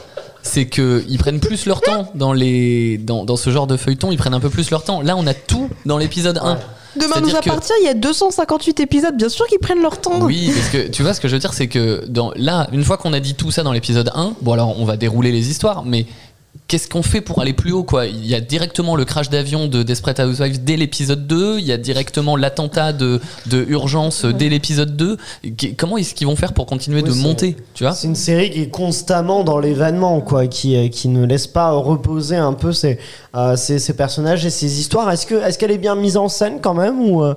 c'est 0.42 0.68
que 0.68 1.04
ils 1.10 1.18
prennent 1.18 1.42
plus 1.42 1.66
leur 1.66 1.82
temps 1.82 2.10
dans 2.16 2.32
les 2.32 2.98
dans, 2.98 3.26
dans 3.26 3.36
ce 3.36 3.50
genre 3.50 3.68
de 3.68 3.76
feuilleton. 3.76 4.12
Ils 4.12 4.18
prennent 4.18 4.34
un 4.34 4.40
peu 4.40 4.50
plus 4.50 4.72
leur 4.72 4.84
temps. 4.84 5.02
Là, 5.02 5.18
on 5.18 5.28
a 5.28 5.34
tout 5.34 5.70
dans 5.86 5.98
l'épisode 5.98 6.40
1. 6.42 6.58
Demain 6.95 7.21
nous 7.21 7.30
que- 7.30 7.36
appartient, 7.38 7.73
il 7.82 7.86
y 7.86 7.89
a 7.89 7.93
258 7.93 8.80
épisodes, 8.80 9.15
bien 9.15 9.30
sûr 9.30 9.45
qu'ils 9.47 9.60
prennent 9.60 9.82
leur 9.82 9.99
temps. 10.02 10.19
Oui, 10.21 10.52
parce 10.56 10.69
que 10.69 10.88
tu 10.89 11.04
vois 11.04 11.13
ce 11.13 11.21
que 11.21 11.28
je 11.28 11.34
veux 11.36 11.39
dire, 11.39 11.54
c'est 11.54 11.67
que 11.67 12.04
dans, 12.08 12.32
là, 12.36 12.67
une 12.71 12.84
fois 12.84 12.97
qu'on 12.97 13.13
a 13.13 13.19
dit 13.19 13.36
tout 13.36 13.52
ça 13.52 13.63
dans 13.63 13.71
l'épisode 13.73 14.10
1, 14.15 14.34
bon 14.41 14.54
alors 14.54 14.80
on 14.80 14.86
va 14.86 14.97
dérouler 14.97 15.32
les 15.32 15.49
histoires, 15.49 15.84
mais 15.86 16.06
qu'est-ce 16.69 16.88
qu'on 16.88 17.03
fait 17.03 17.19
pour 17.19 17.41
aller 17.41 17.51
plus 17.51 17.73
haut 17.73 17.84
quoi? 17.84 18.05
Il 18.05 18.25
y 18.25 18.34
a 18.36 18.39
directement 18.39 18.95
le 18.95 19.03
crash 19.03 19.29
d'avion 19.29 19.67
de 19.67 19.84
Desperate 19.84 20.19
Housewives 20.21 20.63
dès 20.63 20.77
l'épisode 20.77 21.27
2, 21.27 21.60
il 21.60 21.65
y 21.65 21.73
a 21.73 21.77
directement 21.77 22.38
l'attentat 22.38 22.93
de, 22.93 23.19
de 23.47 23.65
urgence 23.67 24.23
dès 24.23 24.47
l'épisode 24.47 24.95
2. 24.95 25.17
Qu- 25.58 25.73
Comment 25.75 25.97
est-ce 25.97 26.13
qu'ils 26.13 26.27
vont 26.27 26.36
faire 26.38 26.53
pour 26.53 26.65
continuer 26.67 27.01
Oui, 27.01 27.10
de 27.10 27.13
monter 27.15 27.58
Tu 27.73 27.84
vois? 27.84 27.93
C'est 27.93 28.08
une 28.08 28.15
série 28.15 28.51
qui 28.51 28.62
est 28.62 28.69
constamment 28.69 29.43
dans 29.43 29.60
l'événement, 29.60 30.21
quoi, 30.21 30.47
qui, 30.47 30.77
euh, 30.77 30.88
qui 30.88 31.08
ne 31.10 31.25
laisse 31.25 31.47
pas 31.47 31.71
reposer 31.71 32.36
un 32.38 32.53
peu 32.53 32.71
ses, 32.71 32.99
euh, 33.36 33.55
ses, 33.58 33.79
ses 33.79 33.93
personnages 33.93 34.45
et 34.45 34.49
ses 34.51 34.79
histoires. 34.79 35.10
Est-ce 35.12 35.25
que 35.25 35.36
est-ce 35.36 35.58
qu'elle 35.58 35.71
est 35.71 35.77
bien 35.79 35.95
mise 35.95 36.15
en 36.17 36.29
scène 36.29 36.60
quand 36.62 36.75
même 36.75 36.99
ou 37.01 37.23
euh, 37.23 37.34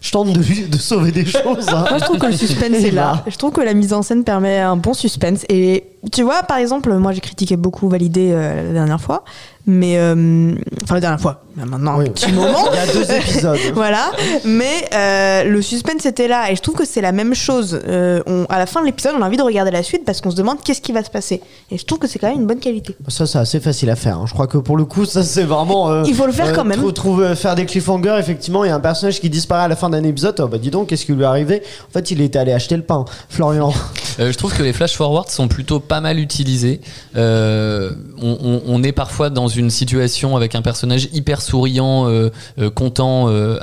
je 0.00 0.10
tente 0.10 0.32
de, 0.32 0.78
sauver 0.78 1.12
des 1.12 1.24
choses 1.24 1.68
hein. 1.68 1.86
Moi, 1.88 1.98
je 1.98 2.04
trouve 2.04 2.18
que 2.18 2.26
le 2.26 2.32
suspense 2.36 2.84
est 2.84 2.90
là. 2.90 3.24
Je 3.26 3.36
trouve 3.36 3.52
que 3.52 3.60
la 3.60 3.74
mise 3.74 3.92
en 3.92 4.02
scène 4.02 4.24
permet 4.24 4.58
un 4.58 4.76
bon 4.76 4.94
suspense. 4.94 5.44
Et 5.48 5.84
tu 6.12 6.22
vois, 6.22 6.42
par 6.42 6.58
exemple, 6.58 6.92
moi 6.94 7.12
j'ai 7.12 7.20
critiqué 7.20 7.56
beaucoup 7.56 7.88
Validé 7.88 8.30
euh, 8.32 8.68
la 8.68 8.72
dernière 8.72 9.00
fois, 9.00 9.24
mais 9.66 9.98
euh, 9.98 10.54
enfin 10.84 10.94
la 10.94 11.00
dernière 11.00 11.20
fois, 11.20 11.42
maintenant 11.56 11.98
Oui. 11.98 12.06
un 12.08 12.10
petit 12.12 12.30
moment. 12.32 12.66
Il 12.72 12.76
y 12.76 12.78
a 12.78 12.92
deux 12.92 13.12
épisodes. 13.14 13.58
voilà, 13.74 14.10
mais 14.44 14.88
euh, 14.94 15.44
le 15.44 15.60
suspense 15.62 16.06
était 16.06 16.28
là 16.28 16.50
et 16.50 16.56
je 16.56 16.62
trouve 16.62 16.74
que 16.76 16.84
c'est 16.86 17.00
la 17.00 17.12
même 17.12 17.34
chose. 17.34 17.80
Euh, 17.88 18.22
on- 18.26 18.44
à 18.48 18.58
la 18.58 18.66
fin 18.66 18.80
de 18.80 18.86
l'épisode, 18.86 19.14
on 19.18 19.22
a 19.22 19.26
envie 19.26 19.36
de 19.36 19.42
regarder 19.42 19.70
la 19.70 19.82
suite 19.82 20.04
parce 20.04 20.20
qu'on 20.20 20.30
se 20.30 20.36
demande 20.36 20.58
qu'est-ce 20.64 20.80
qui 20.80 20.92
va 20.92 21.02
se 21.02 21.10
passer. 21.10 21.40
Et 21.70 21.78
je 21.78 21.84
trouve 21.84 21.98
que 21.98 22.06
c'est 22.06 22.18
quand 22.18 22.28
même 22.28 22.40
une 22.40 22.46
bonne 22.46 22.60
qualité. 22.60 22.96
Ça, 23.08 23.26
c'est 23.26 23.38
assez 23.38 23.60
facile 23.60 23.90
à 23.90 23.96
faire. 23.96 24.18
hein. 24.18 24.24
Je 24.26 24.32
crois 24.34 24.46
que 24.46 24.58
pour 24.58 24.76
le 24.76 24.84
coup, 24.84 25.04
ça, 25.04 25.22
c'est 25.22 25.44
vraiment. 25.44 25.90
euh, 25.90 26.04
Il 26.06 26.14
faut 26.14 26.26
le 26.26 26.32
faire 26.32 26.52
quand 26.52 26.64
même. 26.64 26.78
trou- 26.80 26.92
trouver- 26.92 27.34
faire 27.34 27.54
des 27.54 27.66
cliffhangers, 27.66 28.16
effectivement, 28.18 28.62
il 28.64 28.68
y 28.68 28.70
a 28.70 28.74
un 28.76 28.80
personnage 28.80 29.20
qui 29.20 29.30
disparaît 29.30 29.64
à 29.64 29.68
la 29.68 29.76
fin 29.76 29.90
d'un 29.90 30.04
épisode. 30.04 30.36
Oh, 30.40 30.46
bah 30.48 30.58
dis 30.58 30.70
donc, 30.70 30.88
qu'est-ce 30.88 31.04
qui 31.06 31.12
lui 31.12 31.22
est 31.22 31.26
arrivé? 31.26 31.62
En 31.88 31.92
fait, 31.92 32.10
il 32.10 32.20
était 32.20 32.38
allé 32.38 32.52
acheter 32.52 32.76
le 32.76 32.82
pain, 32.82 33.04
Florian. 33.28 33.72
Euh, 34.20 34.30
je 34.32 34.38
trouve 34.38 34.54
que 34.56 34.62
les 34.62 34.72
flash 34.72 34.94
forwards 34.96 35.30
sont 35.30 35.48
plutôt 35.48 35.80
pas 35.80 36.00
mal 36.00 36.18
utilisés. 36.18 36.80
Euh, 37.16 37.90
on, 38.22 38.36
on- 38.42 38.62
on 38.66 38.82
est 38.82 38.92
parfois 38.92 39.30
dans 39.30 39.48
une 39.48 39.55
situation 39.70 40.36
avec 40.36 40.54
un 40.54 40.62
personnage 40.62 41.08
hyper 41.12 41.42
souriant, 41.42 42.08
euh, 42.08 42.30
euh, 42.58 42.70
content 42.70 43.28
euh, 43.28 43.58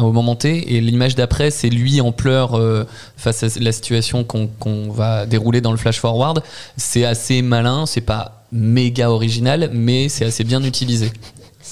au 0.00 0.12
moment 0.12 0.36
T, 0.36 0.76
et 0.76 0.80
l'image 0.80 1.14
d'après, 1.14 1.50
c'est 1.50 1.70
lui 1.70 2.00
en 2.00 2.12
pleurs 2.12 2.58
face 3.16 3.42
à 3.42 3.48
la 3.60 3.72
situation 3.72 4.24
qu'on 4.24 4.46
qu'on 4.46 4.90
va 4.90 5.26
dérouler 5.26 5.60
dans 5.60 5.70
le 5.72 5.76
flash 5.76 5.98
forward. 5.98 6.42
C'est 6.76 7.04
assez 7.04 7.42
malin, 7.42 7.86
c'est 7.86 8.00
pas 8.00 8.44
méga 8.52 9.10
original, 9.10 9.70
mais 9.72 10.08
c'est 10.08 10.24
assez 10.24 10.44
bien 10.44 10.62
utilisé. 10.62 11.10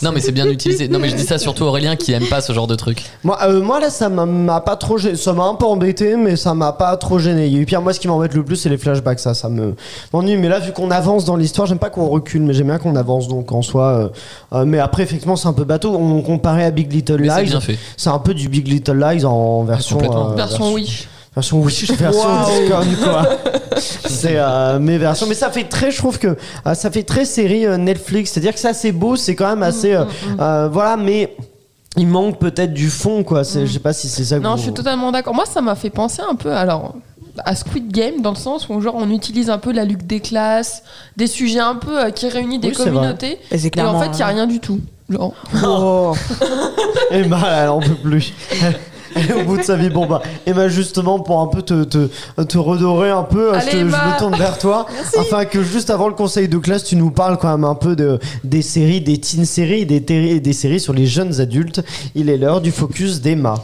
Non 0.02 0.12
mais 0.12 0.20
c'est 0.20 0.32
bien 0.32 0.46
utilisé. 0.46 0.88
Non 0.88 0.98
mais 0.98 1.08
je 1.08 1.16
dis 1.16 1.24
ça 1.24 1.38
surtout 1.38 1.64
à 1.64 1.66
Aurélien 1.70 1.96
qui 1.96 2.12
aime 2.12 2.26
pas 2.26 2.40
ce 2.40 2.52
genre 2.52 2.66
de 2.66 2.74
truc. 2.74 3.02
Moi, 3.24 3.38
euh, 3.42 3.62
moi 3.62 3.80
là, 3.80 3.90
ça 3.90 4.08
m'a- 4.08 4.60
pas 4.60 4.76
trop 4.76 4.98
gêné. 4.98 5.16
Ça 5.16 5.32
m'a 5.32 5.44
un 5.44 5.54
peu 5.54 5.64
embêté, 5.66 6.16
mais 6.16 6.36
ça 6.36 6.54
m'a 6.54 6.72
pas 6.72 6.96
trop 6.96 7.18
gêné. 7.18 7.50
Eu 7.50 7.64
pire. 7.66 7.80
Moi, 7.82 7.92
ce 7.92 8.00
qui 8.00 8.08
m'embête 8.08 8.34
le 8.34 8.44
plus, 8.44 8.56
c'est 8.56 8.68
les 8.68 8.78
flashbacks. 8.78 9.20
Ça, 9.20 9.34
ça 9.34 9.48
me 9.48 9.74
m'ennuie. 10.12 10.36
Mais 10.36 10.48
là, 10.48 10.58
vu 10.58 10.72
qu'on 10.72 10.90
avance 10.90 11.24
dans 11.24 11.36
l'histoire, 11.36 11.66
j'aime 11.66 11.78
pas 11.78 11.90
qu'on 11.90 12.08
recule, 12.08 12.42
mais 12.42 12.52
j'aime 12.54 12.66
bien 12.68 12.78
qu'on 12.78 12.96
avance. 12.96 13.28
Donc, 13.28 13.52
en 13.52 13.62
soi. 13.62 13.84
euh, 13.84 14.08
euh, 14.52 14.64
mais 14.64 14.78
après, 14.78 15.02
effectivement, 15.02 15.36
c'est 15.36 15.48
un 15.48 15.52
peu 15.52 15.64
bateau. 15.64 15.94
On 15.94 16.20
comparait 16.22 16.64
à 16.64 16.70
Big 16.70 16.92
Little 16.92 17.16
Lies. 17.22 17.28
C'est 17.96 18.10
un 18.10 18.18
peu 18.18 18.34
du 18.34 18.48
Big 18.48 18.66
Little 18.68 18.98
Lies 18.98 19.24
en 19.24 19.64
version. 19.64 19.96
complètement. 19.96 20.32
euh, 20.32 20.34
Version 20.34 20.72
Wish. 20.72 21.08
Version 21.36 21.60
Wish, 21.60 21.90
version 21.92 22.28
Discount, 22.46 23.04
quoi. 23.04 23.28
C'est 24.08 24.36
euh, 24.36 24.78
mes 24.78 24.96
versions. 24.96 25.26
Mais 25.28 25.34
ça 25.34 25.50
fait 25.50 25.64
très, 25.64 25.90
je 25.90 25.98
trouve 25.98 26.18
que 26.18 26.28
euh, 26.66 26.74
ça 26.74 26.90
fait 26.90 27.02
très 27.02 27.24
série 27.26 27.66
euh, 27.66 27.76
Netflix. 27.76 28.32
C'est-à-dire 28.32 28.54
que 28.54 28.58
ça, 28.58 28.72
c'est 28.72 28.90
beau, 28.92 29.16
c'est 29.16 29.34
quand 29.34 29.48
même 29.50 29.62
assez. 29.62 29.92
euh, 29.92 30.04
euh, 30.40 30.68
voilà, 30.72 30.96
mais 30.96 31.36
il 31.98 32.06
manque 32.06 32.38
peut-être 32.38 32.72
du 32.72 32.88
fond, 32.88 33.22
quoi. 33.22 33.42
Je 33.42 33.66
sais 33.66 33.78
pas 33.78 33.92
si 33.92 34.08
c'est 34.08 34.24
ça 34.24 34.38
que 34.38 34.42
Non, 34.42 34.52
vous- 34.52 34.56
je 34.56 34.62
suis 34.62 34.72
totalement 34.72 35.12
d'accord. 35.12 35.34
Moi, 35.34 35.44
ça 35.44 35.60
m'a 35.60 35.74
fait 35.74 35.90
penser 35.90 36.22
un 36.28 36.34
peu 36.36 36.50
alors 36.52 36.94
à 37.44 37.54
Squid 37.54 37.92
Game 37.92 38.22
dans 38.22 38.30
le 38.30 38.36
sens 38.36 38.66
où 38.70 38.80
genre 38.80 38.94
on 38.96 39.10
utilise 39.10 39.50
un 39.50 39.58
peu 39.58 39.70
la 39.70 39.84
lutte 39.84 40.06
des 40.06 40.20
classes, 40.20 40.82
des 41.18 41.26
sujets 41.26 41.60
un 41.60 41.74
peu 41.74 42.04
euh, 42.06 42.10
qui 42.10 42.30
réunissent 42.30 42.60
des 42.60 42.68
Oui, 42.68 42.74
communautés. 42.74 43.38
Et 43.50 43.58
c'est 43.58 43.76
Et 43.76 43.80
en 43.82 44.00
fait, 44.00 44.08
il 44.14 44.20
y 44.20 44.22
a 44.22 44.26
rien 44.28 44.46
du 44.46 44.58
tout. 44.58 44.80
Genre, 45.10 45.34
Oh. 45.62 46.14
Emma, 47.10 47.38
elle 47.58 47.68
en 47.68 47.80
peut 47.80 47.94
plus. 48.02 48.32
Au 49.40 49.44
bout 49.44 49.56
de 49.58 49.62
sa 49.62 49.76
vie. 49.76 49.90
Bon, 49.90 50.06
bah, 50.06 50.22
Emma, 50.46 50.68
justement, 50.68 51.18
pour 51.20 51.40
un 51.40 51.46
peu 51.46 51.62
te, 51.62 51.84
te, 51.84 52.08
te 52.42 52.58
redorer 52.58 53.10
un 53.10 53.22
peu, 53.22 53.52
je, 53.60 53.64
te- 53.66 53.70
je 53.72 53.76
Emma. 53.78 54.14
me 54.14 54.18
tourne 54.18 54.36
vers 54.36 54.58
toi. 54.58 54.86
Afin 55.18 55.44
que 55.44 55.62
juste 55.62 55.90
avant 55.90 56.08
le 56.08 56.14
conseil 56.14 56.48
de 56.48 56.58
classe, 56.58 56.84
tu 56.84 56.96
nous 56.96 57.10
parles 57.10 57.38
quand 57.38 57.50
même 57.50 57.64
un 57.64 57.74
peu 57.74 57.96
de, 57.96 58.18
des 58.44 58.62
séries, 58.62 59.00
des 59.00 59.18
teen 59.18 59.44
séries, 59.44 59.86
des, 59.86 60.00
des 60.00 60.52
séries 60.52 60.80
sur 60.80 60.92
les 60.92 61.06
jeunes 61.06 61.40
adultes. 61.40 61.82
Il 62.14 62.28
est 62.28 62.36
l'heure 62.36 62.60
du 62.60 62.70
focus 62.70 63.20
d'Emma. 63.20 63.54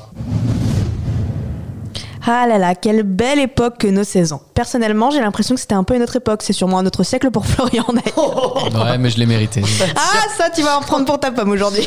Ah 2.24 2.46
là 2.46 2.58
là, 2.58 2.74
quelle 2.74 3.02
belle 3.02 3.40
époque 3.40 3.78
que 3.78 3.88
nos 3.88 4.04
16 4.04 4.32
ans. 4.32 4.42
Personnellement, 4.54 5.10
j'ai 5.10 5.20
l'impression 5.20 5.54
que 5.54 5.60
c'était 5.60 5.74
un 5.74 5.82
peu 5.82 5.96
une 5.96 6.02
autre 6.02 6.16
époque. 6.16 6.42
C'est 6.42 6.52
sûrement 6.52 6.78
un 6.78 6.86
autre 6.86 7.02
siècle 7.02 7.30
pour 7.30 7.46
Florian. 7.52 7.84
Ouais 7.88 8.98
mais 8.98 9.10
je 9.10 9.18
l'ai 9.18 9.26
mérité. 9.26 9.62
Ah, 9.96 10.28
ça, 10.36 10.50
tu 10.50 10.62
vas 10.62 10.78
en 10.78 10.82
prendre 10.82 11.04
pour 11.04 11.18
ta 11.18 11.32
pomme 11.32 11.50
aujourd'hui. 11.50 11.86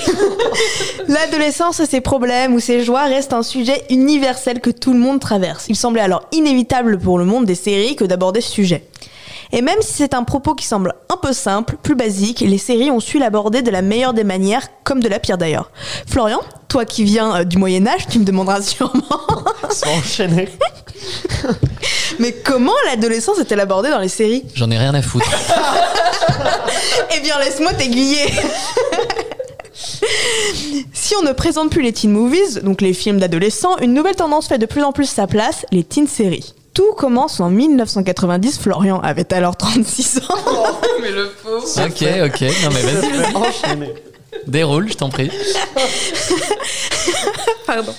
L'adolescence 1.08 1.80
et 1.80 1.86
ses 1.86 2.02
problèmes 2.02 2.54
ou 2.54 2.60
ses 2.60 2.84
joies 2.84 3.04
restent 3.04 3.34
un 3.34 3.43
sujet 3.43 3.84
universel 3.89 4.60
que 4.60 4.69
tout 4.69 4.93
le 4.93 5.00
monde 5.00 5.19
traverse. 5.19 5.65
Il 5.69 5.76
semblait 5.76 6.02
alors 6.02 6.24
inévitable 6.32 7.00
pour 7.00 7.17
le 7.17 7.26
monde 7.26 7.45
des 7.45 7.56
séries 7.56 7.95
que 7.95 8.04
d'aborder 8.04 8.41
ce 8.41 8.52
sujet. 8.52 8.86
Et 9.56 9.62
même 9.62 9.82
si 9.82 9.94
c'est 9.94 10.13
un 10.13 10.24
propos 10.24 10.54
qui 10.54 10.65
semble 10.65 10.94
un 11.08 11.15
peu 11.15 11.32
simple, 11.32 11.78
plus 11.82 11.96
basique, 11.96 12.41
les 12.41 12.58
séries 12.58 12.91
ont 12.91 13.00
su 13.00 13.20
l'aborder 13.20 13.62
de 13.62 13.72
la 13.72 13.82
meilleure 13.82 14.13
des 14.13 14.26
manières, 14.26 14.68
comme 14.84 15.00
de 15.00 15.08
la 15.08 15.18
pire 15.18 15.38
d'ailleurs. 15.38 15.72
Florian, 16.06 16.41
toi 16.68 16.84
qui 16.84 17.06
viens 17.06 17.38
euh, 17.38 17.44
du 17.46 17.58
Moyen 17.58 17.88
Âge, 17.88 18.06
tu 18.10 18.20
me 18.20 18.26
demanderas 18.26 18.62
sûrement, 18.62 19.02
Sans 19.70 19.89
enchaîner. 19.98 20.50
mais 22.20 22.34
comment 22.34 22.74
l'adolescence 22.88 23.39
est-elle 23.39 23.62
abordée 23.62 23.89
dans 23.89 24.00
les 24.00 24.10
séries? 24.10 24.44
J'en 24.56 24.70
ai 24.70 24.78
rien 24.78 24.94
à 24.94 25.02
foutre. 25.02 25.26
Eh 27.15 27.22
bien, 27.22 27.39
laisse-moi 27.39 27.74
t'aiguiller. 27.74 28.26
Si 30.94 31.15
on 31.15 31.22
ne 31.22 31.32
présente 31.32 31.70
plus 31.70 31.82
les 31.82 31.94
teen 31.94 32.12
movies, 32.12 32.62
donc 32.62 32.82
les 32.82 32.94
films 32.94 33.20
d'adolescents, 33.20 33.78
une 33.78 33.94
nouvelle 33.94 34.15
tendance 34.15 34.48
fait 34.48 34.58
de 34.58 34.65
plus 34.65 34.84
en 34.84 34.91
plus 34.91 35.06
sa 35.06 35.28
place, 35.28 35.65
les 35.72 35.84
teen 35.84 36.08
séries. 36.08 36.54
Tout 36.75 36.93
commence 36.93 37.39
en 37.39 37.49
1990, 37.49 38.59
Florian 38.59 38.99
avait 38.99 39.33
alors 39.33 39.55
36 39.55 40.19
ans. 40.29 40.35
mais 41.01 41.09
le 41.09 41.31
pauvre. 41.41 41.63
Ok, 41.63 42.03
ok. 42.25 42.41
Non 42.63 42.69
mais 42.73 42.81
vas-y, 42.81 43.11
vas-y. 43.17 43.35
Enchaîner. 43.35 43.93
Déroule, 44.47 44.89
je 44.89 44.95
t'en 44.95 45.10
prie. 45.10 45.31
Pardon. 47.65 47.93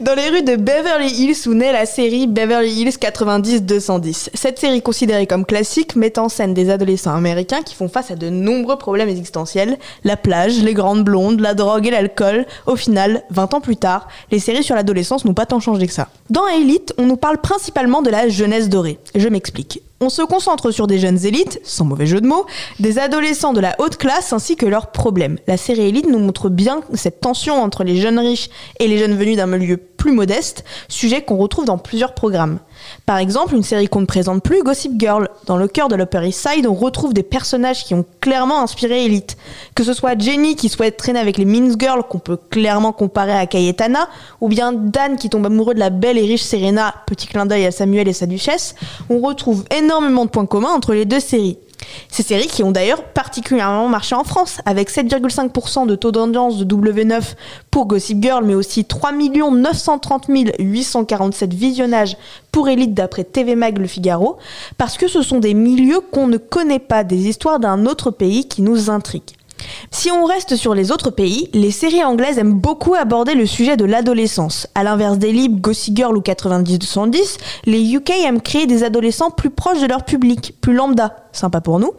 Dans 0.00 0.14
les 0.14 0.30
rues 0.30 0.42
de 0.42 0.56
Beverly 0.56 1.12
Hills 1.12 1.46
où 1.46 1.54
naît 1.54 1.72
la 1.72 1.84
série 1.84 2.26
Beverly 2.26 2.70
Hills 2.70 2.96
90-210. 2.98 4.30
Cette 4.32 4.58
série 4.58 4.80
considérée 4.80 5.26
comme 5.26 5.44
classique 5.44 5.96
met 5.96 6.18
en 6.18 6.28
scène 6.30 6.54
des 6.54 6.70
adolescents 6.70 7.14
américains 7.14 7.62
qui 7.62 7.74
font 7.74 7.88
face 7.88 8.10
à 8.10 8.16
de 8.16 8.30
nombreux 8.30 8.78
problèmes 8.78 9.08
existentiels. 9.08 9.78
La 10.04 10.16
plage, 10.16 10.62
les 10.62 10.74
grandes 10.74 11.04
blondes, 11.04 11.40
la 11.40 11.54
drogue 11.54 11.86
et 11.86 11.90
l'alcool. 11.90 12.46
Au 12.66 12.76
final, 12.76 13.22
20 13.30 13.54
ans 13.54 13.60
plus 13.60 13.76
tard, 13.76 14.08
les 14.30 14.38
séries 14.38 14.64
sur 14.64 14.74
l'adolescence 14.74 15.24
n'ont 15.24 15.34
pas 15.34 15.46
tant 15.46 15.60
changé 15.60 15.86
que 15.86 15.92
ça. 15.92 16.08
Dans 16.30 16.46
Elite, 16.46 16.94
on 16.96 17.04
nous 17.04 17.16
parle 17.16 17.38
principalement 17.38 18.00
de 18.00 18.10
la 18.10 18.28
jeunesse 18.28 18.68
dorée. 18.68 18.98
Je 19.14 19.28
m'explique. 19.28 19.82
On 20.02 20.08
se 20.08 20.22
concentre 20.22 20.70
sur 20.70 20.86
des 20.86 20.98
jeunes 20.98 21.26
élites, 21.26 21.60
sans 21.62 21.84
mauvais 21.84 22.06
jeu 22.06 22.22
de 22.22 22.26
mots, 22.26 22.46
des 22.78 22.98
adolescents 22.98 23.52
de 23.52 23.60
la 23.60 23.76
haute 23.78 23.98
classe 23.98 24.32
ainsi 24.32 24.56
que 24.56 24.64
leurs 24.64 24.92
problèmes. 24.92 25.36
La 25.46 25.58
série 25.58 25.88
Elite 25.88 26.08
nous 26.08 26.18
montre 26.18 26.48
bien 26.48 26.80
cette 26.94 27.20
tension 27.20 27.62
entre 27.62 27.84
les 27.84 27.98
jeunes 27.98 28.18
riches 28.18 28.48
et 28.78 28.88
les 28.88 28.96
jeunes 28.96 29.14
venus 29.14 29.36
d'un 29.36 29.46
milieu 29.46 29.76
plus 29.76 30.12
modeste, 30.12 30.64
sujet 30.88 31.20
qu'on 31.20 31.36
retrouve 31.36 31.66
dans 31.66 31.76
plusieurs 31.76 32.14
programmes. 32.14 32.60
Par 33.06 33.18
exemple, 33.18 33.54
une 33.54 33.62
série 33.62 33.88
qu'on 33.88 34.00
ne 34.00 34.06
présente 34.06 34.42
plus, 34.42 34.62
Gossip 34.62 34.92
Girl. 34.98 35.28
Dans 35.46 35.56
le 35.56 35.68
cœur 35.68 35.88
de 35.88 35.96
l'Upper 35.96 36.26
East 36.26 36.46
Side, 36.48 36.66
on 36.66 36.74
retrouve 36.74 37.14
des 37.14 37.22
personnages 37.22 37.84
qui 37.84 37.94
ont 37.94 38.04
clairement 38.20 38.62
inspiré 38.62 39.04
Elite. 39.04 39.36
Que 39.74 39.84
ce 39.84 39.92
soit 39.92 40.20
Jenny 40.20 40.56
qui 40.56 40.68
souhaite 40.68 40.96
traîner 40.96 41.18
avec 41.18 41.38
les 41.38 41.44
Mean 41.44 41.74
Girls, 41.78 42.02
qu'on 42.08 42.18
peut 42.18 42.38
clairement 42.50 42.92
comparer 42.92 43.32
à 43.32 43.46
Cayetana, 43.46 44.08
ou 44.40 44.48
bien 44.48 44.72
Dan 44.72 45.16
qui 45.16 45.28
tombe 45.28 45.46
amoureux 45.46 45.74
de 45.74 45.80
la 45.80 45.90
belle 45.90 46.18
et 46.18 46.26
riche 46.26 46.42
Serena, 46.42 46.94
petit 47.06 47.26
clin 47.26 47.46
d'œil 47.46 47.66
à 47.66 47.70
Samuel 47.70 48.08
et 48.08 48.12
sa 48.12 48.26
duchesse, 48.26 48.74
on 49.08 49.20
retrouve 49.20 49.64
énormément 49.70 50.24
de 50.24 50.30
points 50.30 50.46
communs 50.46 50.70
entre 50.70 50.94
les 50.94 51.04
deux 51.04 51.20
séries. 51.20 51.58
Ces 52.08 52.22
séries 52.22 52.46
qui 52.46 52.62
ont 52.62 52.70
d'ailleurs 52.70 53.04
particulièrement 53.04 53.88
marché 53.88 54.14
en 54.14 54.24
France, 54.24 54.58
avec 54.64 54.90
7,5% 54.90 55.86
de 55.86 55.94
taux 55.94 56.12
d'audience 56.12 56.58
de 56.58 56.64
W9 56.64 57.34
pour 57.70 57.86
Gossip 57.86 58.22
Girl, 58.22 58.44
mais 58.44 58.54
aussi 58.54 58.84
3 58.84 59.12
930 59.12 60.26
847 60.58 61.54
visionnages 61.54 62.16
pour 62.52 62.68
Elite 62.68 62.94
d'après 62.94 63.24
TV 63.24 63.54
Mag 63.54 63.78
Le 63.78 63.86
Figaro, 63.86 64.38
parce 64.76 64.96
que 64.96 65.08
ce 65.08 65.22
sont 65.22 65.38
des 65.38 65.54
milieux 65.54 66.00
qu'on 66.00 66.26
ne 66.26 66.36
connaît 66.36 66.78
pas, 66.78 67.04
des 67.04 67.28
histoires 67.28 67.60
d'un 67.60 67.86
autre 67.86 68.10
pays 68.10 68.46
qui 68.48 68.62
nous 68.62 68.90
intriguent. 68.90 69.39
Si 69.90 70.10
on 70.10 70.24
reste 70.24 70.56
sur 70.56 70.74
les 70.74 70.92
autres 70.92 71.10
pays, 71.10 71.48
les 71.52 71.70
séries 71.70 72.04
anglaises 72.04 72.38
aiment 72.38 72.58
beaucoup 72.58 72.94
aborder 72.94 73.34
le 73.34 73.46
sujet 73.46 73.76
de 73.76 73.84
l'adolescence. 73.84 74.66
À 74.74 74.84
l'inverse 74.84 75.18
des 75.18 75.32
Libres, 75.32 75.60
Gossip 75.60 75.96
Girl 75.96 76.16
ou 76.16 76.20
90-210, 76.20 77.38
les 77.66 77.94
UK 77.94 78.10
aiment 78.24 78.40
créer 78.40 78.66
des 78.66 78.84
adolescents 78.84 79.30
plus 79.30 79.50
proches 79.50 79.80
de 79.80 79.86
leur 79.86 80.04
public, 80.04 80.54
plus 80.60 80.74
lambda. 80.74 81.16
Sympa 81.32 81.60
pour 81.60 81.78
nous. 81.78 81.92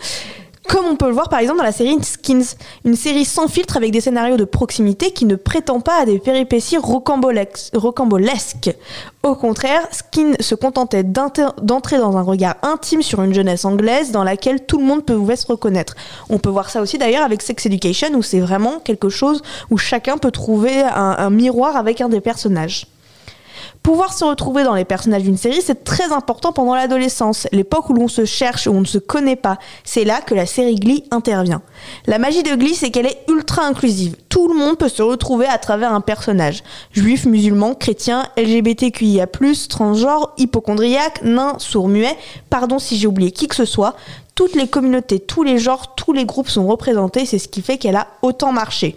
Comme 0.68 0.86
on 0.86 0.96
peut 0.96 1.08
le 1.08 1.14
voir 1.14 1.28
par 1.28 1.40
exemple 1.40 1.58
dans 1.58 1.66
la 1.66 1.72
série 1.72 1.98
Skins, 2.04 2.56
une 2.86 2.96
série 2.96 3.26
sans 3.26 3.48
filtre 3.48 3.78
avec 3.78 3.92
des 3.92 4.00
scénarios 4.00 4.38
de 4.38 4.46
proximité 4.46 5.12
qui 5.12 5.26
ne 5.26 5.36
prétend 5.36 5.80
pas 5.80 6.02
à 6.02 6.06
des 6.06 6.20
péripéties 6.20 6.78
rocambolesques. 6.78 8.76
Au 9.24 9.36
contraire, 9.36 9.82
Skin 9.92 10.34
se 10.40 10.56
contentait 10.56 11.04
d'entrer 11.04 11.98
dans 11.98 12.16
un 12.16 12.22
regard 12.22 12.56
intime 12.62 13.02
sur 13.02 13.22
une 13.22 13.34
jeunesse 13.34 13.66
anglaise 13.66 14.12
dans 14.12 14.24
laquelle 14.24 14.66
tout 14.66 14.78
le 14.78 14.86
monde 14.86 15.04
pouvait 15.04 15.36
se 15.36 15.48
reconnaître. 15.48 15.96
On 16.30 16.38
peut 16.38 16.50
voir 16.50 16.70
ça 16.70 16.82
aussi 16.82 16.98
d'ailleurs 16.98 17.24
avec 17.24 17.42
Sex 17.42 17.66
Education 17.66 18.10
où 18.14 18.22
c'est 18.22 18.40
vraiment 18.40 18.80
quelque 18.80 19.10
chose 19.10 19.42
où 19.72 19.78
chacun 19.78 20.18
peut 20.18 20.32
trouver 20.32 20.82
un, 20.82 21.16
un 21.18 21.30
miroir 21.32 21.76
avec 21.76 22.02
un 22.02 22.10
des 22.10 22.22
personnages. 22.22 22.88
Pouvoir 23.84 24.14
se 24.14 24.24
retrouver 24.24 24.64
dans 24.64 24.76
les 24.76 24.86
personnages 24.86 25.24
d'une 25.24 25.38
série, 25.38 25.62
c'est 25.62 25.84
très 25.84 26.12
important 26.12 26.52
pendant 26.52 26.76
l'adolescence, 26.76 27.48
l'époque 27.52 27.90
où 27.90 27.94
l'on 27.94 28.08
se 28.08 28.26
cherche, 28.26 28.68
où 28.68 28.72
on 28.72 28.82
ne 28.82 28.86
se 28.86 28.98
connaît 28.98 29.36
pas. 29.36 29.58
C'est 29.84 30.04
là 30.04 30.22
que 30.22 30.36
la 30.36 30.46
série 30.46 30.76
Glee 30.76 31.04
intervient. 31.12 31.62
La 32.06 32.20
magie 32.20 32.44
de 32.44 32.56
Glee, 32.56 32.76
c'est 32.76 32.92
qu'elle 32.92 33.08
est 33.08 33.24
ultra 33.28 33.64
inclusive. 33.66 34.16
Tout 34.30 34.48
le 34.48 34.58
monde 34.58 34.78
peut 34.78 34.90
se 34.90 35.02
retrouver 35.02 35.48
à 35.48 35.58
travers 35.58 35.94
un 35.94 36.02
personnage. 36.02 36.64
Juif, 36.92 37.26
musulman, 37.26 37.74
chrétien, 37.74 38.26
LGBTQIA+, 38.38 39.28
transgenre, 39.68 40.34
hypochondriaque, 40.38 41.22
nain, 41.24 41.56
sourd-muet, 41.58 42.16
pardon 42.50 42.80
si 42.80 42.98
j'ai 42.98 43.08
oublié 43.08 43.32
qui 43.32 43.48
que 43.48 43.56
ce 43.56 43.66
soit. 43.66 43.96
Toutes 44.36 44.56
les 44.56 44.68
communautés, 44.68 45.20
tous 45.20 45.44
les 45.44 45.58
genres, 45.58 45.96
tous 45.96 46.14
les 46.14 46.26
groupes 46.26 46.50
sont 46.50 46.66
représentés, 46.68 47.26
c'est 47.26 47.40
ce 47.40 47.48
qui 47.48 47.62
fait 47.62 47.78
qu'elle 47.78 47.96
a 47.96 48.08
autant 48.22 48.52
marché. 48.52 48.96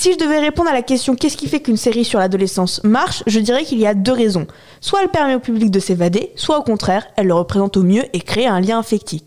Si 0.00 0.14
je 0.14 0.16
devais 0.16 0.38
répondre 0.38 0.70
à 0.70 0.72
la 0.72 0.80
question 0.80 1.14
qu'est-ce 1.14 1.36
qui 1.36 1.46
fait 1.46 1.60
qu'une 1.60 1.76
série 1.76 2.06
sur 2.06 2.18
l'adolescence 2.18 2.82
marche, 2.84 3.22
je 3.26 3.38
dirais 3.38 3.64
qu'il 3.64 3.78
y 3.78 3.86
a 3.86 3.92
deux 3.92 4.14
raisons. 4.14 4.46
Soit 4.80 5.02
elle 5.02 5.10
permet 5.10 5.34
au 5.34 5.40
public 5.40 5.70
de 5.70 5.78
s'évader, 5.78 6.32
soit 6.36 6.58
au 6.58 6.62
contraire, 6.62 7.06
elle 7.18 7.26
le 7.26 7.34
représente 7.34 7.76
au 7.76 7.82
mieux 7.82 8.04
et 8.14 8.20
crée 8.22 8.46
un 8.46 8.60
lien 8.60 8.78
affectif. 8.78 9.20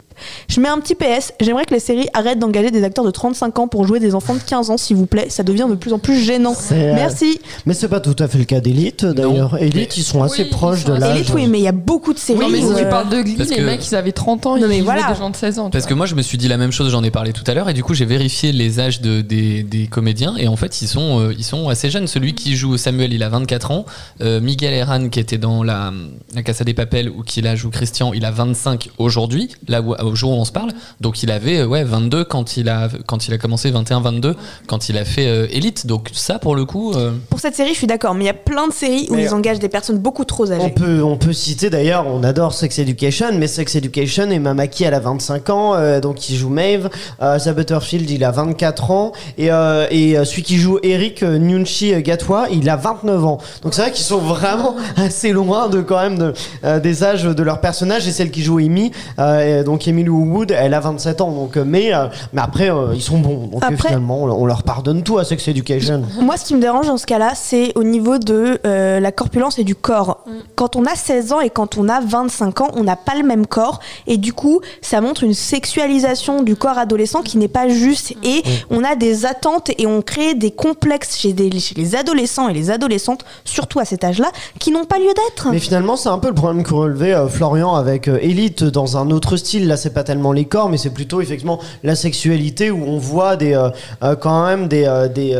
Je 0.47 0.59
mets 0.61 0.67
un 0.69 0.79
petit 0.79 0.95
PS, 0.95 1.33
j'aimerais 1.39 1.65
que 1.65 1.73
les 1.73 1.79
séries 1.79 2.07
arrêtent 2.13 2.39
d'engager 2.39 2.71
des 2.71 2.83
acteurs 2.83 3.05
de 3.05 3.11
35 3.11 3.59
ans 3.59 3.67
pour 3.67 3.85
jouer 3.87 3.99
des 3.99 4.15
enfants 4.15 4.35
de 4.35 4.39
15 4.39 4.69
ans, 4.69 4.77
s'il 4.77 4.95
vous 4.97 5.05
plaît. 5.05 5.27
Ça 5.29 5.43
devient 5.43 5.67
de 5.69 5.75
plus 5.75 5.93
en 5.93 5.99
plus 5.99 6.19
gênant. 6.21 6.55
Euh, 6.71 6.93
Merci. 6.95 7.39
Mais 7.65 7.73
c'est 7.73 7.87
pas 7.87 7.99
tout 7.99 8.15
à 8.19 8.27
fait 8.27 8.37
le 8.37 8.43
cas 8.45 8.59
d'élite 8.59 9.05
d'ailleurs. 9.05 9.57
Élite, 9.61 9.75
mais- 9.75 9.87
ils 9.97 10.03
sont 10.03 10.23
assez 10.23 10.43
Oui, 10.43 10.49
proches 10.49 10.83
de 10.85 10.93
l'âge. 10.93 11.17
Elite, 11.17 11.31
oui, 11.33 11.47
mais 11.47 11.59
il 11.59 11.63
y 11.63 11.67
a 11.67 11.71
beaucoup 11.71 12.13
de 12.13 12.19
séries. 12.19 12.39
Non, 12.39 12.49
mais 12.49 12.59
si 12.59 12.65
où, 12.65 12.75
tu 12.75 12.85
parles 12.85 13.09
de 13.09 13.21
Glee, 13.21 13.35
Parce 13.37 13.49
les 13.49 13.55
que- 13.57 13.61
mecs, 13.61 13.87
ils 13.89 13.95
avaient 13.95 14.11
30 14.11 14.45
ans, 14.45 14.57
Non, 14.57 14.67
mais 14.67 14.77
ils 14.77 14.83
voilà. 14.83 15.01
jouaient 15.01 15.13
des 15.13 15.19
gens 15.19 15.29
de 15.29 15.35
16 15.35 15.59
ans. 15.59 15.69
Parce 15.69 15.85
que 15.85 15.93
moi, 15.93 16.05
je 16.05 16.15
me 16.15 16.21
suis 16.21 16.37
dit 16.37 16.47
la 16.47 16.57
même 16.57 16.71
chose, 16.71 16.89
j'en 16.91 17.03
ai 17.03 17.11
parlé 17.11 17.33
tout 17.33 17.43
à 17.47 17.53
l'heure, 17.53 17.69
et 17.69 17.73
du 17.73 17.83
coup, 17.83 17.93
j'ai 17.93 18.05
vérifié 18.05 18.51
les 18.51 18.79
âges 18.79 19.01
de, 19.01 19.21
des, 19.21 19.63
des 19.63 19.87
comédiens, 19.87 20.35
et 20.37 20.47
en 20.47 20.55
fait, 20.55 20.81
ils 20.81 20.87
sont, 20.87 21.19
euh, 21.19 21.33
ils 21.37 21.43
sont 21.43 21.69
assez 21.69 21.89
jeunes. 21.89 22.07
Celui 22.07 22.33
qui 22.33 22.55
joue 22.55 22.77
Samuel, 22.77 23.13
il 23.13 23.23
a 23.23 23.29
24 23.29 23.71
ans. 23.71 23.85
Euh, 24.21 24.39
Miguel 24.39 24.73
Herran, 24.73 25.09
qui 25.09 25.19
était 25.19 25.37
dans 25.37 25.63
la, 25.63 25.91
la 26.35 26.43
Casa 26.43 26.63
des 26.63 26.73
Papels, 26.73 27.09
ou 27.09 27.23
qui 27.23 27.41
là 27.41 27.55
joue 27.55 27.69
Christian, 27.69 28.13
il 28.13 28.25
a 28.25 28.31
25 28.31 28.89
aujourd'hui, 28.97 29.49
là 29.67 29.81
où, 29.81 30.12
au 30.13 30.15
jour 30.15 30.31
où 30.31 30.35
on 30.35 30.45
se 30.45 30.51
parle. 30.51 30.71
Donc, 31.01 31.23
il 31.23 31.31
avait 31.31 31.59
euh, 31.59 31.65
ouais, 31.65 31.83
22 31.83 32.23
quand 32.23 32.55
il, 32.57 32.69
a, 32.69 32.87
quand 33.05 33.27
il 33.27 33.33
a 33.33 33.37
commencé, 33.37 33.71
21-22, 33.71 34.35
quand 34.67 34.87
il 34.89 34.97
a 34.97 35.05
fait 35.05 35.27
euh, 35.27 35.47
Elite. 35.51 35.87
Donc, 35.87 36.09
ça, 36.13 36.39
pour 36.39 36.55
le 36.55 36.65
coup. 36.65 36.93
euh, 36.93 37.11
Pour 37.29 37.39
cette 37.39 37.55
série, 37.55 37.71
je 37.73 37.77
suis 37.79 37.87
d'accord, 37.87 38.13
mais 38.13 38.23
il 38.23 38.27
y 38.27 38.29
a 38.29 38.33
plein 38.33 38.67
de 38.67 38.73
séries 38.73 39.07
où 39.09 39.15
Mais- 39.15 39.23
ils 39.23 39.33
engagent 39.33 39.59
des 39.59 39.69
personnes 39.69 39.97
beaucoup 39.97 40.23
trop 40.25 40.47
On 40.47 40.51
âgées. 40.51 40.69
peut, 40.69 41.01
on 41.03 41.17
peut 41.17 41.33
citer 41.33 41.69
d'ailleurs, 41.69 42.05
on 42.07 42.23
adore 42.23 42.53
Sex 42.53 42.79
Education, 42.79 43.27
mais 43.33 43.47
Sex 43.47 43.75
Education 43.75 44.29
et 44.29 44.39
Mamaki, 44.39 44.83
elle 44.83 44.93
a 44.93 44.99
25 44.99 45.49
ans, 45.49 45.73
euh, 45.75 45.99
donc 45.99 46.29
il 46.29 46.35
joue 46.35 46.49
Maeve. 46.49 46.89
Euh, 47.21 47.33
Asa 47.35 47.53
Butterfield, 47.53 48.09
il 48.09 48.23
a 48.23 48.31
24 48.31 48.91
ans. 48.91 49.11
Et, 49.37 49.51
euh, 49.51 49.87
et 49.89 50.15
celui 50.25 50.43
qui 50.43 50.57
joue 50.57 50.77
Eric 50.83 51.23
euh, 51.23 51.37
Nyunchi 51.37 51.99
Gatwa, 52.03 52.47
il 52.51 52.69
a 52.69 52.75
29 52.75 53.25
ans. 53.25 53.37
Donc 53.63 53.73
c'est 53.73 53.81
vrai 53.81 53.91
qu'ils 53.91 54.05
sont 54.05 54.19
vraiment 54.19 54.75
assez 54.95 55.31
loin 55.31 55.69
de 55.69 55.81
quand 55.81 55.97
même 56.01 56.17
de, 56.17 56.33
euh, 56.63 56.79
des 56.79 57.03
âges 57.03 57.23
de 57.23 57.43
leurs 57.43 57.59
personnages. 57.61 58.07
Et 58.07 58.11
celle 58.11 58.31
qui 58.31 58.43
joue 58.43 58.57
Amy, 58.59 58.91
euh, 59.19 59.61
et 59.61 59.63
donc 59.63 59.87
Emily 59.93 60.09
Wood, 60.09 60.51
elle 60.51 60.73
a 60.73 60.79
27 60.79 61.21
ans. 61.21 61.31
Donc, 61.31 61.55
euh, 61.57 61.63
mais, 61.65 61.93
euh, 61.93 62.07
mais 62.33 62.41
après, 62.41 62.69
euh, 62.71 62.93
ils 62.95 63.01
sont 63.01 63.19
bons. 63.19 63.47
Donc 63.47 63.63
Après- 63.63 63.89
finalement, 63.89 64.23
on, 64.23 64.29
on 64.31 64.45
leur 64.45 64.63
pardonne 64.63 65.03
tout 65.03 65.17
à 65.19 65.23
Sex 65.23 65.47
Education. 65.47 66.03
Moi, 66.21 66.35
ce 66.37 66.45
qui 66.45 66.55
me 66.55 66.61
dérange 66.61 66.87
dans 66.87 66.97
ce 66.97 67.05
cas-là, 67.05 67.33
c'est 67.35 67.71
au 67.75 67.83
niveau 67.83 68.17
de 68.17 68.59
euh, 68.65 68.99
la 68.99 69.11
corpulence 69.11 69.59
et 69.59 69.63
du 69.63 69.75
corps. 69.75 70.25
Quand 70.55 70.75
on 70.75 70.85
a 70.85 70.95
16 70.95 71.31
ans 71.33 71.39
et 71.41 71.49
quand 71.49 71.77
on 71.77 71.87
a 71.89 71.99
25 72.01 72.61
ans, 72.61 72.67
on 72.75 72.83
n'a 72.83 72.95
pas 72.95 73.15
le 73.15 73.23
même 73.23 73.45
corps. 73.45 73.79
Et 74.07 74.17
du 74.17 74.33
coup, 74.33 74.61
ça 74.81 74.99
montre 75.01 75.23
une 75.23 75.33
sexualisation 75.33 76.43
du 76.43 76.55
corps 76.55 76.77
adolescent 76.77 77.21
qui 77.21 77.37
n'est 77.37 77.47
pas 77.47 77.67
juste. 77.69 78.13
Et 78.23 78.43
on 78.69 78.83
a 78.83 78.95
des 78.95 79.25
attentes 79.25 79.71
et 79.77 79.85
on 79.87 80.01
crée 80.01 80.33
des 80.35 80.51
complexes 80.51 81.17
chez, 81.17 81.33
des- 81.33 81.59
chez 81.59 81.75
les 81.75 81.95
adolescents 81.95 82.49
et 82.49 82.53
les 82.53 82.71
adolescentes, 82.71 83.25
surtout 83.45 83.79
à 83.79 83.85
cet 83.85 84.03
âge-là, 84.03 84.31
qui 84.59 84.71
n'ont 84.71 84.85
pas 84.85 84.97
lieu 84.99 85.05
d'être. 85.13 85.49
Mais 85.51 85.59
finalement, 85.59 85.95
c'est 85.95 86.09
un 86.09 86.19
peu 86.19 86.27
le 86.29 86.33
problème 86.33 86.63
que 86.63 86.73
relevait 86.73 87.13
euh, 87.13 87.27
Florian 87.27 87.75
avec 87.75 88.07
euh, 88.07 88.17
Elite 88.21 88.63
dans 88.63 88.97
un 88.97 89.09
autre 89.11 89.37
style. 89.37 89.67
Là, 89.67 89.77
c'est 89.83 89.93
pas 89.93 90.03
tellement 90.03 90.31
les 90.31 90.45
corps, 90.45 90.69
mais 90.69 90.77
c'est 90.77 90.89
plutôt 90.89 91.21
effectivement 91.21 91.59
la 91.83 91.95
sexualité 91.95 92.71
où 92.71 92.83
on 92.85 92.97
voit 92.97 93.35
des, 93.35 93.53
euh, 93.53 93.69
euh, 94.03 94.15
quand 94.15 94.45
même 94.47 94.67
des, 94.67 94.85
euh, 94.85 95.07
des, 95.07 95.35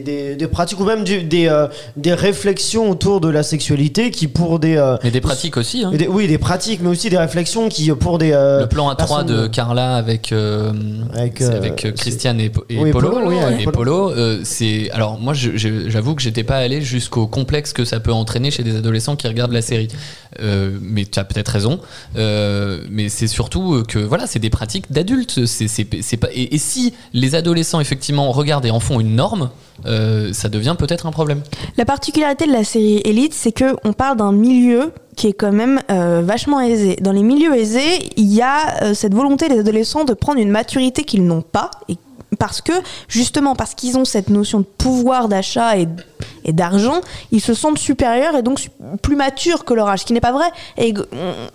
des, 0.00 0.36
des- 0.36 0.46
pratiques 0.48 0.80
ou 0.80 0.84
même 0.84 1.04
du- 1.04 1.22
des, 1.22 1.48
des 1.96 2.14
réflexions 2.14 2.90
autour 2.90 3.20
de 3.20 3.28
la 3.28 3.42
sexualité 3.42 4.10
qui, 4.10 4.28
pour 4.28 4.58
des. 4.58 4.76
mais 5.04 5.10
des 5.10 5.20
pratiques 5.20 5.56
aussi. 5.56 5.84
Hein. 5.84 5.92
et 5.98 6.08
oui, 6.08 6.26
des 6.28 6.38
pratiques, 6.38 6.80
mais 6.82 6.88
aussi 6.88 7.10
des 7.10 7.18
réflexions 7.18 7.68
qui, 7.68 7.90
pour 7.90 8.18
des. 8.18 8.30
Le 8.30 8.66
plan 8.66 8.90
A3 8.92 8.96
personnes- 8.96 9.26
de 9.26 9.46
Carla 9.48 9.96
avec 9.96 10.32
Avec, 10.32 11.94
Christiane 11.96 12.40
et, 12.40 12.50
et 12.68 12.78
Oui, 12.78 12.90
Polo. 12.90 13.10
Polo, 13.10 13.28
oui, 13.28 13.38
avec 13.38 13.60
et 13.60 13.64
Polo. 13.64 14.08
Polo, 14.10 14.12
c'est 14.44 14.90
alors 14.92 15.18
moi 15.18 15.34
j'avoue 15.34 16.14
que 16.14 16.22
j'étais 16.22 16.44
pas 16.44 16.56
allé 16.56 16.80
jusqu'au 16.82 17.26
complexe 17.26 17.72
que 17.72 17.84
ça 17.84 18.00
peut 18.00 18.12
entraîner 18.12 18.50
chez 18.50 18.62
des 18.62 18.76
adolescents 18.76 19.16
qui 19.16 19.26
regardent 19.28 19.52
la 19.52 19.62
série. 19.62 19.88
Euh, 20.40 20.70
mais 20.80 21.04
tu 21.04 21.18
as 21.18 21.24
peut-être 21.24 21.48
raison. 21.48 21.80
Euh, 22.16 22.80
mais 22.90 23.08
c'est 23.08 23.26
surtout 23.26 23.82
euh, 23.96 24.00
que 24.00 24.06
voilà, 24.06 24.26
c'est 24.26 24.38
des 24.38 24.50
pratiques 24.50 24.90
d'adultes. 24.92 25.46
C'est 25.46 25.68
c'est- 25.68 26.16
pas 26.16 26.28
et, 26.34 26.58
si 26.58 26.94
les 27.12 27.34
adolescents 27.34 27.80
effectivement 27.80 28.30
regardent 28.32 28.66
et 28.66 28.70
en 28.70 28.80
font 28.80 29.00
une 29.00 29.14
norme, 29.14 29.50
euh, 29.86 30.32
ça 30.32 30.48
devient 30.48 30.76
peut-être 30.78 31.06
un 31.06 31.10
problème. 31.10 31.42
La 31.76 31.84
particularité 31.84 32.46
de 32.46 32.52
la 32.52 32.64
série 32.64 33.00
Elite, 33.04 33.34
c'est 33.34 33.52
que 33.52 33.76
on 33.84 33.92
parle 33.92 34.16
d'un 34.16 34.32
milieu 34.32 34.92
qui 35.16 35.26
est 35.28 35.32
quand 35.32 35.52
même 35.52 35.80
euh, 35.90 36.22
vachement 36.24 36.60
aisé. 36.60 36.96
Dans 37.00 37.12
les 37.12 37.22
milieux 37.22 37.54
aisés, 37.56 38.10
il 38.16 38.32
y 38.32 38.42
a 38.42 38.82
euh, 38.82 38.94
cette 38.94 39.14
volonté 39.14 39.48
des 39.48 39.58
adolescents 39.58 40.04
de 40.04 40.14
prendre 40.14 40.38
une 40.40 40.50
maturité 40.50 41.02
qu'ils 41.04 41.24
n'ont 41.24 41.42
pas 41.42 41.70
parce 42.38 42.60
que 42.60 42.72
justement 43.08 43.56
parce 43.56 43.74
qu'ils 43.74 43.96
ont 43.98 44.04
cette 44.04 44.28
notion 44.28 44.60
de 44.60 44.64
pouvoir 44.64 45.28
d'achat 45.28 45.78
et, 45.78 45.88
et 46.44 46.52
d'argent, 46.52 47.00
ils 47.32 47.40
se 47.40 47.54
sentent 47.54 47.78
supérieurs 47.78 48.36
et 48.36 48.42
donc 48.42 48.68
plus 49.02 49.16
matures 49.16 49.64
que 49.64 49.74
leur 49.74 49.88
âge, 49.88 50.00
ce 50.00 50.04
qui 50.06 50.12
n'est 50.12 50.20
pas 50.20 50.32
vrai. 50.32 50.46
Et 50.76 50.94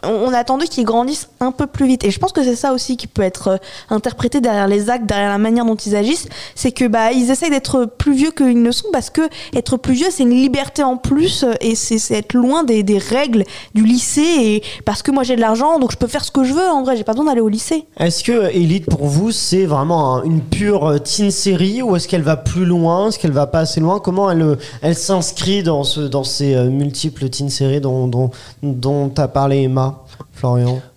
on, 0.04 0.10
on 0.30 0.34
a 0.34 0.38
attendu 0.38 0.66
qu'ils 0.68 0.86
grandissent 0.86 1.30
un 1.40 1.52
peu 1.52 1.68
plus 1.68 1.88
vite. 1.88 2.04
Et 2.04 2.12
je 2.12 2.20
pense 2.20 2.32
que 2.32 2.44
c'est 2.44 2.56
ça 2.56 2.74
aussi 2.74 2.98
qui 2.98 3.08
peut 3.08 3.22
être 3.22 3.48
euh, 3.48 3.58
interprété 3.90 4.42
derrière 4.42 4.68
les 4.68 4.90
actes, 4.90 5.06
derrière 5.06 5.30
la 5.30 5.38
manière 5.38 5.66
dont 5.66 5.76
ils 5.76 5.96
agissent, 5.96 6.28
c'est 6.56 6.72
que 6.72 6.86
bah 6.88 7.12
ils 7.12 7.32
essayent 7.32 7.50
d'être 7.50 7.86
plus 7.86 8.14
vieux 8.14 8.32
qu'ils 8.32 8.62
ne 8.62 8.72
sont 8.72 8.88
parce 8.92 9.10
que 9.10 9.22
être 9.56 9.78
plus 9.78 9.94
vieux 9.94 10.08
c'est 10.12 10.24
une 10.24 10.30
liberté 10.32 10.84
en 10.84 10.98
plus 10.98 11.44
euh, 11.44 11.54
et 11.62 11.76
c'est 11.76 12.00
être 12.14 12.34
loin 12.34 12.64
des, 12.64 12.84
des 12.84 12.98
règles 12.98 13.44
du 13.74 13.84
lycée 13.84 14.22
et 14.22 14.64
parce 14.86 15.02
que 15.02 15.12
moi 15.12 15.24
j'ai 15.24 15.36
de 15.36 15.42
l'argent 15.42 15.80
donc 15.80 15.92
je 15.92 15.98
peux 15.98 16.08
faire 16.08 16.24
ce 16.24 16.32
que 16.32 16.44
je 16.44 16.54
veux 16.54 16.68
en 16.70 16.84
vrai 16.84 16.98
j'ai 16.98 17.04
pas 17.04 17.14
besoin 17.14 17.26
d'aller 17.26 17.42
au 17.42 17.50
lycée. 17.50 17.86
Est-ce 18.00 18.24
que 18.24 18.50
Elite 18.54 18.86
pour 18.90 19.06
vous 19.06 19.32
c'est 19.32 19.66
vraiment 19.66 20.18
un- 20.18 20.24
une 20.24 20.42
pure 20.42 20.86
euh, 20.88 20.98
teen 21.00 21.32
série 21.32 21.82
ou 21.82 21.96
est-ce 21.96 22.08
qu'elle 22.08 22.22
va 22.22 22.38
plus 22.38 22.66
loin? 22.66 23.08
Est-ce 23.10 23.20
qu'elle 23.20 23.32
va 23.32 23.48
pas 23.48 23.60
assez 23.60 23.80
loin? 23.80 24.00
Comment 24.00 24.30
elle, 24.32 24.53
euh, 24.54 24.80
elle 24.82 24.96
s'inscrit 24.96 25.64
dans, 25.64 25.84
ce, 25.84 26.02
dans 26.02 26.24
ces 26.24 26.56
euh, 26.56 26.70
multiples 26.70 27.30
teen 27.30 27.50
séries 27.50 27.82
dont, 27.82 28.08
dont, 28.08 28.32
dont 28.62 29.10
parlé 29.10 29.64
Emma 29.64 30.03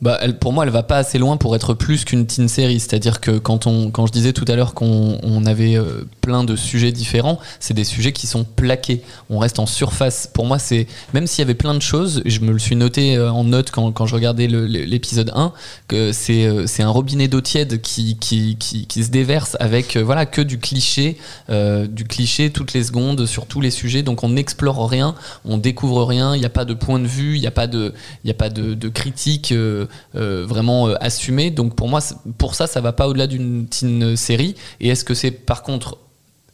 Bah, 0.03 0.19
pour 0.41 0.53
moi, 0.53 0.65
elle 0.65 0.71
va 0.71 0.83
pas 0.83 0.97
assez 0.97 1.19
loin 1.19 1.37
pour 1.37 1.55
être 1.55 1.73
plus 1.73 2.05
qu'une 2.05 2.27
teen 2.27 2.49
série. 2.49 2.81
C'est-à-dire 2.81 3.21
que 3.21 3.39
quand, 3.39 3.67
on, 3.67 3.91
quand 3.91 4.07
je 4.07 4.13
disais 4.13 4.33
tout 4.33 4.45
à 4.49 4.57
l'heure 4.57 4.75
qu'on 4.75 5.19
on 5.23 5.47
avait 5.47 5.77
euh, 5.77 6.05
plein 6.21 6.43
de 6.43 6.57
sujets 6.57 6.91
différents, 6.91 7.39
c'est 7.61 7.75
des 7.75 7.85
sujets 7.85 8.13
qui 8.13 8.27
sont 8.27 8.45
plaqués. 8.45 9.03
On 9.31 9.39
reste 9.39 9.61
en 9.61 9.67
surface. 9.67 10.29
Pour 10.33 10.47
moi, 10.47 10.59
c'est 10.59 10.89
même 11.15 11.27
s'il 11.27 11.41
y 11.41 11.43
avait 11.43 11.55
plein 11.55 11.75
de 11.75 11.83
choses, 11.83 12.23
je 12.25 12.41
me 12.41 12.53
le 12.53 12.59
suis 12.59 12.75
noté 12.75 13.17
euh, 13.17 13.31
en 13.31 13.45
note 13.45 13.71
quand, 13.71 13.93
quand 13.93 14.07
je 14.07 14.15
regardais 14.15 14.49
l'épisode 14.49 15.31
1, 15.35 15.53
que 15.87 16.13
c'est 16.13 16.47
euh, 16.47 16.67
c'est 16.67 16.83
un 16.83 16.89
robinet 16.89 17.29
d'eau 17.29 17.41
tiède 17.41 17.81
qui, 17.81 18.17
qui, 18.19 18.57
qui, 18.57 19.05
se 19.05 19.11
déverse 19.11 19.57
avec 19.61 19.97
voilà 19.97 20.27
que 20.27 20.41
du 20.41 20.59
cliché, 20.59 21.17
du 21.49 22.05
cliché 22.05 22.51
toutes 22.51 22.73
les 22.73 22.83
secondes 22.83 23.27
sur 23.27 23.47
tous 23.47 23.61
les 23.61 23.71
sujets. 23.71 24.03
Donc 24.03 24.25
on 24.25 24.31
n'explore 24.31 24.89
rien, 24.89 25.15
on 25.45 25.59
découvre 25.59 26.05
rien. 26.05 26.35
Il 26.35 26.41
n'y 26.41 26.47
a 26.47 26.51
pas 26.51 26.65
de 26.65 26.75
point 26.75 26.99
de 26.99 27.07
vue, 27.07 27.37
il 27.37 27.41
n'y 27.41 27.47
a 27.47 27.53
pas 27.53 27.67
de, 27.67 27.95
y 28.25 28.31
a 28.31 28.35
pas 28.35 28.49
de 28.49 28.89
critique 28.89 29.36
euh, 29.53 29.87
euh, 30.15 30.45
vraiment 30.47 30.89
euh, 30.89 30.95
assumée. 31.01 31.51
Donc 31.51 31.75
pour 31.75 31.89
moi, 31.89 32.01
pour 32.39 32.55
ça, 32.55 32.67
ça 32.67 32.81
va 32.81 32.93
pas 32.93 33.09
au-delà 33.09 33.27
d'une 33.27 33.67
teen 33.67 34.17
série. 34.17 34.55
Et 34.81 34.89
est-ce 34.89 35.05
que 35.05 35.15
c'est 35.15 35.31
par 35.31 35.63
contre 35.63 35.99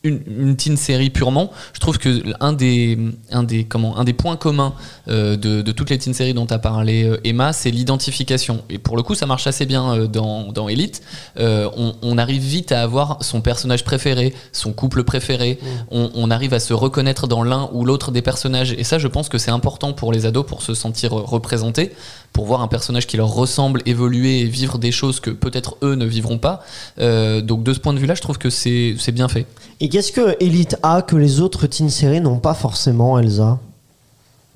une, 0.04 0.20
une 0.26 0.56
teen 0.56 0.76
série 0.76 1.10
purement, 1.10 1.52
je 1.72 1.80
trouve 1.80 1.98
que 1.98 2.22
un 2.40 2.52
des, 2.52 2.98
un 3.30 3.42
des, 3.42 3.64
comment, 3.64 3.98
un 3.98 4.04
des 4.04 4.12
points 4.12 4.36
communs 4.36 4.74
euh, 5.08 5.36
de, 5.36 5.62
de 5.62 5.72
toutes 5.72 5.90
les 5.90 5.98
teen 5.98 6.14
séries 6.14 6.34
dont 6.34 6.46
tu 6.46 6.54
as 6.54 6.58
parlé, 6.58 7.04
euh, 7.04 7.20
Emma, 7.24 7.52
c'est 7.52 7.70
l'identification. 7.70 8.62
Et 8.68 8.78
pour 8.78 8.96
le 8.96 9.02
coup, 9.02 9.14
ça 9.14 9.26
marche 9.26 9.46
assez 9.46 9.66
bien 9.66 9.94
euh, 9.94 10.06
dans, 10.06 10.52
dans 10.52 10.68
Elite. 10.68 11.02
On, 11.38 11.94
on 12.02 12.18
arrive 12.18 12.42
vite 12.42 12.72
à 12.72 12.82
avoir 12.82 13.22
son 13.22 13.40
personnage 13.40 13.84
préféré, 13.84 14.34
son 14.52 14.72
couple 14.72 15.04
préféré. 15.04 15.58
On, 15.90 16.10
on 16.14 16.30
arrive 16.30 16.54
à 16.54 16.60
se 16.60 16.74
reconnaître 16.74 17.26
dans 17.26 17.42
l'un 17.44 17.68
ou 17.72 17.84
l'autre 17.84 18.10
des 18.10 18.22
personnages. 18.22 18.72
Et 18.72 18.84
ça, 18.84 18.98
je 18.98 19.08
pense 19.08 19.28
que 19.28 19.38
c'est 19.38 19.50
important 19.50 19.92
pour 19.92 20.12
les 20.12 20.26
ados 20.26 20.46
pour 20.46 20.62
se 20.62 20.74
sentir 20.74 21.12
représentés, 21.12 21.92
pour 22.32 22.46
voir 22.46 22.62
un 22.62 22.68
personnage 22.68 23.06
qui 23.06 23.16
leur 23.16 23.28
ressemble 23.28 23.82
évoluer 23.86 24.40
et 24.40 24.44
vivre 24.44 24.78
des 24.78 24.90
choses 24.92 25.20
que 25.20 25.30
peut-être 25.30 25.76
eux 25.82 25.94
ne 25.96 26.06
vivront 26.06 26.38
pas. 26.38 26.60
Euh, 26.98 27.40
donc 27.42 27.62
de 27.62 27.72
ce 27.74 27.78
point 27.80 27.92
de 27.92 27.98
vue-là, 27.98 28.14
je 28.14 28.22
trouve 28.22 28.38
que 28.38 28.48
c'est 28.50 28.94
c'est 28.98 29.12
bien 29.12 29.28
fait. 29.28 29.46
Et 29.80 29.88
qu'est-ce 29.88 30.12
que 30.12 30.36
Elite 30.40 30.76
a 30.82 31.02
que 31.02 31.16
les 31.16 31.40
autres 31.40 31.66
teen 31.66 31.90
séries 31.90 32.20
n'ont 32.20 32.38
pas 32.38 32.54
forcément, 32.54 33.18
Elsa? 33.18 33.58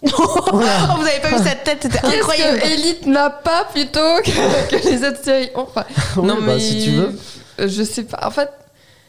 Oh, 0.02 0.08
vous 0.52 0.60
avez 0.60 1.20
pas 1.22 1.30
vu 1.36 1.42
cette 1.42 1.64
tête, 1.64 1.78
c'était 1.82 1.98
Qu'est-ce 1.98 2.16
incroyable. 2.18 2.58
que 2.60 2.66
Elite 2.66 3.06
n'a 3.06 3.30
pas 3.30 3.64
plutôt 3.72 3.98
que, 4.24 4.70
que 4.70 4.88
les 4.88 5.08
autres 5.08 5.22
séries 5.24 5.48
Enfin, 5.54 5.84
Oui, 6.16 6.30
bah, 6.46 6.60
si 6.60 6.82
tu 6.84 6.90
veux. 6.90 7.18
euh, 7.60 7.68
Je 7.68 7.82
sais 7.82 8.04
pas. 8.04 8.20
En 8.26 8.30
fait, 8.30 8.50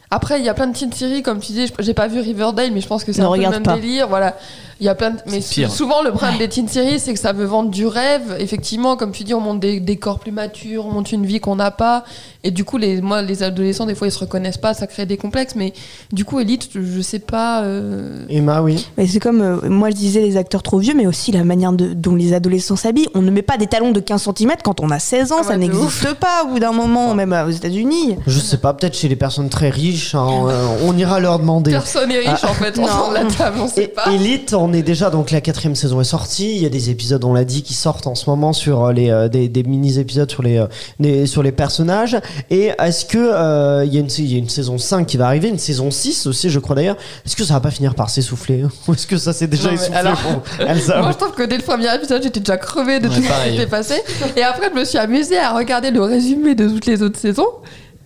après, 0.10 0.40
il 0.40 0.46
y 0.46 0.50
a 0.50 0.54
plein 0.54 0.68
de 0.68 0.76
teen 0.76 0.92
séries, 0.92 1.22
comme 1.22 1.40
tu 1.40 1.52
dis. 1.52 1.68
je- 1.68 1.74
J'ai 1.84 1.94
pas 1.94 2.08
vu 2.08 2.20
Riverdale, 2.22 2.72
mais 2.72 2.82
je 2.82 2.88
pense 2.88 3.04
que 3.04 3.12
c'est 3.12 3.22
un 3.22 3.30
peu 3.30 3.36
le 3.42 3.50
même 3.50 3.64
pas. 3.64 3.76
délire. 3.76 4.08
Voilà. 4.08 4.38
Il 4.80 4.86
y 4.86 4.90
a 4.90 4.96
plein 4.96 5.12
de... 5.12 5.18
Mais 5.28 5.40
pire. 5.40 5.72
souvent, 5.72 6.04
le 6.04 6.12
problème 6.12 6.38
des 6.38 6.48
teen 6.50 6.68
séries, 6.68 7.00
c'est 7.00 7.14
que 7.14 7.20
ça 7.20 7.34
veut 7.34 7.46
vendre 7.46 7.70
du 7.72 7.88
rêve. 7.88 8.36
Effectivement, 8.40 8.96
comme 8.96 9.12
tu 9.12 9.24
dis, 9.24 9.34
on 9.34 9.40
monte 9.42 9.60
des, 9.60 9.80
des 9.80 9.96
corps 9.98 10.20
plus 10.20 10.32
matures, 10.32 10.86
on 10.86 10.92
monte 10.92 11.12
une 11.12 11.26
vie 11.26 11.40
qu'on 11.40 11.56
n'a 11.56 11.72
pas. 11.72 12.04
Et 12.44 12.52
du 12.52 12.64
coup, 12.64 12.78
les, 12.78 13.02
moi, 13.02 13.22
les 13.22 13.42
adolescents, 13.44 13.86
des 13.86 13.96
fois, 13.96 14.08
ils 14.08 14.12
se 14.12 14.20
reconnaissent 14.20 14.58
pas, 14.60 14.74
ça 14.74 14.86
crée 14.88 15.06
des 15.06 15.18
complexes. 15.18 15.56
Mais 15.56 15.74
du 16.12 16.26
coup, 16.26 16.40
Elite, 16.40 16.70
je, 16.76 17.02
sais 17.02 17.20
pas. 17.20 17.64
euh, 17.64 18.26
Emma, 18.30 18.62
oui. 18.62 18.88
Mais 18.98 19.08
c'est 19.08 19.20
comme, 19.20 19.42
euh, 19.42 19.70
moi 19.70 19.90
je 19.90 19.96
disais 19.96 20.22
les 20.22 20.38
acteurs 20.38 20.62
trop 20.64 20.78
vieux, 20.80 20.94
mais 20.96 21.08
aussi 21.08 21.32
la 21.32 21.44
manière 21.44 21.74
de- 21.74 21.94
dont 21.94 22.16
les 22.16 22.34
adolescents 22.34 22.76
s'habillent. 22.76 23.10
On 23.16 23.22
ne 23.22 23.32
met 23.32 23.42
pas 23.42 23.58
des 23.58 23.68
talons 23.68 23.92
de 23.92 24.00
15 24.00 24.30
cm 24.38 24.52
quand 24.64 24.80
on 24.80 24.92
a 24.92 25.00
16 25.00 25.32
ans, 25.32 25.38
Ah 25.40 25.44
ça 25.44 25.50
ouais, 25.50 25.56
de 25.56 25.60
n'existe 25.62 26.14
pas 26.14 26.44
au 26.46 26.50
bout 26.50 26.60
d'un 26.60 26.72
moment, 26.72 27.14
même 27.16 27.34
euh, 27.34 27.48
aux 27.48 27.52
États-Unis. 27.52 28.16
Je 28.28 28.40
sais 28.40 28.58
pas, 28.58 28.74
peut-être 28.74 28.96
chez 28.96 29.08
les 29.08 29.16
personnes 29.16 29.50
très 29.50 29.70
riches, 29.70 30.14
hein, 30.16 30.28
euh, 30.48 30.68
on 30.86 30.96
ira 30.98 31.20
leur 31.20 31.40
demander. 31.40 31.72
Personne 31.72 32.10
n'est 32.10 32.20
riche, 32.20 32.44
en 32.44 32.54
fait, 32.54 32.78
Non. 32.78 32.84
autour 32.86 33.10
de 33.10 33.14
la 33.16 33.26
table, 33.26 33.58
on 33.62 33.68
sait 33.68 33.86
Et 33.86 33.88
pas. 33.88 34.12
Elite, 34.14 34.54
on 34.54 34.67
est 34.74 34.82
déjà 34.84 35.10
donc 35.10 35.32
la 35.32 35.42
quatrième 35.42 35.76
saison 35.76 36.02
est 36.02 36.06
sortie. 36.06 36.56
Il 36.56 36.62
y 36.62 36.66
a 36.66 36.70
des 36.70 36.90
épisodes, 36.90 37.24
on 37.24 37.34
l'a 37.34 37.44
dit, 37.46 37.64
qui 37.64 37.74
sortent 37.74 38.08
en 38.08 38.16
ce 38.16 38.30
moment 38.30 38.54
sur 38.54 38.86
euh, 38.86 38.92
les 38.94 39.10
euh, 39.10 39.28
des, 39.28 39.50
des 39.50 39.64
mini 39.64 40.00
épisodes 40.00 40.30
sur 40.30 40.44
les, 40.44 40.58
euh, 40.58 40.68
des- 41.00 41.26
sur 41.28 41.44
les 41.44 41.52
personnages. 41.52 42.18
Et 42.50 42.72
est-ce 42.80 43.06
que 43.06 43.18
euh, 43.18 43.84
il 43.86 43.94
y 43.94 43.98
a 43.98 44.00
une 44.00 44.10
il 44.18 44.32
y 44.32 44.36
a 44.36 44.38
une 44.40 44.50
saison 44.50 44.78
5 44.78 45.06
qui 45.06 45.18
va 45.18 45.28
arriver, 45.28 45.50
une 45.50 45.60
saison 45.60 45.92
6 45.92 46.28
aussi, 46.28 46.50
je 46.50 46.60
crois 46.60 46.76
d'ailleurs. 46.76 46.98
Est-ce 47.26 47.36
que 47.36 47.44
ça 47.44 47.54
va 47.56 47.60
pas 47.60 47.72
finir 47.72 47.96
par 47.96 48.10
s'essouffler? 48.10 48.64
Ou 48.88 48.94
est-ce 48.94 49.08
que 49.08 49.18
ça 49.18 49.34
s'est 49.34 49.48
déjà 49.48 49.70
Non, 49.70 49.74
essoufflé 49.76 49.96
alors- 49.96 50.20
pour 50.20 50.66
Elsa? 50.68 51.02
Moi, 51.02 51.12
je 51.12 51.18
trouve 51.18 51.34
que 51.36 51.44
dès 51.44 51.58
le 51.58 51.64
premier 51.64 51.94
épisode, 51.96 52.24
j'étais 52.24 52.40
déjà 52.40 52.58
crevée 52.58 53.00
de 53.00 53.08
Ouais, 53.08 53.16
tout 53.16 53.22
ce 53.22 53.28
qui 53.46 53.52
s'était 53.52 53.68
passé. 53.68 53.96
Et 54.36 54.44
après, 54.44 54.70
je 54.74 54.80
me 54.80 54.86
suis 54.86 54.98
amusée 54.98 55.38
à 55.38 55.54
regarder 55.54 55.92
le 55.92 56.02
résumé 56.02 56.56
de 56.56 56.68
toutes 56.68 56.86
les 56.86 57.02
autres 57.02 57.20
saisons. 57.20 57.48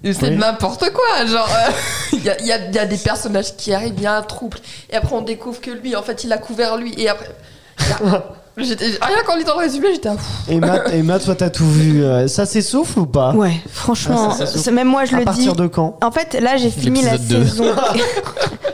C'est 0.04 0.24
Oui. 0.24 0.36
n'importe 0.38 0.89
quoi. 0.91 1.26
Genre, 1.26 1.47
euh, 1.49 1.72
il 2.14 2.24
y, 2.24 2.30
a, 2.30 2.39
il 2.39 2.45
y 2.45 2.76
y 2.76 2.80
a 2.80 2.86
des 2.86 2.97
personnages 2.97 3.56
qui 3.56 3.74
arrivent, 3.74 3.93
il 3.97 4.04
y 4.04 4.08
a 4.08 4.16
un 4.16 4.24
trouble. 4.24 4.58
Et 4.89 4.95
après, 4.95 5.14
on 5.16 5.22
découvre 5.22 5.62
que 5.62 5.72
lui, 5.72 5.95
en 5.95 6.02
fait, 6.04 6.24
il 6.24 6.34
a 6.34 6.38
couvert 6.38 6.78
lui. 6.78 6.93
Et 6.97 7.08
après. 7.10 7.30
Rien 8.62 9.18
qu'en 9.26 9.36
lisant 9.36 9.53
le 9.55 9.59
résumé, 9.59 9.88
j'étais 9.93 10.09
à 10.09 10.18
fou. 10.18 10.51
Emma, 10.51 10.84
Emma, 10.93 11.20
toi 11.20 11.36
t'as 11.36 11.49
tout 11.49 11.70
vu. 11.70 12.03
Euh, 12.03 12.28
Ça 12.28 12.45
s'essouffle 12.45 12.99
ou 12.99 13.05
pas? 13.05 13.34
Ouais, 13.34 13.53
franchement, 13.72 14.30
Ah, 14.39 14.45
ça, 14.45 14.72
même 14.72 14.88
moi 14.88 15.05
je 15.05 15.14
À 15.14 15.20
le 15.20 15.22
dis. 15.22 15.26
partir 15.26 15.55
de 15.55 15.68
quand? 15.68 15.97
En 16.03 16.12
fait, 16.12 16.38
là 16.41 16.57
j'ai 16.57 16.70
fini 16.70 17.01
la 17.03 17.18
deux. 17.18 17.45
saison. 17.45 17.66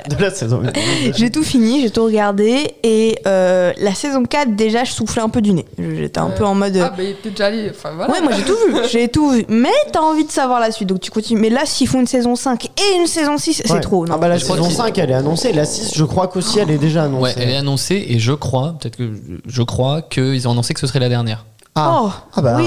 De 0.08 0.16
la 0.24 0.32
saison. 0.32 0.62
j'ai 1.18 1.30
tout 1.30 1.44
fini, 1.44 1.82
j'ai 1.82 1.90
tout 1.90 2.06
regardé. 2.06 2.72
Et 2.82 3.20
euh, 3.28 3.74
la 3.78 3.94
saison 3.94 4.24
4, 4.24 4.56
déjà, 4.56 4.86
je 4.86 4.94
soufflais 4.94 5.22
un 5.22 5.28
peu 5.28 5.42
du 5.42 5.52
nez. 5.52 5.66
J'étais 5.78 6.22
un 6.22 6.30
peu 6.30 6.46
en 6.46 6.56
mode. 6.56 6.78
Ah, 6.82 6.94
mais 6.98 7.14
t'es 7.22 7.30
déjà 7.32 7.48
allé. 7.48 7.70
Enfin, 7.70 7.90
voilà. 7.94 8.14
Ouais, 8.14 8.22
moi 8.22 8.32
j'ai 8.32 8.44
tout 8.44 8.56
vu, 8.68 8.74
j'ai 8.90 9.08
tout 9.12 9.32
vu. 9.32 9.46
Mais 9.50 9.68
t'as 9.92 10.00
envie 10.00 10.24
de 10.24 10.32
savoir 10.32 10.62
la 10.62 10.72
suite, 10.72 10.88
donc 10.88 11.02
tu 11.02 11.12
continues. 11.12 11.42
Mais 11.42 11.50
là, 11.50 11.64
s'ils 11.66 11.90
font 11.90 12.00
une 12.00 12.08
saison 12.08 12.38
5 12.38 12.68
et 12.68 12.98
une 13.02 13.06
saison 13.08 13.38
6, 13.38 13.64
c'est 13.66 13.82
trop. 13.82 14.06
Non. 14.08 14.14
Ah 14.16 14.18
bah 14.18 14.30
la 14.30 14.40
saison 14.40 14.64
qu'il- 14.64 14.76
5 14.76 14.98
elle 14.98 15.12
est 15.12 15.14
annoncée, 15.14 15.52
la 15.52 15.66
6 15.66 15.92
je 15.94 16.04
crois 16.06 16.28
qu'aussi 16.28 16.60
elle 16.60 16.72
est 16.72 16.78
déjà 16.78 17.04
annoncée. 17.04 17.24
Ouais, 17.24 17.34
elle 17.36 17.50
est 17.50 17.58
annoncée 17.58 18.06
et 18.08 18.18
je 18.18 18.32
crois, 18.32 18.76
peut-être 18.80 18.96
que 18.96 19.12
je 19.46 19.62
crois 19.62 19.77
qu'ils 20.10 20.48
ont 20.48 20.52
annoncé 20.52 20.74
que 20.74 20.80
ce 20.80 20.88
serait 20.88 21.00
la 21.00 21.10
dernière. 21.10 21.46
Ah, 21.76 22.00
Oh, 22.02 22.10
ah 22.36 22.42
bah 22.42 22.56
oui. 22.58 22.66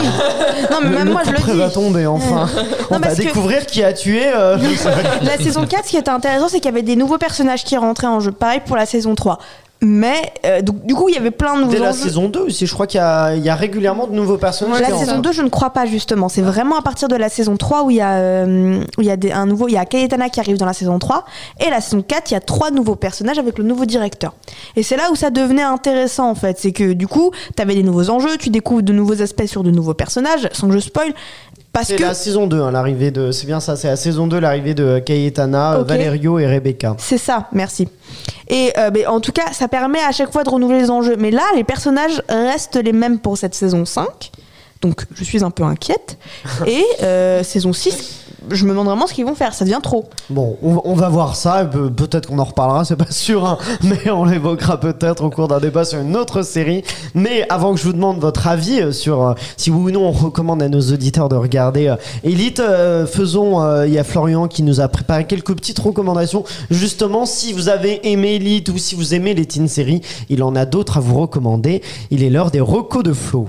Non, 0.70 0.78
mais 0.82 0.88
le, 0.90 0.94
même 0.98 1.11
moi 1.11 1.22
je 1.24 1.32
le 1.32 1.58
va 1.58 1.66
dis. 1.68 1.74
tomber 1.74 2.06
enfin. 2.06 2.48
On 2.90 2.98
va 3.00 3.12
découvrir 3.14 3.66
qui 3.66 3.82
a 3.82 3.92
tué. 3.92 4.22
euh. 4.32 4.56
La 5.22 5.36
saison 5.36 5.66
4, 5.66 5.84
ce 5.86 5.90
qui 5.90 5.96
était 5.96 6.11
intéressant, 6.11 6.48
c'est 6.48 6.58
qu'il 6.61 6.66
y 6.66 6.74
avait 6.74 6.82
des 6.82 6.94
nouveaux 6.94 7.18
personnages 7.18 7.64
qui 7.64 7.76
rentraient 7.76 8.06
en 8.06 8.20
jeu. 8.20 8.30
Pareil 8.30 8.61
pour 8.64 8.76
la 8.76 8.86
saison 8.86 9.16
3. 9.16 9.38
Mais, 9.82 10.32
euh, 10.44 10.60
donc, 10.60 10.84
du 10.84 10.94
coup, 10.94 11.08
il 11.08 11.14
y 11.14 11.18
avait 11.18 11.30
plein 11.30 11.54
de 11.56 11.60
nouveaux 11.60 11.72
Dès 11.72 11.78
la 11.78 11.88
enjeux. 11.90 11.98
saison 12.02 12.28
2 12.28 12.40
aussi, 12.40 12.66
je 12.66 12.74
crois 12.74 12.86
qu'il 12.86 12.98
y, 12.98 13.02
a- 13.02 13.34
il 13.34 13.42
y 13.42 13.48
a 13.48 13.54
régulièrement 13.54 14.06
de 14.06 14.12
nouveaux 14.12 14.36
personnages. 14.36 14.80
La 14.80 14.88
saison 14.98 15.18
2, 15.20 15.32
je 15.32 15.40
ne 15.40 15.48
crois 15.48 15.70
pas 15.70 15.86
justement. 15.86 16.28
C'est 16.28 16.42
vraiment 16.42 16.76
à 16.76 16.82
partir 16.82 17.08
de 17.08 17.16
la 17.16 17.30
saison 17.30 17.56
3 17.56 17.84
où 17.84 17.90
il 17.90 17.96
y 17.96 18.00
a, 18.02 18.16
euh, 18.16 18.84
où 18.98 19.00
il 19.00 19.06
y 19.06 19.10
a 19.10 19.16
des- 19.16 19.32
un 19.32 19.46
nouveau. 19.46 19.68
Il 19.68 19.72
y 19.74 19.78
a 19.78 19.86
Cayetana 19.86 20.28
qui 20.28 20.38
arrive 20.38 20.58
dans 20.58 20.66
la 20.66 20.74
saison 20.74 20.98
3. 20.98 21.24
Et 21.64 21.70
la 21.70 21.80
saison 21.80 22.02
4, 22.02 22.30
il 22.30 22.34
y 22.34 22.36
a 22.36 22.40
trois 22.40 22.70
nouveaux 22.70 22.96
personnages 22.96 23.38
avec 23.38 23.56
le 23.56 23.64
nouveau 23.64 23.86
directeur. 23.86 24.34
Et 24.76 24.82
c'est 24.82 24.96
là 24.96 25.10
où 25.10 25.16
ça 25.16 25.30
devenait 25.30 25.62
intéressant 25.62 26.28
en 26.28 26.34
fait. 26.34 26.58
C'est 26.58 26.72
que 26.72 26.92
du 26.92 27.06
coup, 27.08 27.30
tu 27.56 27.62
avais 27.62 27.74
des 27.74 27.82
nouveaux 27.82 28.10
enjeux, 28.10 28.36
tu 28.38 28.50
découvres 28.50 28.82
de 28.82 28.92
nouveaux 28.92 29.22
aspects 29.22 29.46
sur 29.46 29.62
de 29.62 29.70
nouveaux 29.70 29.94
personnages, 29.94 30.48
sans 30.52 30.68
que 30.68 30.74
je 30.74 30.80
spoil. 30.80 31.14
Parce 31.72 31.86
C'est 31.88 31.96
que. 31.96 32.02
la 32.02 32.14
saison 32.14 32.46
2, 32.46 32.60
hein, 32.60 32.70
l'arrivée 32.72 33.10
de. 33.10 33.30
C'est 33.30 33.46
bien 33.46 33.60
ça, 33.60 33.76
c'est 33.76 33.88
la 33.88 33.96
saison 33.96 34.26
2, 34.26 34.40
l'arrivée 34.40 34.74
de 34.74 34.98
Cayetana. 34.98 35.78
Valerio 35.86 36.38
et 36.38 36.46
Rebecca. 36.46 36.96
C'est 36.98 37.18
ça, 37.18 37.48
merci. 37.52 37.88
Et 38.48 38.72
euh, 38.76 38.90
mais 38.92 39.06
en 39.06 39.20
tout 39.20 39.32
cas, 39.32 39.52
ça 39.52 39.68
permet 39.68 40.00
à 40.02 40.10
chaque 40.10 40.32
fois 40.32 40.42
de 40.42 40.50
renouveler 40.50 40.80
les 40.80 40.90
enjeux. 40.90 41.16
Mais 41.16 41.30
là, 41.30 41.44
les 41.54 41.64
personnages 41.64 42.22
restent 42.28 42.82
les 42.82 42.92
mêmes 42.92 43.18
pour 43.20 43.38
cette 43.38 43.54
saison 43.54 43.84
5. 43.84 44.04
Donc, 44.80 45.06
je 45.14 45.24
suis 45.24 45.44
un 45.44 45.50
peu 45.50 45.62
inquiète. 45.62 46.18
Et 46.66 46.84
euh, 47.02 47.42
saison 47.42 47.72
6, 47.72 48.20
je 48.50 48.64
me 48.64 48.70
demande 48.70 48.86
vraiment 48.86 49.06
ce 49.06 49.14
qu'ils 49.14 49.24
vont 49.24 49.34
faire. 49.34 49.54
Ça 49.54 49.64
devient 49.64 49.80
trop. 49.82 50.08
Bon, 50.28 50.56
on, 50.62 50.80
on 50.84 50.94
va 50.94 51.08
voir 51.08 51.36
ça, 51.36 51.64
peut-être 51.64 52.28
qu'on 52.28 52.38
en 52.38 52.44
reparlera, 52.44 52.84
c'est 52.84 52.96
pas 52.96 53.10
sûr, 53.10 53.44
hein, 53.46 53.58
mais 53.82 54.10
on 54.10 54.24
l'évoquera 54.24 54.80
peut-être 54.80 55.24
au 55.24 55.30
cours 55.30 55.48
d'un 55.48 55.60
débat 55.60 55.84
sur 55.84 56.00
une 56.00 56.16
autre 56.16 56.42
série. 56.42 56.82
Mais 57.14 57.46
avant 57.48 57.74
que 57.74 57.80
je 57.80 57.84
vous 57.84 57.92
demande 57.92 58.18
votre 58.18 58.46
avis 58.46 58.80
euh, 58.80 58.92
sur 58.92 59.26
euh, 59.26 59.34
si 59.56 59.70
oui 59.70 59.90
ou 59.90 59.90
non 59.90 60.08
on 60.08 60.12
recommande 60.12 60.62
à 60.62 60.68
nos 60.68 60.80
auditeurs 60.80 61.28
de 61.28 61.36
regarder 61.36 61.88
euh, 61.88 61.96
Elite, 62.24 62.60
euh, 62.60 63.06
faisons, 63.06 63.84
il 63.84 63.92
y 63.92 63.98
a 63.98 64.04
Florian 64.04 64.48
qui 64.48 64.62
nous 64.62 64.80
a 64.80 64.88
préparé 64.88 65.26
quelques 65.26 65.54
petites 65.54 65.78
recommandations. 65.78 66.44
Justement, 66.70 67.26
si 67.26 67.52
vous 67.52 67.68
avez 67.68 68.10
aimé 68.10 68.36
Elite 68.36 68.68
ou 68.70 68.78
si 68.78 68.94
vous 68.94 69.14
aimez 69.14 69.34
les 69.34 69.46
teen 69.46 69.68
séries, 69.68 70.00
il 70.28 70.42
en 70.42 70.56
a 70.56 70.64
d'autres 70.64 70.98
à 70.98 71.00
vous 71.00 71.18
recommander. 71.18 71.82
Il 72.10 72.22
est 72.22 72.30
l'heure 72.30 72.50
des 72.50 72.60
recos 72.60 73.02
de 73.02 73.12
Flo. 73.12 73.48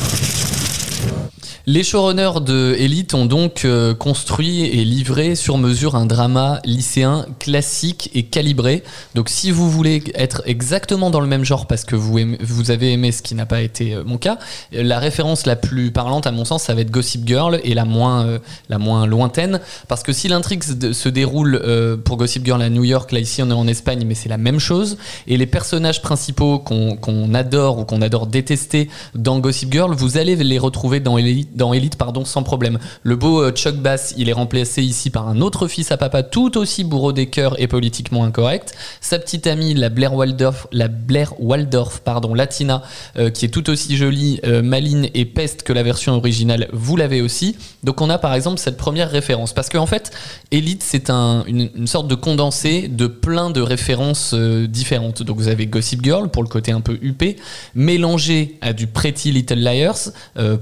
Les 1.73 1.83
showrunners 1.83 2.41
de 2.41 2.75
Elite 2.77 3.13
ont 3.13 3.25
donc 3.25 3.63
euh, 3.63 3.93
construit 3.93 4.65
et 4.65 4.83
livré 4.83 5.35
sur 5.35 5.57
mesure 5.57 5.95
un 5.95 6.05
drama 6.05 6.59
lycéen 6.65 7.25
classique 7.39 8.09
et 8.13 8.23
calibré. 8.23 8.83
Donc 9.15 9.29
si 9.29 9.51
vous 9.51 9.71
voulez 9.71 10.03
être 10.15 10.41
exactement 10.45 11.11
dans 11.11 11.21
le 11.21 11.27
même 11.27 11.45
genre 11.45 11.67
parce 11.67 11.85
que 11.85 11.95
vous, 11.95 12.71
avez 12.71 12.91
aimé 12.91 13.13
ce 13.13 13.21
qui 13.21 13.35
n'a 13.35 13.45
pas 13.45 13.61
été 13.61 13.93
euh, 13.93 14.03
mon 14.05 14.17
cas, 14.17 14.37
euh, 14.75 14.83
la 14.83 14.99
référence 14.99 15.45
la 15.45 15.55
plus 15.55 15.91
parlante 15.91 16.27
à 16.27 16.31
mon 16.31 16.43
sens 16.43 16.63
ça 16.63 16.75
va 16.75 16.81
être 16.81 16.91
Gossip 16.91 17.25
Girl 17.25 17.61
et 17.63 17.73
la 17.73 17.85
moins, 17.85 18.39
la 18.67 18.77
moins 18.77 19.05
lointaine 19.05 19.61
parce 19.87 20.03
que 20.03 20.11
si 20.11 20.27
l'intrigue 20.27 20.63
se 20.63 21.07
déroule 21.07 21.61
pour 22.03 22.17
Gossip 22.17 22.43
Girl 22.43 22.61
à 22.61 22.69
New 22.69 22.83
York, 22.83 23.13
là 23.13 23.19
ici 23.19 23.41
on 23.43 23.49
est 23.49 23.53
en 23.53 23.67
Espagne 23.67 24.03
mais 24.05 24.15
c'est 24.15 24.27
la 24.27 24.37
même 24.37 24.59
chose 24.59 24.97
et 25.25 25.37
les 25.37 25.47
personnages 25.47 26.01
principaux 26.01 26.59
qu'on 26.59 27.33
adore 27.33 27.79
ou 27.79 27.85
qu'on 27.85 28.01
adore 28.01 28.27
détester 28.27 28.89
dans 29.15 29.39
Gossip 29.39 29.71
Girl, 29.71 29.95
vous 29.95 30.17
allez 30.17 30.35
les 30.35 30.59
retrouver 30.59 30.99
dans 30.99 31.17
Elite, 31.17 31.60
dans 31.61 31.73
Elite 31.73 31.95
pardon, 31.95 32.25
sans 32.25 32.41
problème. 32.41 32.79
Le 33.03 33.15
beau 33.15 33.43
euh, 33.43 33.51
Chuck 33.51 33.75
Bass, 33.75 34.15
il 34.17 34.29
est 34.29 34.33
remplacé 34.33 34.81
ici 34.81 35.11
par 35.11 35.27
un 35.27 35.41
autre 35.41 35.67
fils 35.67 35.91
à 35.91 35.97
papa 35.97 36.23
tout 36.23 36.57
aussi 36.57 36.83
bourreau 36.83 37.11
des 37.11 37.27
cœurs 37.27 37.53
et 37.61 37.67
politiquement 37.67 38.23
incorrect. 38.23 38.73
Sa 38.99 39.19
petite 39.19 39.45
amie, 39.45 39.75
la 39.75 39.89
Blair 39.89 40.15
Waldorf, 40.15 40.65
la 40.71 40.87
Blair 40.87 41.39
Waldorf 41.39 41.99
pardon, 41.99 42.33
latina, 42.33 42.81
euh, 43.19 43.29
qui 43.29 43.45
est 43.45 43.49
tout 43.49 43.69
aussi 43.69 43.95
jolie, 43.95 44.39
euh, 44.43 44.63
maline 44.63 45.07
et 45.13 45.25
peste 45.25 45.61
que 45.61 45.71
la 45.71 45.83
version 45.83 46.13
originale, 46.15 46.67
vous 46.73 46.97
l'avez 46.97 47.21
aussi. 47.21 47.55
Donc 47.83 48.01
on 48.01 48.09
a 48.09 48.17
par 48.17 48.33
exemple 48.33 48.57
cette 48.57 48.77
première 48.77 49.11
référence. 49.11 49.53
Parce 49.53 49.69
qu'en 49.69 49.85
fait, 49.85 50.09
Elite, 50.49 50.81
c'est 50.81 51.11
un- 51.11 51.43
une, 51.45 51.69
sorte 51.85 52.07
de 52.07 52.15
condensé 52.15 52.87
de 52.87 53.05
plein 53.05 53.51
de 53.51 53.61
références 53.61 54.31
euh, 54.33 54.65
différentes. 54.65 55.21
Donc 55.21 55.37
vous 55.37 55.47
avez 55.47 55.67
Gossip 55.67 56.03
Girl 56.03 56.29
pour 56.29 56.41
le 56.41 56.49
côté 56.49 56.71
un 56.71 56.81
peu 56.81 56.97
huppé, 57.03 57.35
mélangé 57.75 58.57
à 58.61 58.73
du 58.73 58.87
Pretty 58.87 59.31
Little 59.31 59.59
Liars 59.59 60.09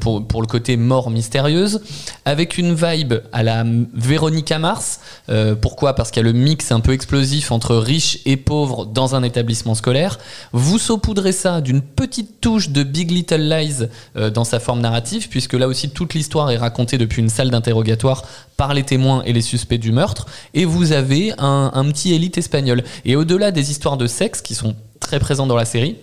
pour, 0.01 0.27
pour 0.27 0.41
le 0.41 0.47
côté 0.47 0.75
mort 0.79 1.11
mystérieuse, 1.11 1.81
avec 2.25 2.57
une 2.57 2.73
vibe 2.73 3.15
à 3.31 3.43
la 3.43 3.63
Véronica 3.93 4.57
Mars. 4.57 4.99
Euh, 5.29 5.55
pourquoi? 5.55 5.93
Parce 5.93 6.09
qu'il 6.09 6.23
y 6.23 6.27
a 6.27 6.31
le 6.31 6.37
mix 6.37 6.71
un 6.71 6.79
peu 6.79 6.93
explosif 6.93 7.51
entre 7.51 7.75
riche 7.75 8.19
et 8.25 8.37
pauvre 8.37 8.85
dans 8.85 9.15
un 9.15 9.23
établissement 9.23 9.75
scolaire. 9.75 10.17
Vous 10.53 10.79
saupoudrez 10.79 11.31
ça 11.31 11.61
d'une 11.61 11.81
petite 11.81 12.41
touche 12.41 12.69
de 12.69 12.83
Big 12.83 13.11
Little 13.11 13.47
Lies 13.47 13.87
euh, 14.15 14.29
dans 14.29 14.43
sa 14.43 14.59
forme 14.59 14.81
narrative, 14.81 15.29
puisque 15.29 15.53
là 15.53 15.67
aussi 15.67 15.89
toute 15.89 16.13
l'histoire 16.13 16.49
est 16.51 16.57
racontée 16.57 16.97
depuis 16.97 17.21
une 17.21 17.29
salle 17.29 17.51
d'interrogatoire 17.51 18.23
par 18.57 18.73
les 18.73 18.83
témoins 18.83 19.21
et 19.25 19.33
les 19.33 19.41
suspects 19.41 19.79
du 19.79 19.91
meurtre, 19.91 20.25
et 20.53 20.65
vous 20.65 20.91
avez 20.91 21.33
un 21.37 21.85
petit 21.91 22.13
élite 22.13 22.37
espagnol. 22.37 22.83
Et 23.05 23.15
au-delà 23.15 23.51
des 23.51 23.71
histoires 23.71 23.95
de 23.95 24.07
sexe 24.07 24.41
qui 24.41 24.53
sont 24.53 24.75
très 24.99 25.19
présentes 25.19 25.47
dans 25.47 25.55
la 25.55 25.65
série, 25.65 25.95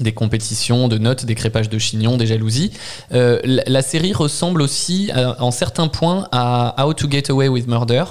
des 0.00 0.12
compétitions, 0.12 0.86
de 0.88 0.98
notes, 0.98 1.24
des 1.24 1.34
crépages 1.34 1.68
de 1.68 1.78
chignons, 1.78 2.16
des 2.16 2.26
jalousies. 2.26 2.70
Euh, 3.12 3.40
la, 3.44 3.82
série 3.82 4.12
ressemble 4.12 4.62
aussi 4.62 5.10
euh, 5.16 5.32
en 5.38 5.50
certains 5.50 5.88
points 5.88 6.28
à 6.30 6.74
How 6.86 6.92
to 6.94 7.10
Get 7.10 7.30
Away 7.30 7.48
with 7.48 7.66
Murder. 7.66 8.04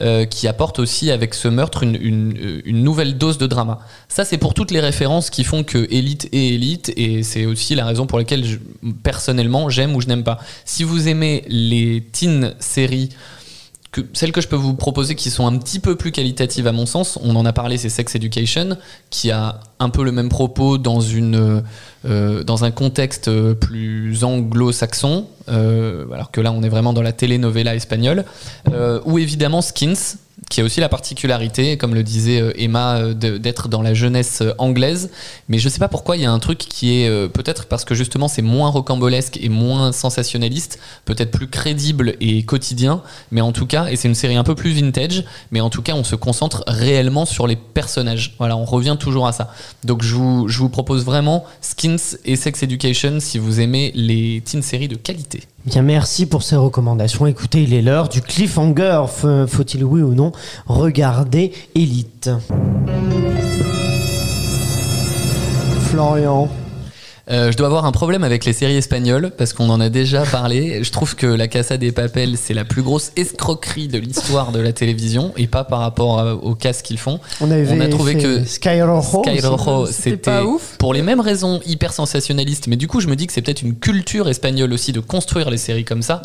euh, 0.00 0.24
qui 0.24 0.48
apporte 0.48 0.80
aussi 0.80 1.12
avec 1.12 1.34
ce 1.34 1.46
meurtre 1.46 1.84
une, 1.84 1.94
une- 1.94 2.36
euh, 2.36 2.62
une 2.64 2.82
nouvelle 2.82 3.16
dose 3.16 3.38
de 3.38 3.46
drama. 3.46 3.78
Ça, 4.08 4.24
c'est 4.24 4.38
pour 4.38 4.52
toutes 4.52 4.72
les 4.72 4.80
références 4.80 5.30
qui 5.30 5.44
font 5.44 5.62
que 5.62 5.86
Elite 5.88 6.28
est 6.32 6.48
Elite, 6.54 6.92
et 6.96 7.22
c'est 7.22 7.46
aussi 7.46 7.76
la 7.76 7.84
raison 7.84 8.04
pour 8.04 8.18
laquelle, 8.18 8.44
je- 8.44 8.58
personnellement, 9.04 9.68
j'aime 9.70 9.94
ou 9.94 10.00
je 10.00 10.08
n'aime 10.08 10.24
pas. 10.24 10.40
Si 10.64 10.82
vous 10.82 11.06
aimez 11.06 11.44
les 11.46 12.02
teen 12.10 12.54
séries 12.58 13.10
celles 14.12 14.32
que 14.32 14.40
je 14.40 14.48
peux 14.48 14.56
vous 14.56 14.74
proposer 14.74 15.14
qui 15.14 15.30
sont 15.30 15.46
un 15.46 15.56
petit 15.58 15.78
peu 15.78 15.96
plus 15.96 16.12
qualitatives 16.12 16.66
à 16.66 16.72
mon 16.72 16.86
sens, 16.86 17.18
on 17.22 17.36
en 17.36 17.44
a 17.44 17.52
parlé, 17.52 17.76
c'est 17.78 17.88
Sex 17.88 18.14
Education, 18.14 18.76
qui 19.10 19.30
a 19.30 19.60
un 19.78 19.90
peu 19.90 20.04
le 20.04 20.12
même 20.12 20.28
propos 20.28 20.78
dans, 20.78 21.00
une, 21.00 21.62
euh, 22.04 22.44
dans 22.44 22.64
un 22.64 22.70
contexte 22.70 23.28
euh, 23.28 23.54
plus 23.54 24.24
anglo-saxon, 24.24 25.26
euh, 25.48 26.06
alors 26.12 26.30
que 26.30 26.40
là 26.40 26.52
on 26.52 26.62
est 26.62 26.68
vraiment 26.68 26.92
dans 26.92 27.02
la 27.02 27.12
telenovela 27.12 27.74
espagnole, 27.74 28.24
ou 29.04 29.18
évidemment 29.18 29.62
Skins, 29.62 30.16
qui 30.50 30.60
a 30.60 30.64
aussi 30.64 30.80
la 30.80 30.88
particularité, 30.88 31.76
comme 31.76 31.94
le 31.94 32.02
disait 32.02 32.40
euh, 32.40 32.52
Emma, 32.56 32.98
euh, 32.98 33.14
d'être 33.14 33.68
dans 33.68 33.82
la 33.82 33.94
jeunesse 33.94 34.40
euh, 34.42 34.52
anglaise. 34.58 35.10
Mais 35.48 35.58
je 35.58 35.68
sais 35.68 35.78
pas 35.78 35.88
pourquoi 35.88 36.16
il 36.16 36.22
y 36.22 36.26
a 36.26 36.32
un 36.32 36.38
truc 36.38 36.58
qui 36.58 37.02
est 37.02 37.28
peut-être 37.28 37.66
parce 37.66 37.84
que 37.84 37.94
justement 37.94 38.28
c'est 38.28 38.42
moins 38.42 38.68
rocambolesque 38.68 39.38
et 39.40 39.48
moins 39.48 39.92
sensationnaliste, 39.92 40.78
peut-être 41.04 41.30
plus 41.30 41.48
crédible 41.48 42.14
et 42.20 42.42
quotidien. 42.44 43.02
Mais 43.30 43.40
en 43.40 43.52
tout 43.52 43.66
cas, 43.66 43.86
et 43.88 43.96
c'est 43.96 44.08
une 44.08 44.14
série 44.14 44.36
un 44.36 44.44
peu 44.44 44.54
plus 44.54 44.70
vintage, 44.70 45.24
mais 45.50 45.60
en 45.60 45.70
tout 45.70 45.82
cas 45.82 45.94
on 45.94 46.04
se 46.04 46.16
concentre 46.16 46.64
réellement 46.66 47.26
sur 47.26 47.46
les 47.46 47.56
personnages. 47.56 48.34
Voilà, 48.38 48.56
on 48.56 48.64
revient 48.64 48.96
toujours 48.98 49.26
à 49.26 49.32
ça. 49.32 49.52
Donc 49.84 50.02
je 50.02 50.14
vous, 50.14 50.48
je 50.48 50.58
vous 50.58 50.68
propose 50.68 51.04
vraiment 51.04 51.44
Skins 51.60 52.16
et 52.24 52.36
Sex 52.36 52.62
Education 52.62 53.18
si 53.20 53.38
vous 53.38 53.60
aimez 53.60 53.92
les 53.94 54.42
teen 54.44 54.62
séries 54.62 54.88
de 54.88 54.96
qualité. 54.96 55.42
Bien, 55.66 55.80
merci 55.80 56.26
pour 56.26 56.42
ces 56.42 56.56
recommandations. 56.56 57.26
Écoutez, 57.26 57.62
il 57.62 57.72
est 57.72 57.80
l'heure 57.80 58.10
du 58.10 58.20
cliffhanger. 58.20 59.04
Faut-il, 59.48 59.82
oui 59.82 60.02
ou 60.02 60.12
non, 60.12 60.32
regarder 60.66 61.52
Elite? 61.74 62.30
Florian. 65.80 66.50
Euh, 67.30 67.50
je 67.50 67.56
dois 67.56 67.68
avoir 67.68 67.86
un 67.86 67.92
problème 67.92 68.22
avec 68.22 68.44
les 68.44 68.52
séries 68.52 68.76
espagnoles 68.76 69.30
parce 69.36 69.54
qu'on 69.54 69.70
en 69.70 69.80
a 69.80 69.88
déjà 69.88 70.24
parlé. 70.24 70.84
Je 70.84 70.90
trouve 70.92 71.16
que 71.16 71.26
La 71.26 71.48
Casa 71.48 71.78
des 71.78 71.90
Papel, 71.90 72.36
c'est 72.36 72.52
la 72.52 72.64
plus 72.66 72.82
grosse 72.82 73.12
escroquerie 73.16 73.88
de 73.88 73.98
l'histoire 73.98 74.52
de 74.52 74.60
la 74.60 74.72
télévision 74.74 75.32
et 75.38 75.46
pas 75.46 75.64
par 75.64 75.78
rapport 75.80 76.18
à- 76.20 76.34
au 76.34 76.54
casse 76.54 76.82
qu'ils 76.82 76.98
font. 76.98 77.20
On, 77.40 77.50
avait 77.50 77.66
On 77.70 77.80
a 77.80 77.88
trouvé 77.88 78.16
que 78.16 78.44
Sky 78.44 78.82
Rojo. 78.82 79.22
Sky 79.24 79.40
Rojo, 79.40 79.86
c'était 79.86 80.02
c'était 80.10 80.16
pas 80.18 80.44
ouf. 80.44 80.76
pour 80.78 80.92
les 80.92 81.00
mêmes 81.00 81.20
raisons 81.20 81.60
hyper 81.66 81.94
sensationnalistes, 81.94 82.66
mais 82.66 82.76
du 82.76 82.88
coup 82.88 83.00
je 83.00 83.08
me 83.08 83.16
dis 83.16 83.26
que 83.26 83.32
c'est 83.32 83.40
peut-être 83.42 83.62
une 83.62 83.76
culture 83.76 84.28
espagnole 84.28 84.72
aussi 84.74 84.92
de 84.92 85.00
construire 85.00 85.48
les 85.48 85.56
séries 85.56 85.84
comme 85.84 86.02
ça. 86.02 86.20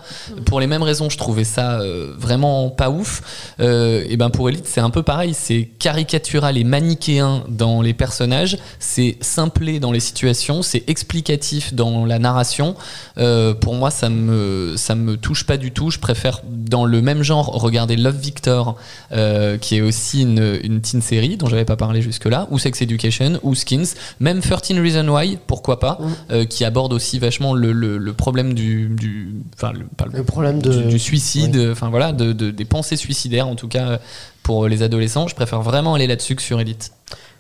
Pour 0.46 0.60
les 0.60 0.68
mêmes 0.68 0.84
raisons, 0.84 1.10
je 1.10 1.18
trouvais 1.18 1.46
ça 1.46 1.80
euh, 1.80 2.14
vraiment 2.18 2.70
pas 2.70 2.90
ouf. 2.90 3.54
Euh, 3.62 4.04
et 4.10 4.18
ben 4.18 4.30
pour 4.30 4.50
Elite, 4.50 4.66
c'est 4.68 4.82
un 4.82 4.90
peu 4.90 5.04
pareil, 5.04 5.34
c'est 5.34 5.70
caricatural 5.80 6.58
et 6.58 6.64
manichéen 6.66 7.44
dans 7.48 7.82
les 7.82 7.94
personnages, 7.94 8.58
c'est 8.80 9.16
simplé 9.22 9.80
dans 9.80 9.92
les 9.94 10.00
situations, 10.02 10.62
c'est 10.62 10.89
explicatif 10.90 11.74
dans 11.74 12.06
la 12.06 12.20
narration. 12.20 12.76
Euh, 13.18 13.54
pour 13.54 13.76
moi, 13.76 13.92
ça 13.92 14.10
me 14.10 14.74
ça 14.78 14.96
me 14.96 15.16
touche 15.18 15.46
pas 15.46 15.58
du 15.58 15.72
tout. 15.72 15.90
Je 15.92 16.00
préfère 16.00 16.42
dans 16.50 16.86
le 16.86 17.02
même 17.02 17.24
genre 17.24 17.48
regarder 17.62 17.96
Love 17.96 18.18
Victor, 18.18 18.76
euh, 19.12 19.58
qui 19.58 19.78
est 19.78 19.82
aussi 19.82 20.24
une, 20.24 20.60
une 20.64 20.82
teen 20.82 21.02
série 21.02 21.38
dont 21.38 21.48
j'avais 21.48 21.66
pas 21.66 21.76
parlé 21.78 22.02
jusque-là, 22.02 22.48
ou 22.52 22.60
Sex 22.60 22.82
Education, 22.82 23.40
ou 23.44 23.56
Skins, 23.56 23.96
même 24.20 24.42
13 24.42 24.80
Reasons 24.80 25.08
Why, 25.08 25.38
pourquoi 25.48 25.80
pas, 25.80 26.00
euh, 26.32 26.46
qui 26.46 26.66
aborde 26.66 26.92
aussi 26.94 27.20
vachement 27.20 27.54
le, 27.54 27.72
le- 27.72 27.98
le 27.98 28.14
problème 28.14 28.54
du, 28.54 28.90
du, 28.90 29.36
enfin 29.56 29.72
le, 29.74 29.86
pas 29.98 30.06
le- 30.06 30.18
Le 30.18 30.24
problème 30.24 30.62
de. 30.62 30.72
du, 30.74 30.88
du 30.90 31.00
suicide, 31.00 31.70
enfin 31.72 31.90
voilà, 31.90 32.12
de, 32.12 32.34
de- 32.34 32.52
des 32.52 32.66
pensées 32.66 32.96
suicidaires 32.98 33.48
en 33.48 33.56
tout 33.56 33.68
cas 33.68 34.00
pour 34.44 34.68
les 34.68 34.82
adolescents. 34.84 35.28
Je 35.28 35.36
préfère 35.36 35.62
vraiment 35.62 35.94
aller 35.94 36.08
là-dessus 36.08 36.36
que 36.36 36.42
sur 36.42 36.60
Elite. 36.60 36.92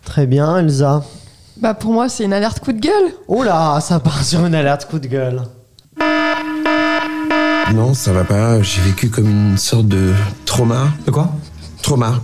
Très 0.05 0.27
bien, 0.27 0.57
Elsa. 0.57 1.03
Bah 1.59 1.73
pour 1.73 1.91
moi 1.91 2.07
c'est 2.07 2.23
une 2.23 2.33
alerte 2.33 2.59
coup 2.59 2.71
de 2.71 2.79
gueule. 2.79 3.11
Oh 3.27 3.43
là, 3.43 3.79
ça 3.81 3.99
part 3.99 4.23
sur 4.23 4.45
une 4.45 4.55
alerte 4.55 4.85
coup 4.85 4.99
de 4.99 5.07
gueule. 5.07 5.41
Non, 7.73 7.93
ça 7.93 8.13
va 8.13 8.23
pas. 8.23 8.61
J'ai 8.61 8.81
vécu 8.81 9.09
comme 9.09 9.29
une 9.29 9.57
sorte 9.57 9.87
de 9.87 10.13
trauma. 10.45 10.87
De 11.05 11.11
quoi? 11.11 11.29
Trauma. 11.81 12.21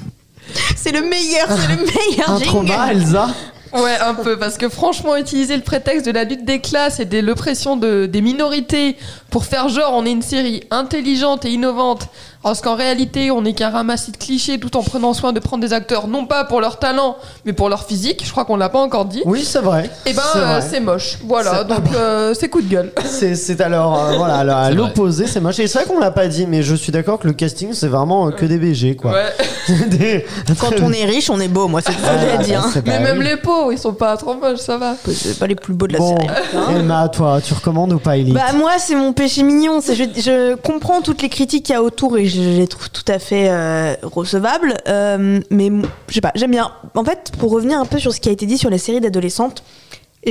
C'est 0.76 0.92
le 0.92 1.02
meilleur, 1.02 1.48
c'est 1.50 1.76
le 1.76 1.78
meilleur 1.84 2.30
Un 2.30 2.40
jingle. 2.40 2.46
trauma, 2.46 2.92
Elsa? 2.92 3.28
Ouais, 3.74 3.98
un 4.00 4.14
peu, 4.14 4.40
parce 4.40 4.58
que 4.58 4.70
franchement, 4.70 5.18
utiliser 5.18 5.58
le 5.58 5.62
prétexte 5.62 6.06
de 6.06 6.12
la 6.12 6.24
lutte 6.24 6.46
des 6.46 6.62
classes 6.62 7.02
et 7.02 7.06
de 7.06 7.20
l'oppression 7.20 7.76
de, 7.76 8.06
des 8.06 8.22
minorités 8.22 8.96
pour 9.30 9.44
faire 9.44 9.68
genre 9.68 9.92
on 9.94 10.06
est 10.06 10.12
une 10.12 10.22
série 10.22 10.64
intelligente 10.72 11.44
et 11.44 11.52
innovante, 11.52 12.08
alors 12.46 12.62
qu'en 12.62 12.76
réalité 12.76 13.32
on 13.32 13.42
n'est 13.42 13.54
qu'un 13.54 13.72
ramassis 13.72 14.12
de 14.12 14.18
clichés 14.18 14.60
tout 14.60 14.78
en 14.78 14.84
prenant 14.84 15.14
soin 15.14 15.34
de 15.34 15.40
prendre 15.40 15.62
des 15.66 15.74
acteurs 15.74 16.08
non 16.08 16.26
pas 16.26 16.46
pour 16.46 16.62
leur 16.62 16.78
talent, 16.80 17.18
mais 17.44 17.54
pour 17.54 17.70
leur 17.70 17.86
physique, 17.86 18.22
je 18.24 18.32
crois 18.32 18.46
qu'on 18.46 18.56
l'a 18.56 18.70
pas 18.70 18.80
encore 18.80 19.06
dit, 19.06 19.22
Oui, 19.26 19.44
c'est 19.44 19.60
vrai. 19.62 19.90
et 20.06 20.14
ben 20.14 20.22
C'est 20.62 20.78
euh, 20.78 20.82
moche. 20.82 21.18
Voilà, 21.26 21.64
donc 21.64 21.80
euh, 21.96 22.34
c'est 22.40 22.48
coup 22.50 22.62
de 22.62 22.68
gueule. 22.70 22.92
C'est, 23.06 23.60
alors 23.62 23.98
euh, 24.00 24.18
voilà, 24.18 24.36
alors, 24.38 24.58
à 24.58 24.72
l'opposé, 24.72 25.26
c'est 25.28 25.40
moche. 25.40 25.60
Et 25.60 25.68
c'est 25.68 25.80
vrai 25.80 25.88
qu'on 25.88 26.00
l'a 26.00 26.12
pas 26.12 26.28
dit, 26.28 26.46
mais 26.48 26.62
je 26.64 26.76
suis 26.76 26.92
d'accord 26.92 27.18
que 27.20 27.28
le 27.28 27.34
casting 27.34 27.74
c'est 27.74 27.88
vraiment 27.88 28.28
euh, 28.28 28.32
que 28.32 28.46
des 28.46 28.58
BG 28.58 28.96
quoi. 28.96 29.12
Ouais. 29.14 29.34
Des- 29.88 30.26
Quand 30.60 30.72
on 30.84 30.92
est 30.92 31.06
riche, 31.06 31.30
on 31.30 31.40
est 31.40 31.48
beau, 31.48 31.68
moi, 31.68 31.82
c'est 31.82 31.92
ce 31.94 31.98
que 31.98 32.04
j'ai 32.22 32.32
à 32.32 32.38
dire. 32.38 32.64
c'est- 32.72 32.86
Mais 32.86 32.98
bah 33.00 33.04
même 33.04 33.18
oui. 33.20 33.26
les 33.26 33.38
pauvres, 33.38 33.72
ils 33.72 33.80
sont 33.80 33.94
pas 33.94 34.16
trop 34.18 34.36
moches, 34.36 34.60
ça 34.60 34.78
va. 34.78 34.96
C'est 35.12 35.40
pas 35.40 35.48
les 35.48 35.56
plus 35.56 35.74
beaux 35.74 35.88
de 35.88 35.94
la 35.94 36.00
Bon, 36.00 36.16
série. 36.18 36.30
Emma, 36.80 37.10
toi, 37.10 37.40
tu 37.44 37.54
recommandes 37.54 37.94
ou 37.94 38.00
pas 38.00 38.18
Elite? 38.18 38.34
Bah 38.36 38.54
moi 38.56 38.74
c'est 38.78 38.96
mon 38.96 39.14
péché 39.14 39.42
mignon, 39.44 39.80
je 39.82 40.56
comprends 40.56 41.02
toutes 41.02 41.22
les 41.24 41.30
critiques 41.30 41.66
qu'il 41.66 41.74
y 41.74 41.78
a 41.78 41.82
autour 41.82 42.18
et 42.18 42.26
je 42.36 42.58
les 42.58 42.68
trouve 42.68 42.90
tout 42.90 43.04
à 43.08 43.20
fait 43.20 43.50
euh, 43.50 43.96
recevables, 44.04 44.76
euh, 44.88 45.40
mais 45.50 45.72
je 46.08 46.14
sais 46.14 46.22
pas, 46.22 46.32
j'aime 46.36 46.52
bien. 46.52 46.72
En 46.94 47.04
fait, 47.04 47.32
pour 47.40 47.52
revenir 47.52 47.80
un 47.80 47.86
peu 47.86 48.00
sur 48.00 48.14
ce 48.14 48.20
qui 48.20 48.30
a 48.30 48.32
été 48.32 48.46
dit 48.46 48.58
sur 48.58 48.70
les 48.70 48.78
séries 48.78 49.02
d'adolescentes, 49.02 49.64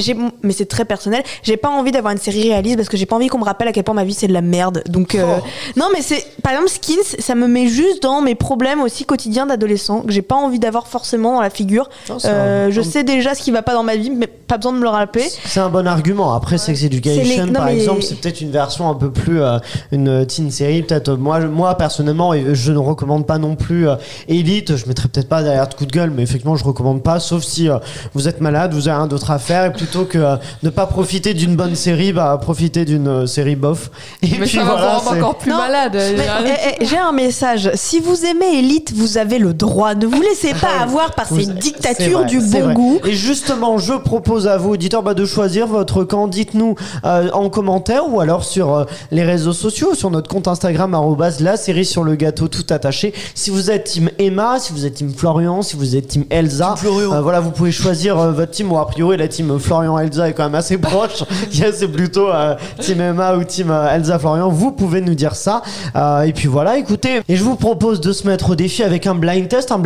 j'ai, 0.01 0.17
mais 0.43 0.53
c'est 0.53 0.67
très 0.67 0.85
personnel. 0.85 1.23
J'ai 1.43 1.57
pas 1.57 1.69
envie 1.71 1.93
d'avoir 1.93 2.13
une 2.13 2.19
série 2.19 2.49
réaliste 2.51 2.77
parce 2.77 2.89
que 2.89 2.97
j'ai 2.97 3.07
pas 3.07 3.17
envie 3.17 3.29
qu'on 3.29 3.39
me 3.39 3.45
rappelle 3.45 3.69
à 3.69 3.73
quel 3.73 3.85
point 3.85 3.95
ma 3.95 4.05
vie 4.05 4.15
c'est 4.15 4.27
de 4.29 4.33
la 4.33 4.41
merde. 4.43 4.83
Donc, 4.89 5.15
euh, 5.15 5.25
Oh. 5.39 5.43
non, 5.77 5.87
mais 5.93 6.03
c'est, 6.03 6.25
par 6.43 6.53
exemple, 6.53 6.71
Skins, 6.71 7.17
ça 7.19 7.35
me 7.35 7.47
met 7.47 7.67
juste 7.67 8.03
dans 8.03 8.21
mes 8.21 8.35
problèmes 8.35 8.81
aussi 8.83 9.05
quotidiens 9.05 9.47
d'adolescent 9.47 10.01
que 10.03 10.13
j'ai 10.13 10.23
pas 10.23 10.35
envie 10.37 10.59
d'avoir 10.59 10.87
forcément 10.87 11.35
dans 11.35 11.41
la 11.43 11.51
figure. 11.51 11.89
Non, 12.09 12.19
c'est 12.19 12.29
Euh, 12.31 12.67
un- 12.69 12.71
je 12.71 12.81
un- 12.81 12.85
sais 12.85 13.05
déjà 13.05 13.35
ce 13.35 13.43
qui 13.43 13.51
va 13.51 13.63
pas 13.63 13.73
dans 13.75 13.83
ma 13.83 13.97
vie, 13.97 14.11
mais 14.11 14.27
pas 14.27 14.57
besoin 14.57 14.73
de 14.73 14.79
me 14.79 14.83
le 14.83 14.89
rappeler. 14.89 15.25
C'est 15.47 15.61
un 15.61 15.69
bon 15.71 15.87
argument. 15.87 16.35
Après, 16.35 16.59
Sex 16.59 16.83
Education, 16.85 17.23
les- 17.23 17.37
non, 17.51 17.53
par 17.53 17.67
mais- 17.67 17.77
exemple, 17.77 18.03
c'est 18.03 18.17
peut-être 18.21 18.41
une 18.41 18.51
version 18.51 18.89
un 18.91 18.95
peu 18.95 19.11
plus 19.11 19.41
euh, 19.41 19.59
une 19.93 20.27
teen 20.27 20.51
série. 20.51 20.83
Peut-être 20.83 21.13
moi, 21.15 21.41
moi 21.41 21.77
personnellement, 21.77 22.33
je 22.53 22.73
ne 22.73 22.79
recommande 22.79 23.27
pas 23.27 23.39
non 23.39 23.57
plus 23.57 23.87
Elite. 24.29 24.77
Je 24.77 24.87
mettrai 24.87 25.09
peut-être 25.09 25.29
pas 25.29 25.43
derrière 25.43 25.69
de 25.69 25.75
coup 25.75 25.87
de 25.87 25.93
gueule, 25.93 26.11
mais 26.15 26.23
effectivement, 26.23 26.57
je 26.57 26.65
recommande 26.65 27.03
pas. 27.03 27.21
Sauf 27.21 27.43
si 27.43 27.69
vous 28.13 28.29
êtes 28.29 28.41
malade, 28.41 28.73
vous 28.75 28.89
avez 28.89 28.97
rien 28.97 29.07
d'autre 29.07 29.31
à 29.31 29.39
faire, 29.39 29.65
et 29.67 29.73
plutôt 29.85 30.05
que 30.05 30.19
euh, 30.19 30.37
ne 30.63 30.71
pas 30.71 30.87
profiter 30.87 31.35
d'une 31.35 31.57
bonne 31.57 31.75
série, 31.75 32.13
bah 32.13 32.39
profiter 32.41 32.85
d'une 32.85 33.09
euh, 33.09 33.27
série 33.27 33.57
bof. 33.57 33.91
Et 34.23 34.29
Mais 34.39 34.47
ça 34.47 34.65
va 34.65 34.75
vous 34.77 34.83
rendre 34.83 35.03
c'est- 35.13 35.19
encore 35.21 35.37
plus 35.39 35.51
Non, 35.51 35.59
malade. 35.59 35.93
Mais, 35.95 36.27
eh, 36.47 36.77
eh, 36.81 36.87
j'ai 36.87 36.97
un 36.97 37.13
message. 37.13 37.71
Si 37.75 38.01
vous 38.01 38.25
aimez 38.25 38.59
Elite, 38.59 38.93
vous 38.95 39.19
avez 39.19 39.39
le 39.39 39.53
droit. 39.53 39.95
Ne 39.95 40.07
vous 40.07 40.21
laissez 40.23 40.55
pas 40.55 40.81
avoir 40.83 41.15
par 41.15 41.27
Vous- 41.29 41.39
ces 41.41 41.45
c'est 41.47 41.59
dictatures 41.59 42.21
vrai, 42.21 42.29
du 42.29 42.41
c'est 42.41 42.59
bon 42.61 42.65
vrai. 42.67 42.75
goût. 42.75 42.99
Et 43.05 43.13
justement, 43.13 43.77
je 43.79 43.93
propose 43.95 44.47
à 44.49 44.57
vous, 44.57 44.71
auditeurs, 44.71 45.03
bah, 45.03 45.15
de 45.15 45.25
choisir 45.27 45.67
votre 45.67 46.05
camp. 46.05 46.29
Dites-nous 46.29 46.75
euh, 47.05 47.29
en 47.33 47.51
commentaire 47.51 48.09
ou 48.09 48.21
alors 48.21 48.45
sur 48.45 48.75
euh, 48.75 48.85
les 49.11 49.23
réseaux 49.23 49.53
sociaux, 49.53 49.95
sur 49.95 50.11
notre 50.11 50.29
compte 50.31 50.49
Instagram, 50.49 50.95
arrobase 50.95 51.41
la 51.41 51.57
série 51.57 51.85
sur 51.85 52.05
le 52.05 52.15
gâteau 52.15 52.49
tout 52.49 52.65
attaché. 52.71 53.13
Si 53.35 53.51
vous 53.51 53.71
êtes 53.71 53.85
team 53.85 54.09
Emma, 54.19 54.59
si 54.59 54.73
vous 54.73 54.87
êtes 54.87 54.95
team 54.95 55.13
Florian, 55.15 55.61
si 55.63 55.77
vous 55.77 55.95
êtes 55.97 56.09
team 56.09 56.25
Elsa, 56.31 56.75
euh, 56.87 57.21
voilà, 57.21 57.41
vous 57.41 57.51
pouvez 57.51 57.73
choisir 57.73 58.19
euh, 58.19 58.33
votre 58.33 58.53
team. 58.53 58.73
Ou 58.73 58.79
a 58.79 58.87
priori, 58.87 59.17
la 59.19 59.29
team 59.29 59.59
Florian-Elsa 59.75 60.29
est 60.29 60.33
quand 60.35 60.45
même 60.45 60.55
assez 60.55 60.79
proche. 60.85 61.25
c'est 61.51 61.89
plutôt 61.89 62.29
euh, 62.31 62.55
team 62.79 63.01
Emma 63.01 63.35
ou 63.37 63.43
team 63.43 63.71
euh, 63.71 63.93
Elsa-Florian. 63.93 64.49
Vous 64.49 64.71
pouvez 64.71 65.01
nous 65.01 65.15
dire 65.17 65.35
ça. 65.35 65.63
Euh, 65.97 66.23
et 66.23 66.33
puis 66.33 66.47
voilà, 66.47 66.79
écoutez. 66.79 67.23
Et 67.29 67.35
je 67.37 67.43
vous 67.43 67.57
propose 67.57 68.01
de 68.01 68.13
se 68.13 68.27
mettre 68.29 68.51
au 68.51 68.55
défi 68.55 68.83
avec 68.85 69.07
un 69.09 69.15
blind 69.17 69.49
test, 69.49 69.73
un, 69.73 69.79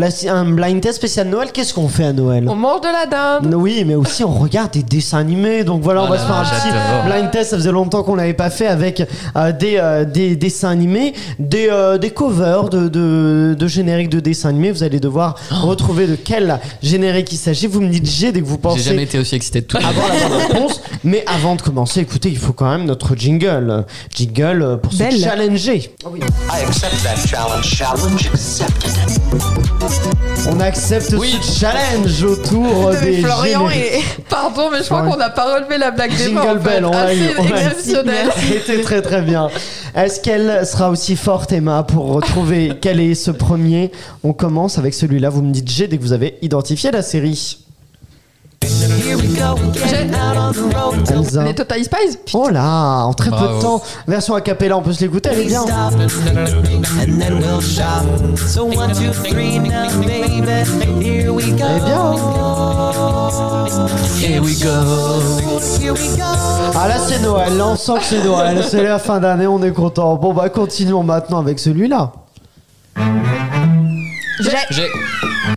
blind 0.44 0.80
test 0.82 0.96
spécial 0.96 1.28
Noël. 1.28 1.48
Qu'est-ce 1.52 1.72
qu'on 1.72 1.88
fait 1.88 2.04
à 2.04 2.12
Noël? 2.12 2.44
On 2.48 2.54
mange 2.54 2.82
de 2.82 2.86
la 2.88 3.06
dinde. 3.06 3.54
oui, 3.54 3.84
mais 3.86 3.94
aussi 3.94 4.24
on 4.24 4.32
regarde 4.32 4.72
des 4.72 4.82
dessins 4.82 5.18
animés. 5.18 5.64
Donc 5.64 5.82
voilà, 5.82 6.02
on 6.02 6.06
Oh 6.06 6.10
va 6.10 6.16
là 6.16 6.20
se 6.22 6.26
faire 6.26 6.36
un 6.36 6.44
petit 6.44 7.08
blind 7.10 7.30
test. 7.30 7.50
Ça 7.50 7.56
faisait 7.56 7.72
longtemps 7.72 8.02
qu'on 8.02 8.14
l'avait 8.14 8.34
pas 8.34 8.50
fait 8.50 8.66
avec 8.66 9.02
euh, 9.36 9.52
des, 9.52 9.80
des 10.12 10.36
dessins 10.36 10.68
animés, 10.68 11.14
des, 11.38 11.70
des 12.00 12.10
covers 12.10 12.68
de, 12.68 12.88
de, 12.88 13.56
de 13.58 13.66
génériques 13.66 14.10
de 14.10 14.20
dessins 14.20 14.50
animés. 14.50 14.70
Vous 14.70 14.82
allez 14.82 15.00
devoir 15.00 15.36
retrouver 15.50 16.06
de 16.06 16.14
quel 16.16 16.58
générique 16.82 17.32
il 17.32 17.38
s'agit. 17.38 17.66
Vous 17.66 17.80
me 17.80 17.88
dites 17.88 18.06
G 18.06 18.32
dès 18.32 18.40
que 18.40 18.46
vous 18.46 18.54
J'ai 18.56 18.58
pensez 18.60 18.80
jamais 18.82 19.04
été 19.04 19.18
aussi 19.18 19.34
excité 19.34 19.60
de 19.62 19.66
tout. 19.66 19.77
Avoir 19.84 20.08
la 20.08 20.28
bonne 20.28 20.38
réponse. 20.38 20.80
Mais 21.04 21.24
avant 21.26 21.54
de 21.54 21.62
commencer, 21.62 22.00
écoutez, 22.00 22.28
il 22.28 22.38
faut 22.38 22.52
quand 22.52 22.70
même 22.70 22.84
notre 22.84 23.14
jingle. 23.16 23.84
Jingle 24.14 24.62
euh, 24.62 24.76
pour 24.76 24.92
Belle. 24.94 25.12
se 25.12 25.22
challenger. 25.24 25.94
I 26.04 26.64
accept 26.66 27.02
that 27.02 27.16
challenge. 27.26 27.64
Challenge 27.64 28.26
accepted. 28.32 28.92
On 30.50 30.60
accepte 30.60 31.14
Oui. 31.18 31.36
ce 31.42 31.60
challenge 31.60 32.22
autour 32.24 32.90
Mais 33.02 33.10
des 33.10 33.22
Florian 33.22 33.68
génériques. 33.68 33.92
et 34.18 34.22
Pardon, 34.28 34.68
mais 34.70 34.78
je 34.78 34.84
crois 34.84 35.02
Ouais. 35.02 35.10
qu'on 35.10 35.16
n'a 35.16 35.30
pas 35.30 35.54
relevé 35.56 35.78
la 35.78 35.90
blague 35.90 36.10
des 36.16 36.24
Jingle 36.24 36.34
morts. 36.34 36.46
en 36.48 36.58
fait. 36.58 36.68
bell, 36.70 36.84
on 36.84 36.90
l'a 36.90 37.14
eu, 37.14 37.20
Assez 37.28 37.34
on 37.38 37.44
l'a 37.44 37.48
eu. 37.62 37.66
exceptionnel. 37.66 38.28
C'était 38.48 38.80
très 38.82 39.02
très 39.02 39.22
bien. 39.22 39.48
Est-ce 39.94 40.20
qu'elle 40.20 40.66
sera 40.66 40.90
aussi 40.90 41.16
forte, 41.16 41.52
Emma, 41.52 41.82
pour 41.82 42.06
retrouver 42.12 42.72
quel 42.80 43.00
est 43.00 43.14
ce 43.14 43.30
premier? 43.30 43.90
On 44.24 44.32
commence 44.32 44.78
avec 44.78 44.94
celui-là. 44.94 45.28
Vous 45.30 45.42
me 45.42 45.52
dites 45.52 45.68
G 45.70 45.86
dès 45.88 45.96
que 45.98 46.02
vous 46.02 46.12
avez 46.12 46.38
identifié 46.42 46.90
la 46.90 47.02
série. 47.02 47.58
Elsa. 51.10 51.44
Les 51.44 51.54
Total 51.54 51.82
Spies 51.84 52.18
Oh 52.34 52.48
là, 52.50 53.04
en 53.04 53.12
très 53.14 53.30
peu 53.30 53.36
de 53.36 53.60
temps. 53.62 53.82
Version 54.06 54.34
a 54.34 54.40
cappella, 54.40 54.76
on 54.78 54.82
peut 54.82 54.92
se 54.92 55.00
l'écouter, 55.00 55.30
elle 55.32 55.40
est 55.40 55.44
bien. 55.46 55.62
And 55.62 57.18
then 57.18 57.38
we'll 57.40 57.60
shop. 57.60 58.04
So 58.36 58.64
one, 58.66 58.92
two, 58.92 59.12
three, 59.12 59.58
now, 59.58 59.88
baby, 60.00 60.42
here 61.04 61.32
we 61.32 61.50
go. 61.52 61.64
Elle 61.64 61.76
est 61.76 61.84
bien. 61.84 62.14
Here 64.18 64.40
we 64.42 64.54
go. 64.62 64.70
Here 65.80 65.92
we 65.92 66.16
go. 66.16 66.24
Ah 66.74 66.88
là, 66.88 66.98
c'est 66.98 67.20
Noël. 67.20 67.56
Là, 67.56 67.68
on 67.68 67.76
sent 67.76 67.98
que 67.98 68.04
c'est 68.04 68.24
Noël. 68.24 68.62
C'est 68.68 68.82
la 68.82 68.98
fin 68.98 69.20
d'année, 69.20 69.46
on 69.46 69.62
est 69.62 69.72
content. 69.72 70.16
Bon, 70.16 70.32
bah, 70.34 70.48
continuons 70.48 71.02
maintenant 71.02 71.38
avec 71.40 71.58
celui-là. 71.58 72.12
J'ai. 74.70 74.86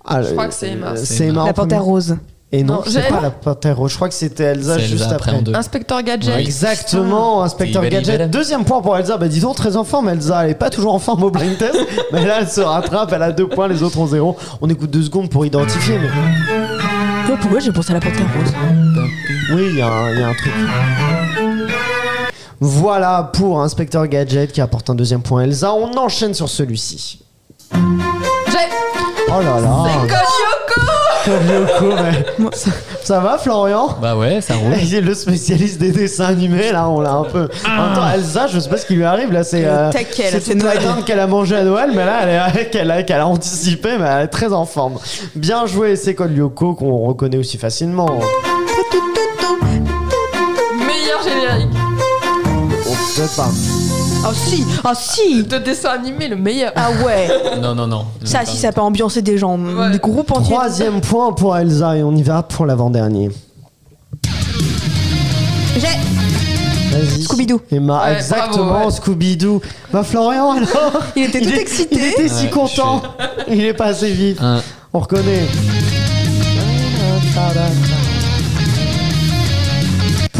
Ah, 0.05 0.22
Je 0.24 0.32
crois 0.32 0.47
que 0.47 0.53
c'est 0.53 0.70
Emma. 0.72 0.88
euh, 0.88 0.95
C'est 0.95 1.05
C'est 1.05 1.24
Emma. 1.26 1.32
Emma. 1.34 1.41
en 1.43 1.45
la 1.47 1.53
panthère 1.53 1.80
premier. 1.80 1.91
rose. 1.91 2.18
Et 2.54 2.64
non, 2.64 2.74
Non, 2.76 2.82
c'est 2.86 3.02
j'ai- 3.02 3.08
pas 3.08 3.22
la 3.22 3.30
panthère 3.32 3.78
rose. 3.78 3.91
Je 3.91 3.95
crois 3.95 4.10
que 4.10 4.14
c'était 4.14 4.43
Elsa 4.43 4.74
C'est 4.76 4.82
juste 4.82 4.93
Elsa 5.04 5.06
après. 5.16 5.30
après 5.32 5.39
en 5.39 5.41
deux. 5.41 5.56
Inspecteur 5.56 6.04
Gadget. 6.04 6.38
Exactement, 6.38 7.43
inspecteur 7.43 7.82
Libelle, 7.82 7.99
Gadget. 8.02 8.14
libelle. 8.16 8.30
Deuxième 8.30 8.66
point 8.66 8.82
pour 8.82 8.97
Elsa. 8.97 9.16
Bah 9.18 9.30
dis 9.30 9.39
donc, 9.39 9.56
très 9.56 9.78
en 9.78 9.86
forme 9.86 10.10
Elsa. 10.10 10.43
Elle 10.43 10.52
est 10.52 10.56
pas 10.56 10.70
toujours 10.70 10.93
en 10.93 10.99
forme 10.99 11.24
au 11.24 11.32
blind 11.32 11.58
test. 11.58 11.78
mais 12.12 12.26
là, 12.26 12.39
elle 12.41 12.49
se 12.49 12.60
rattrape. 12.60 13.14
Elle 13.14 13.24
a 13.24 13.32
deux 13.32 13.47
points, 13.47 13.70
les 13.70 13.82
autres 13.84 13.97
ont 13.99 14.08
zéro. 14.08 14.36
On 14.62 14.70
écoute 14.70 14.91
deux 14.91 15.04
secondes 15.04 15.30
pour 15.30 15.45
identifier. 15.45 15.97
Mais... 15.97 16.10
Pourquoi 17.39 17.60
j'ai 17.62 17.72
pensé 17.72 17.91
à 17.91 17.93
la 17.93 17.99
panthère 18.02 18.26
rose 18.38 18.54
Oui, 19.54 19.68
il 19.70 19.78
y, 19.78 19.82
a 19.82 19.88
un- 19.88 20.12
il 20.14 20.20
y 20.20 20.24
a 20.24 20.28
un 20.28 20.34
truc. 20.34 20.52
Voilà 22.60 23.32
pour 23.34 23.62
inspecteur 23.62 24.06
Gadget 24.08 24.52
qui 24.52 24.60
apporte 24.62 24.89
un 24.89 24.95
deuxième 24.95 25.22
point 25.22 25.43
Elsa. 25.43 25.74
On 25.74 25.97
enchaîne 25.97 26.34
sur 26.34 26.49
celui-ci. 26.49 27.24
J'ai. 27.74 28.58
Oh 29.30 29.41
là 29.41 29.60
là. 29.62 29.86
Yoko 31.26 31.38
Code 31.38 31.47
Lyoko, 31.47 31.95
mais... 32.03 32.26
ça, 32.53 32.72
ça 33.03 33.19
va 33.19 33.38
Florian? 33.38 33.97
Bah 34.01 34.15
ouais, 34.15 34.41
ça 34.41 34.55
roule. 34.55 34.74
Il 34.82 34.95
est 34.95 35.01
le 35.01 35.13
spécialiste 35.13 35.80
des 35.80 35.91
dessins 35.91 36.26
animés, 36.26 36.72
là, 36.72 36.89
on 36.89 37.01
l'a 37.01 37.13
un 37.13 37.24
peu. 37.24 37.47
En 37.65 37.86
même 37.86 37.93
temps, 37.95 38.09
Elsa, 38.13 38.47
je 38.47 38.59
sais 38.59 38.69
pas 38.69 38.78
ce 38.78 38.86
qui 38.86 38.95
lui 38.95 39.03
arrive, 39.03 39.32
là, 39.32 39.43
c'est. 39.43 39.61
Là, 39.61 39.91
c'est 39.91 40.41
toute 40.41 40.63
la 40.63 40.78
dinde 40.78 41.05
qu'elle 41.05 41.19
a 41.19 41.28
mangé 41.28 41.55
à 41.55 41.63
Noël, 41.63 41.91
mais 41.95 42.05
là, 42.05 42.22
elle 42.24 42.61
est, 42.61 42.69
qu'elle 42.69 42.91
a, 42.91 43.03
qu'elle 43.03 43.19
a 43.19 43.28
anticipé, 43.28 43.97
mais 43.99 44.05
elle 44.05 44.26
est 44.26 44.28
très 44.28 44.53
en 44.53 44.65
forme. 44.65 44.97
Bien 45.36 45.65
joué, 45.65 45.95
c'est 45.95 46.15
Code 46.15 46.36
Lyoko, 46.36 46.74
qu'on 46.74 46.97
reconnaît 47.07 47.38
aussi 47.38 47.57
facilement? 47.57 48.19
Meilleur 50.78 51.22
générique 51.24 51.69
Oh, 52.88 52.95
peut-être 53.15 53.36
pas. 53.36 53.49
Oh 54.24 54.34
si 54.34 54.63
Oh 54.86 54.89
si 54.95 55.43
de 55.43 55.57
dessin 55.57 55.89
animé, 55.89 56.28
le 56.28 56.36
meilleur. 56.36 56.72
Ah 56.76 56.89
ouais 57.05 57.28
Non, 57.61 57.74
non, 57.76 57.88
non. 57.88 58.05
Ça, 58.24 58.45
si 58.45 58.57
ça 58.57 58.72
peut 58.72 58.82
ambiancer 58.82 59.22
des 59.22 59.38
gens, 59.38 59.57
Ouais. 59.57 59.91
des 59.91 59.97
groupes 59.99 60.32
entiers. 60.32 60.53
Troisième 60.53 61.01
point 61.01 61.34
pour 61.34 61.57
Elsa, 61.57 61.97
et 61.97 62.03
on 62.03 62.15
y 62.15 62.22
va 62.24 62.43
pour 62.43 62.65
l'avant-dernier. 62.65 63.30
J'ai 65.76 65.88
Vas-y. 66.91 67.24
Scooby-Doo. 67.24 67.61
Emma, 67.72 68.03
Ouais, 68.05 68.15
exactement, 68.17 68.65
bravo, 68.65 68.86
ouais. 68.89 68.91
Scooby-Doo. 68.91 69.61
Bah, 69.93 70.03
Florian, 70.03 70.51
alors 70.51 70.67
Il 71.15 71.24
était 71.24 71.39
tout 71.41 71.49
est- 71.49 71.61
excité. 71.61 71.95
Il 71.95 72.05
était 72.05 72.28
si 72.28 72.43
Ouais, 72.45 72.49
content. 72.49 73.01
Il 73.47 73.63
est 73.63 73.74
pas 73.74 73.86
assez. 73.86 74.36
Un. 74.41 74.61
On 74.93 74.99
reconnaît. 74.99 75.47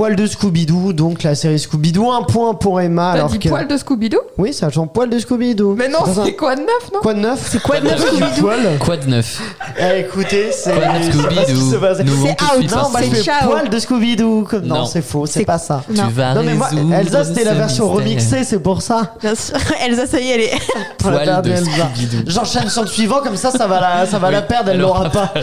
Poil 0.02 0.16
de 0.16 0.26
Scooby-Doo, 0.26 0.94
donc 0.94 1.22
la 1.22 1.36
série 1.36 1.60
Scooby-Doo. 1.60 2.10
Un 2.12 2.24
point 2.24 2.56
pour 2.56 2.82
Emma. 2.82 3.12
T'as 3.14 3.20
alors 3.20 3.30
dit 3.30 3.38
que... 3.38 3.50
poil 3.50 3.68
de 3.68 3.78
Scooby-Doo? 3.78 4.18
Oui, 4.40 4.52
ça 4.52 4.72
chante 4.72 4.92
poil 4.92 5.12
de 5.12 5.20
Scooby-Doo. 5.20 5.76
Mais 5.78 5.90
non, 5.90 6.00
c'est 6.26 6.36
quoi 6.36 6.56
de 6.56 6.62
neuf, 6.62 6.92
non? 6.92 7.02
Quoi 7.02 7.14
de 7.14 7.20
neuf? 7.20 7.48
C'est 7.52 7.62
quoi 7.62 7.80
de 7.80 7.86
neuf, 7.86 8.00
Scooby-Doo? 8.08 8.50
Quoi 8.84 8.98
de 8.98 9.06
neuf? 9.08 9.40
Eh, 9.80 10.00
écoutez, 10.00 10.52
c'est. 10.52 10.74
Quoi 10.74 10.98
de 10.98 11.04
Scooby-Doo 11.04 11.70
C'est 11.70 12.42
out. 12.42 12.72
Non, 12.72 12.90
bah, 12.92 13.00
Ciao. 13.22 13.52
poil 13.52 13.70
de 13.70 13.78
Scooby-Doo. 13.78 14.48
Non, 14.64 14.76
Non. 14.78 14.86
c'est 14.86 15.04
faux, 15.04 15.28
c'est 15.28 15.40
C'est- 15.42 15.46
pas 15.46 15.60
ça. 15.60 15.84
Non. 15.88 16.08
Tu 16.08 16.14
vas 16.14 16.34
Non, 16.34 16.42
mais 16.42 16.56
moi, 16.56 16.70
Elsa, 17.00 17.24
c'était 17.24 17.44
la 17.44 17.54
version 17.54 17.88
remixée, 17.92 18.44
c'est 18.44 18.58
pour 18.60 18.82
ça. 18.82 19.14
Bien 19.22 19.36
sûr. 19.36 19.54
Elsa, 19.86 20.08
ça 20.08 20.20
y 20.20 20.30
est, 20.32 20.34
elle 20.34 20.42
est. 20.42 20.52
L'a 21.06 21.12
Poil 21.12 21.42
de 21.44 21.50
Elsa. 21.52 21.70
Scooby-Doo. 21.70 22.24
J'enchaîne 22.26 22.70
sur 22.70 22.82
le 22.82 22.88
suivant, 22.88 23.20
comme 23.22 23.36
ça, 23.38 23.52
ça 23.52 23.68
va 23.68 23.80
la, 23.80 24.06
ça 24.08 24.18
va 24.18 24.32
la 24.32 24.42
perdre, 24.42 24.70
elle 24.72 24.78
elle 24.78 24.82
l'aura 24.82 25.02
aura 25.02 25.10
pas. 25.12 25.34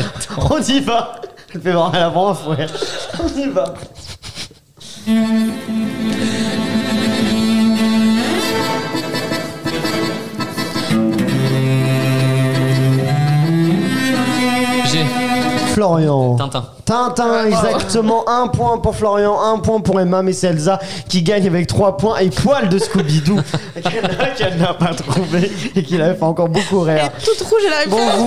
On 0.51 0.59
y 0.61 0.81
va. 0.81 1.13
Elle 1.55 1.61
fait 1.63 1.71
vraiment 1.73 2.29
un 2.31 2.35
fouet. 2.35 2.67
On 3.23 3.39
y 3.41 3.47
va. 3.49 3.73
J'ai 5.09 5.98
Florian. 15.79 16.35
Tintin. 16.37 16.65
Tintin, 16.85 17.45
exactement. 17.47 18.25
Un 18.29 18.49
point 18.49 18.79
pour 18.79 18.97
Florian, 18.97 19.37
un 19.41 19.59
point 19.59 19.79
pour 19.81 20.01
Emma, 20.01 20.23
mais 20.23 20.33
c'est 20.33 20.49
Elsa 20.49 20.81
qui 21.09 21.23
gagne 21.23 21.47
avec 21.47 21.67
trois 21.69 21.97
points 21.97 22.19
et 22.19 22.31
poil 22.31 22.69
de 22.69 22.79
Scooby-Doo 22.79 23.37
qu'elle 23.75 24.35
qu'elle 24.37 24.59
n'a 24.59 24.75
pas 24.75 24.93
trouvé 24.95 25.53
et 25.77 25.83
qui 25.85 25.97
l'avait 25.99 26.15
fait 26.17 26.23
encore 26.25 26.49
beaucoup 26.49 26.81
rire. 26.81 27.11
Toute 27.25 27.47
rouge, 27.47 27.61
elle 27.67 27.73
arrive 27.75 27.91
Bon, 27.91 28.27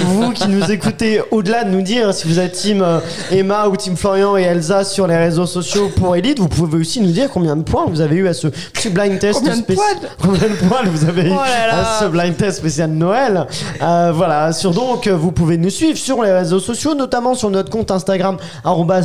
vous, 0.00 0.14
vous 0.24 0.30
qui 0.32 0.46
nous 0.46 0.70
écoutez, 0.70 1.20
au-delà 1.32 1.64
de 1.64 1.70
nous 1.70 1.82
dire 1.82 2.12
si 2.14 2.28
vous 2.28 2.38
êtes 2.38 2.52
team 2.52 2.82
euh, 2.82 3.00
Emma 3.32 3.66
ou 3.68 3.76
team 3.76 3.96
Florian 3.96 4.36
et 4.36 4.42
Elsa 4.42 4.84
sur 4.84 5.06
les 5.08 5.16
réseaux 5.16 5.46
sociaux 5.46 5.90
pour 5.96 6.14
Elite, 6.14 6.38
vous 6.38 6.48
pouvez 6.48 6.78
aussi 6.78 7.00
nous 7.00 7.10
dire 7.10 7.30
combien 7.32 7.56
de 7.56 7.62
points 7.62 7.86
vous 7.88 8.00
avez 8.00 8.16
eu 8.16 8.28
à 8.28 8.34
ce 8.34 8.46
petit 8.48 8.90
blind 8.90 9.18
test 9.18 9.38
Combien 9.40 9.56
de 9.56 9.62
spécial. 9.62 9.86
poils 9.98 10.10
Combien 10.22 10.48
de 10.48 10.68
poils 10.68 10.88
vous 10.88 11.04
avez 11.08 11.22
eu 11.30 11.32
Oh 11.32 11.40
là 11.42 11.66
là. 11.66 11.96
à 11.96 12.00
ce 12.00 12.04
blind 12.04 12.36
test 12.36 12.58
spécial 12.58 12.90
de 12.90 12.94
Noël 12.96 13.46
Euh, 13.82 14.12
Voilà, 14.14 14.52
sur 14.52 14.70
donc, 14.72 15.08
vous 15.08 15.32
pouvez 15.32 15.56
nous 15.56 15.70
suivre 15.70 15.96
sur 15.98 16.22
les 16.22 16.30
réseaux 16.32 16.60
sociaux, 16.60 16.91
sociaux, 16.92 16.98
notamment 16.98 17.34
sur 17.34 17.50
notre 17.50 17.70
compte 17.70 17.90
Instagram, 17.90 18.36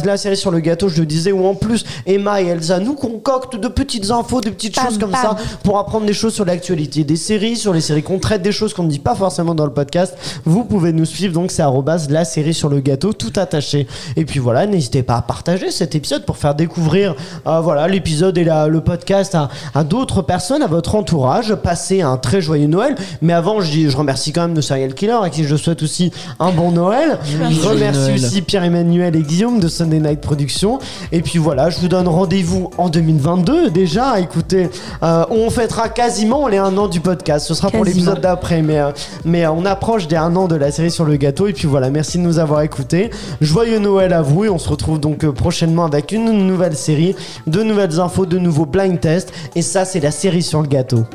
la 0.06 0.18
série 0.18 0.38
sur 0.38 0.52
le 0.52 0.60
gâteau, 0.60 0.90
je 0.90 1.00
le 1.00 1.06
disais, 1.06 1.32
où 1.32 1.46
en 1.46 1.56
plus 1.56 1.84
Emma 2.06 2.42
et 2.42 2.48
Elsa 2.48 2.80
nous 2.80 2.94
concoctent 2.94 3.56
de 3.60 3.68
petites 3.68 4.12
infos, 4.12 4.42
de 4.42 4.50
petites 4.50 4.76
Pam, 4.76 4.86
choses 4.86 4.98
comme 4.98 5.12
pam. 5.12 5.22
ça 5.22 5.36
pour 5.64 5.78
apprendre 5.80 6.06
des 6.06 6.14
choses 6.14 6.34
sur 6.34 6.46
l'actualité 6.46 7.04
des 7.04 7.16
séries, 7.16 7.56
sur 7.56 7.74
les 7.74 7.82
séries 7.82 8.04
qu'on 8.04 8.20
traite, 8.20 8.42
des 8.42 8.52
choses 8.52 8.74
qu'on 8.74 8.84
ne 8.84 8.90
dit 8.90 9.00
pas 9.00 9.16
forcément 9.16 9.56
dans 9.56 9.66
le 9.66 9.74
podcast. 9.74 10.16
Vous 10.46 10.64
pouvez 10.64 10.94
nous 10.94 11.06
suivre, 11.06 11.34
donc 11.34 11.52
c'est 11.52 11.64
la 12.10 12.26
série 12.26 12.54
sur 12.54 12.70
le 12.70 12.80
gâteau, 12.80 13.14
tout 13.14 13.34
attaché. 13.36 13.88
Et 14.16 14.26
puis 14.26 14.40
voilà, 14.40 14.66
n'hésitez 14.66 15.04
pas 15.04 15.16
à 15.16 15.22
partager 15.22 15.72
cet 15.72 15.96
épisode 15.96 16.26
pour 16.26 16.38
faire 16.38 16.56
découvrir 16.56 17.16
euh, 17.46 17.60
voilà 17.62 17.88
l'épisode 17.88 18.38
et 18.38 18.44
la- 18.44 18.68
le 18.68 18.82
podcast 18.82 19.36
à, 19.36 19.50
à 19.74 19.84
d'autres 19.84 20.22
personnes, 20.22 20.62
à 20.62 20.68
votre 20.68 20.96
entourage. 20.96 21.56
Passez 21.56 22.02
un 22.02 22.18
très 22.18 22.42
joyeux 22.42 22.68
Noël. 22.68 22.96
Mais 23.22 23.34
avant, 23.34 23.62
je, 23.62 23.96
remercie 23.96 24.32
quand 24.32 24.42
même 24.42 24.54
nos 24.54 24.62
serial 24.62 24.94
killers 24.94 25.20
à 25.24 25.30
qui 25.30 25.44
je 25.44 25.56
souhaite 25.56 25.84
aussi 25.84 26.12
un 26.40 26.52
bon 26.52 26.72
Noël. 26.72 27.20
Je 27.26 27.68
remercie 27.78 28.00
Noël. 28.00 28.14
aussi 28.16 28.42
Pierre-Emmanuel 28.42 29.16
et 29.16 29.22
Guillaume 29.22 29.60
de 29.60 29.68
Sunday 29.68 30.00
Night 30.00 30.22
Production. 30.22 30.80
Et 31.12 31.22
puis 31.22 31.40
voilà, 31.40 31.70
je 31.70 31.80
vous 31.80 31.88
donne 31.88 32.08
rendez-vous 32.08 32.72
en 32.78 32.90
2022 32.90 33.70
déjà. 33.70 34.20
Écoutez, 34.20 34.70
euh, 35.04 35.26
on 35.30 35.50
fêtera 35.50 35.90
quasiment 35.90 36.48
les 36.48 36.58
un 36.58 36.78
an 36.78 36.88
du 36.88 37.00
podcast. 37.00 37.48
Ce 37.48 37.54
sera 37.54 37.70
pour 37.70 37.86
l'épisode 37.86 38.22
d'après, 38.22 38.62
mais, 38.62 38.80
euh, 38.80 38.92
mais 39.26 39.46
euh, 39.46 39.52
on 39.52 39.66
approche 39.66 40.08
des 40.08 40.16
un 40.16 40.36
an 40.36 40.48
de 40.48 40.56
la 40.56 40.72
série 40.72 40.92
sur 40.92 41.06
le 41.06 41.16
gâteau. 41.16 41.48
Et 41.48 41.54
puis 41.54 41.68
voilà, 41.68 41.90
merci 41.90 42.18
de 42.18 42.24
nous 42.24 42.40
avoir 42.40 42.62
écoutés. 42.62 43.12
Joyeux 43.42 43.80
Noël 43.80 44.14
à 44.14 44.22
vous 44.22 44.46
et 44.46 44.50
on 44.50 44.58
se 44.58 44.70
retrouve 44.70 45.00
donc 45.00 45.26
prochainement 45.32 45.86
avec 45.86 46.12
une 46.12 46.32
nouvelle 46.48 46.76
série, 46.76 47.16
de 47.46 47.64
nouvelles 47.64 48.00
infos, 48.00 48.26
de 48.26 48.38
nouveaux 48.38 48.66
blind 48.66 49.00
tests. 49.00 49.32
Et 49.56 49.62
ça, 49.62 49.86
c'est 49.86 50.00
la 50.00 50.12
série 50.12 50.44
sur 50.44 50.62
le 50.62 50.68
gâteau. 50.68 51.06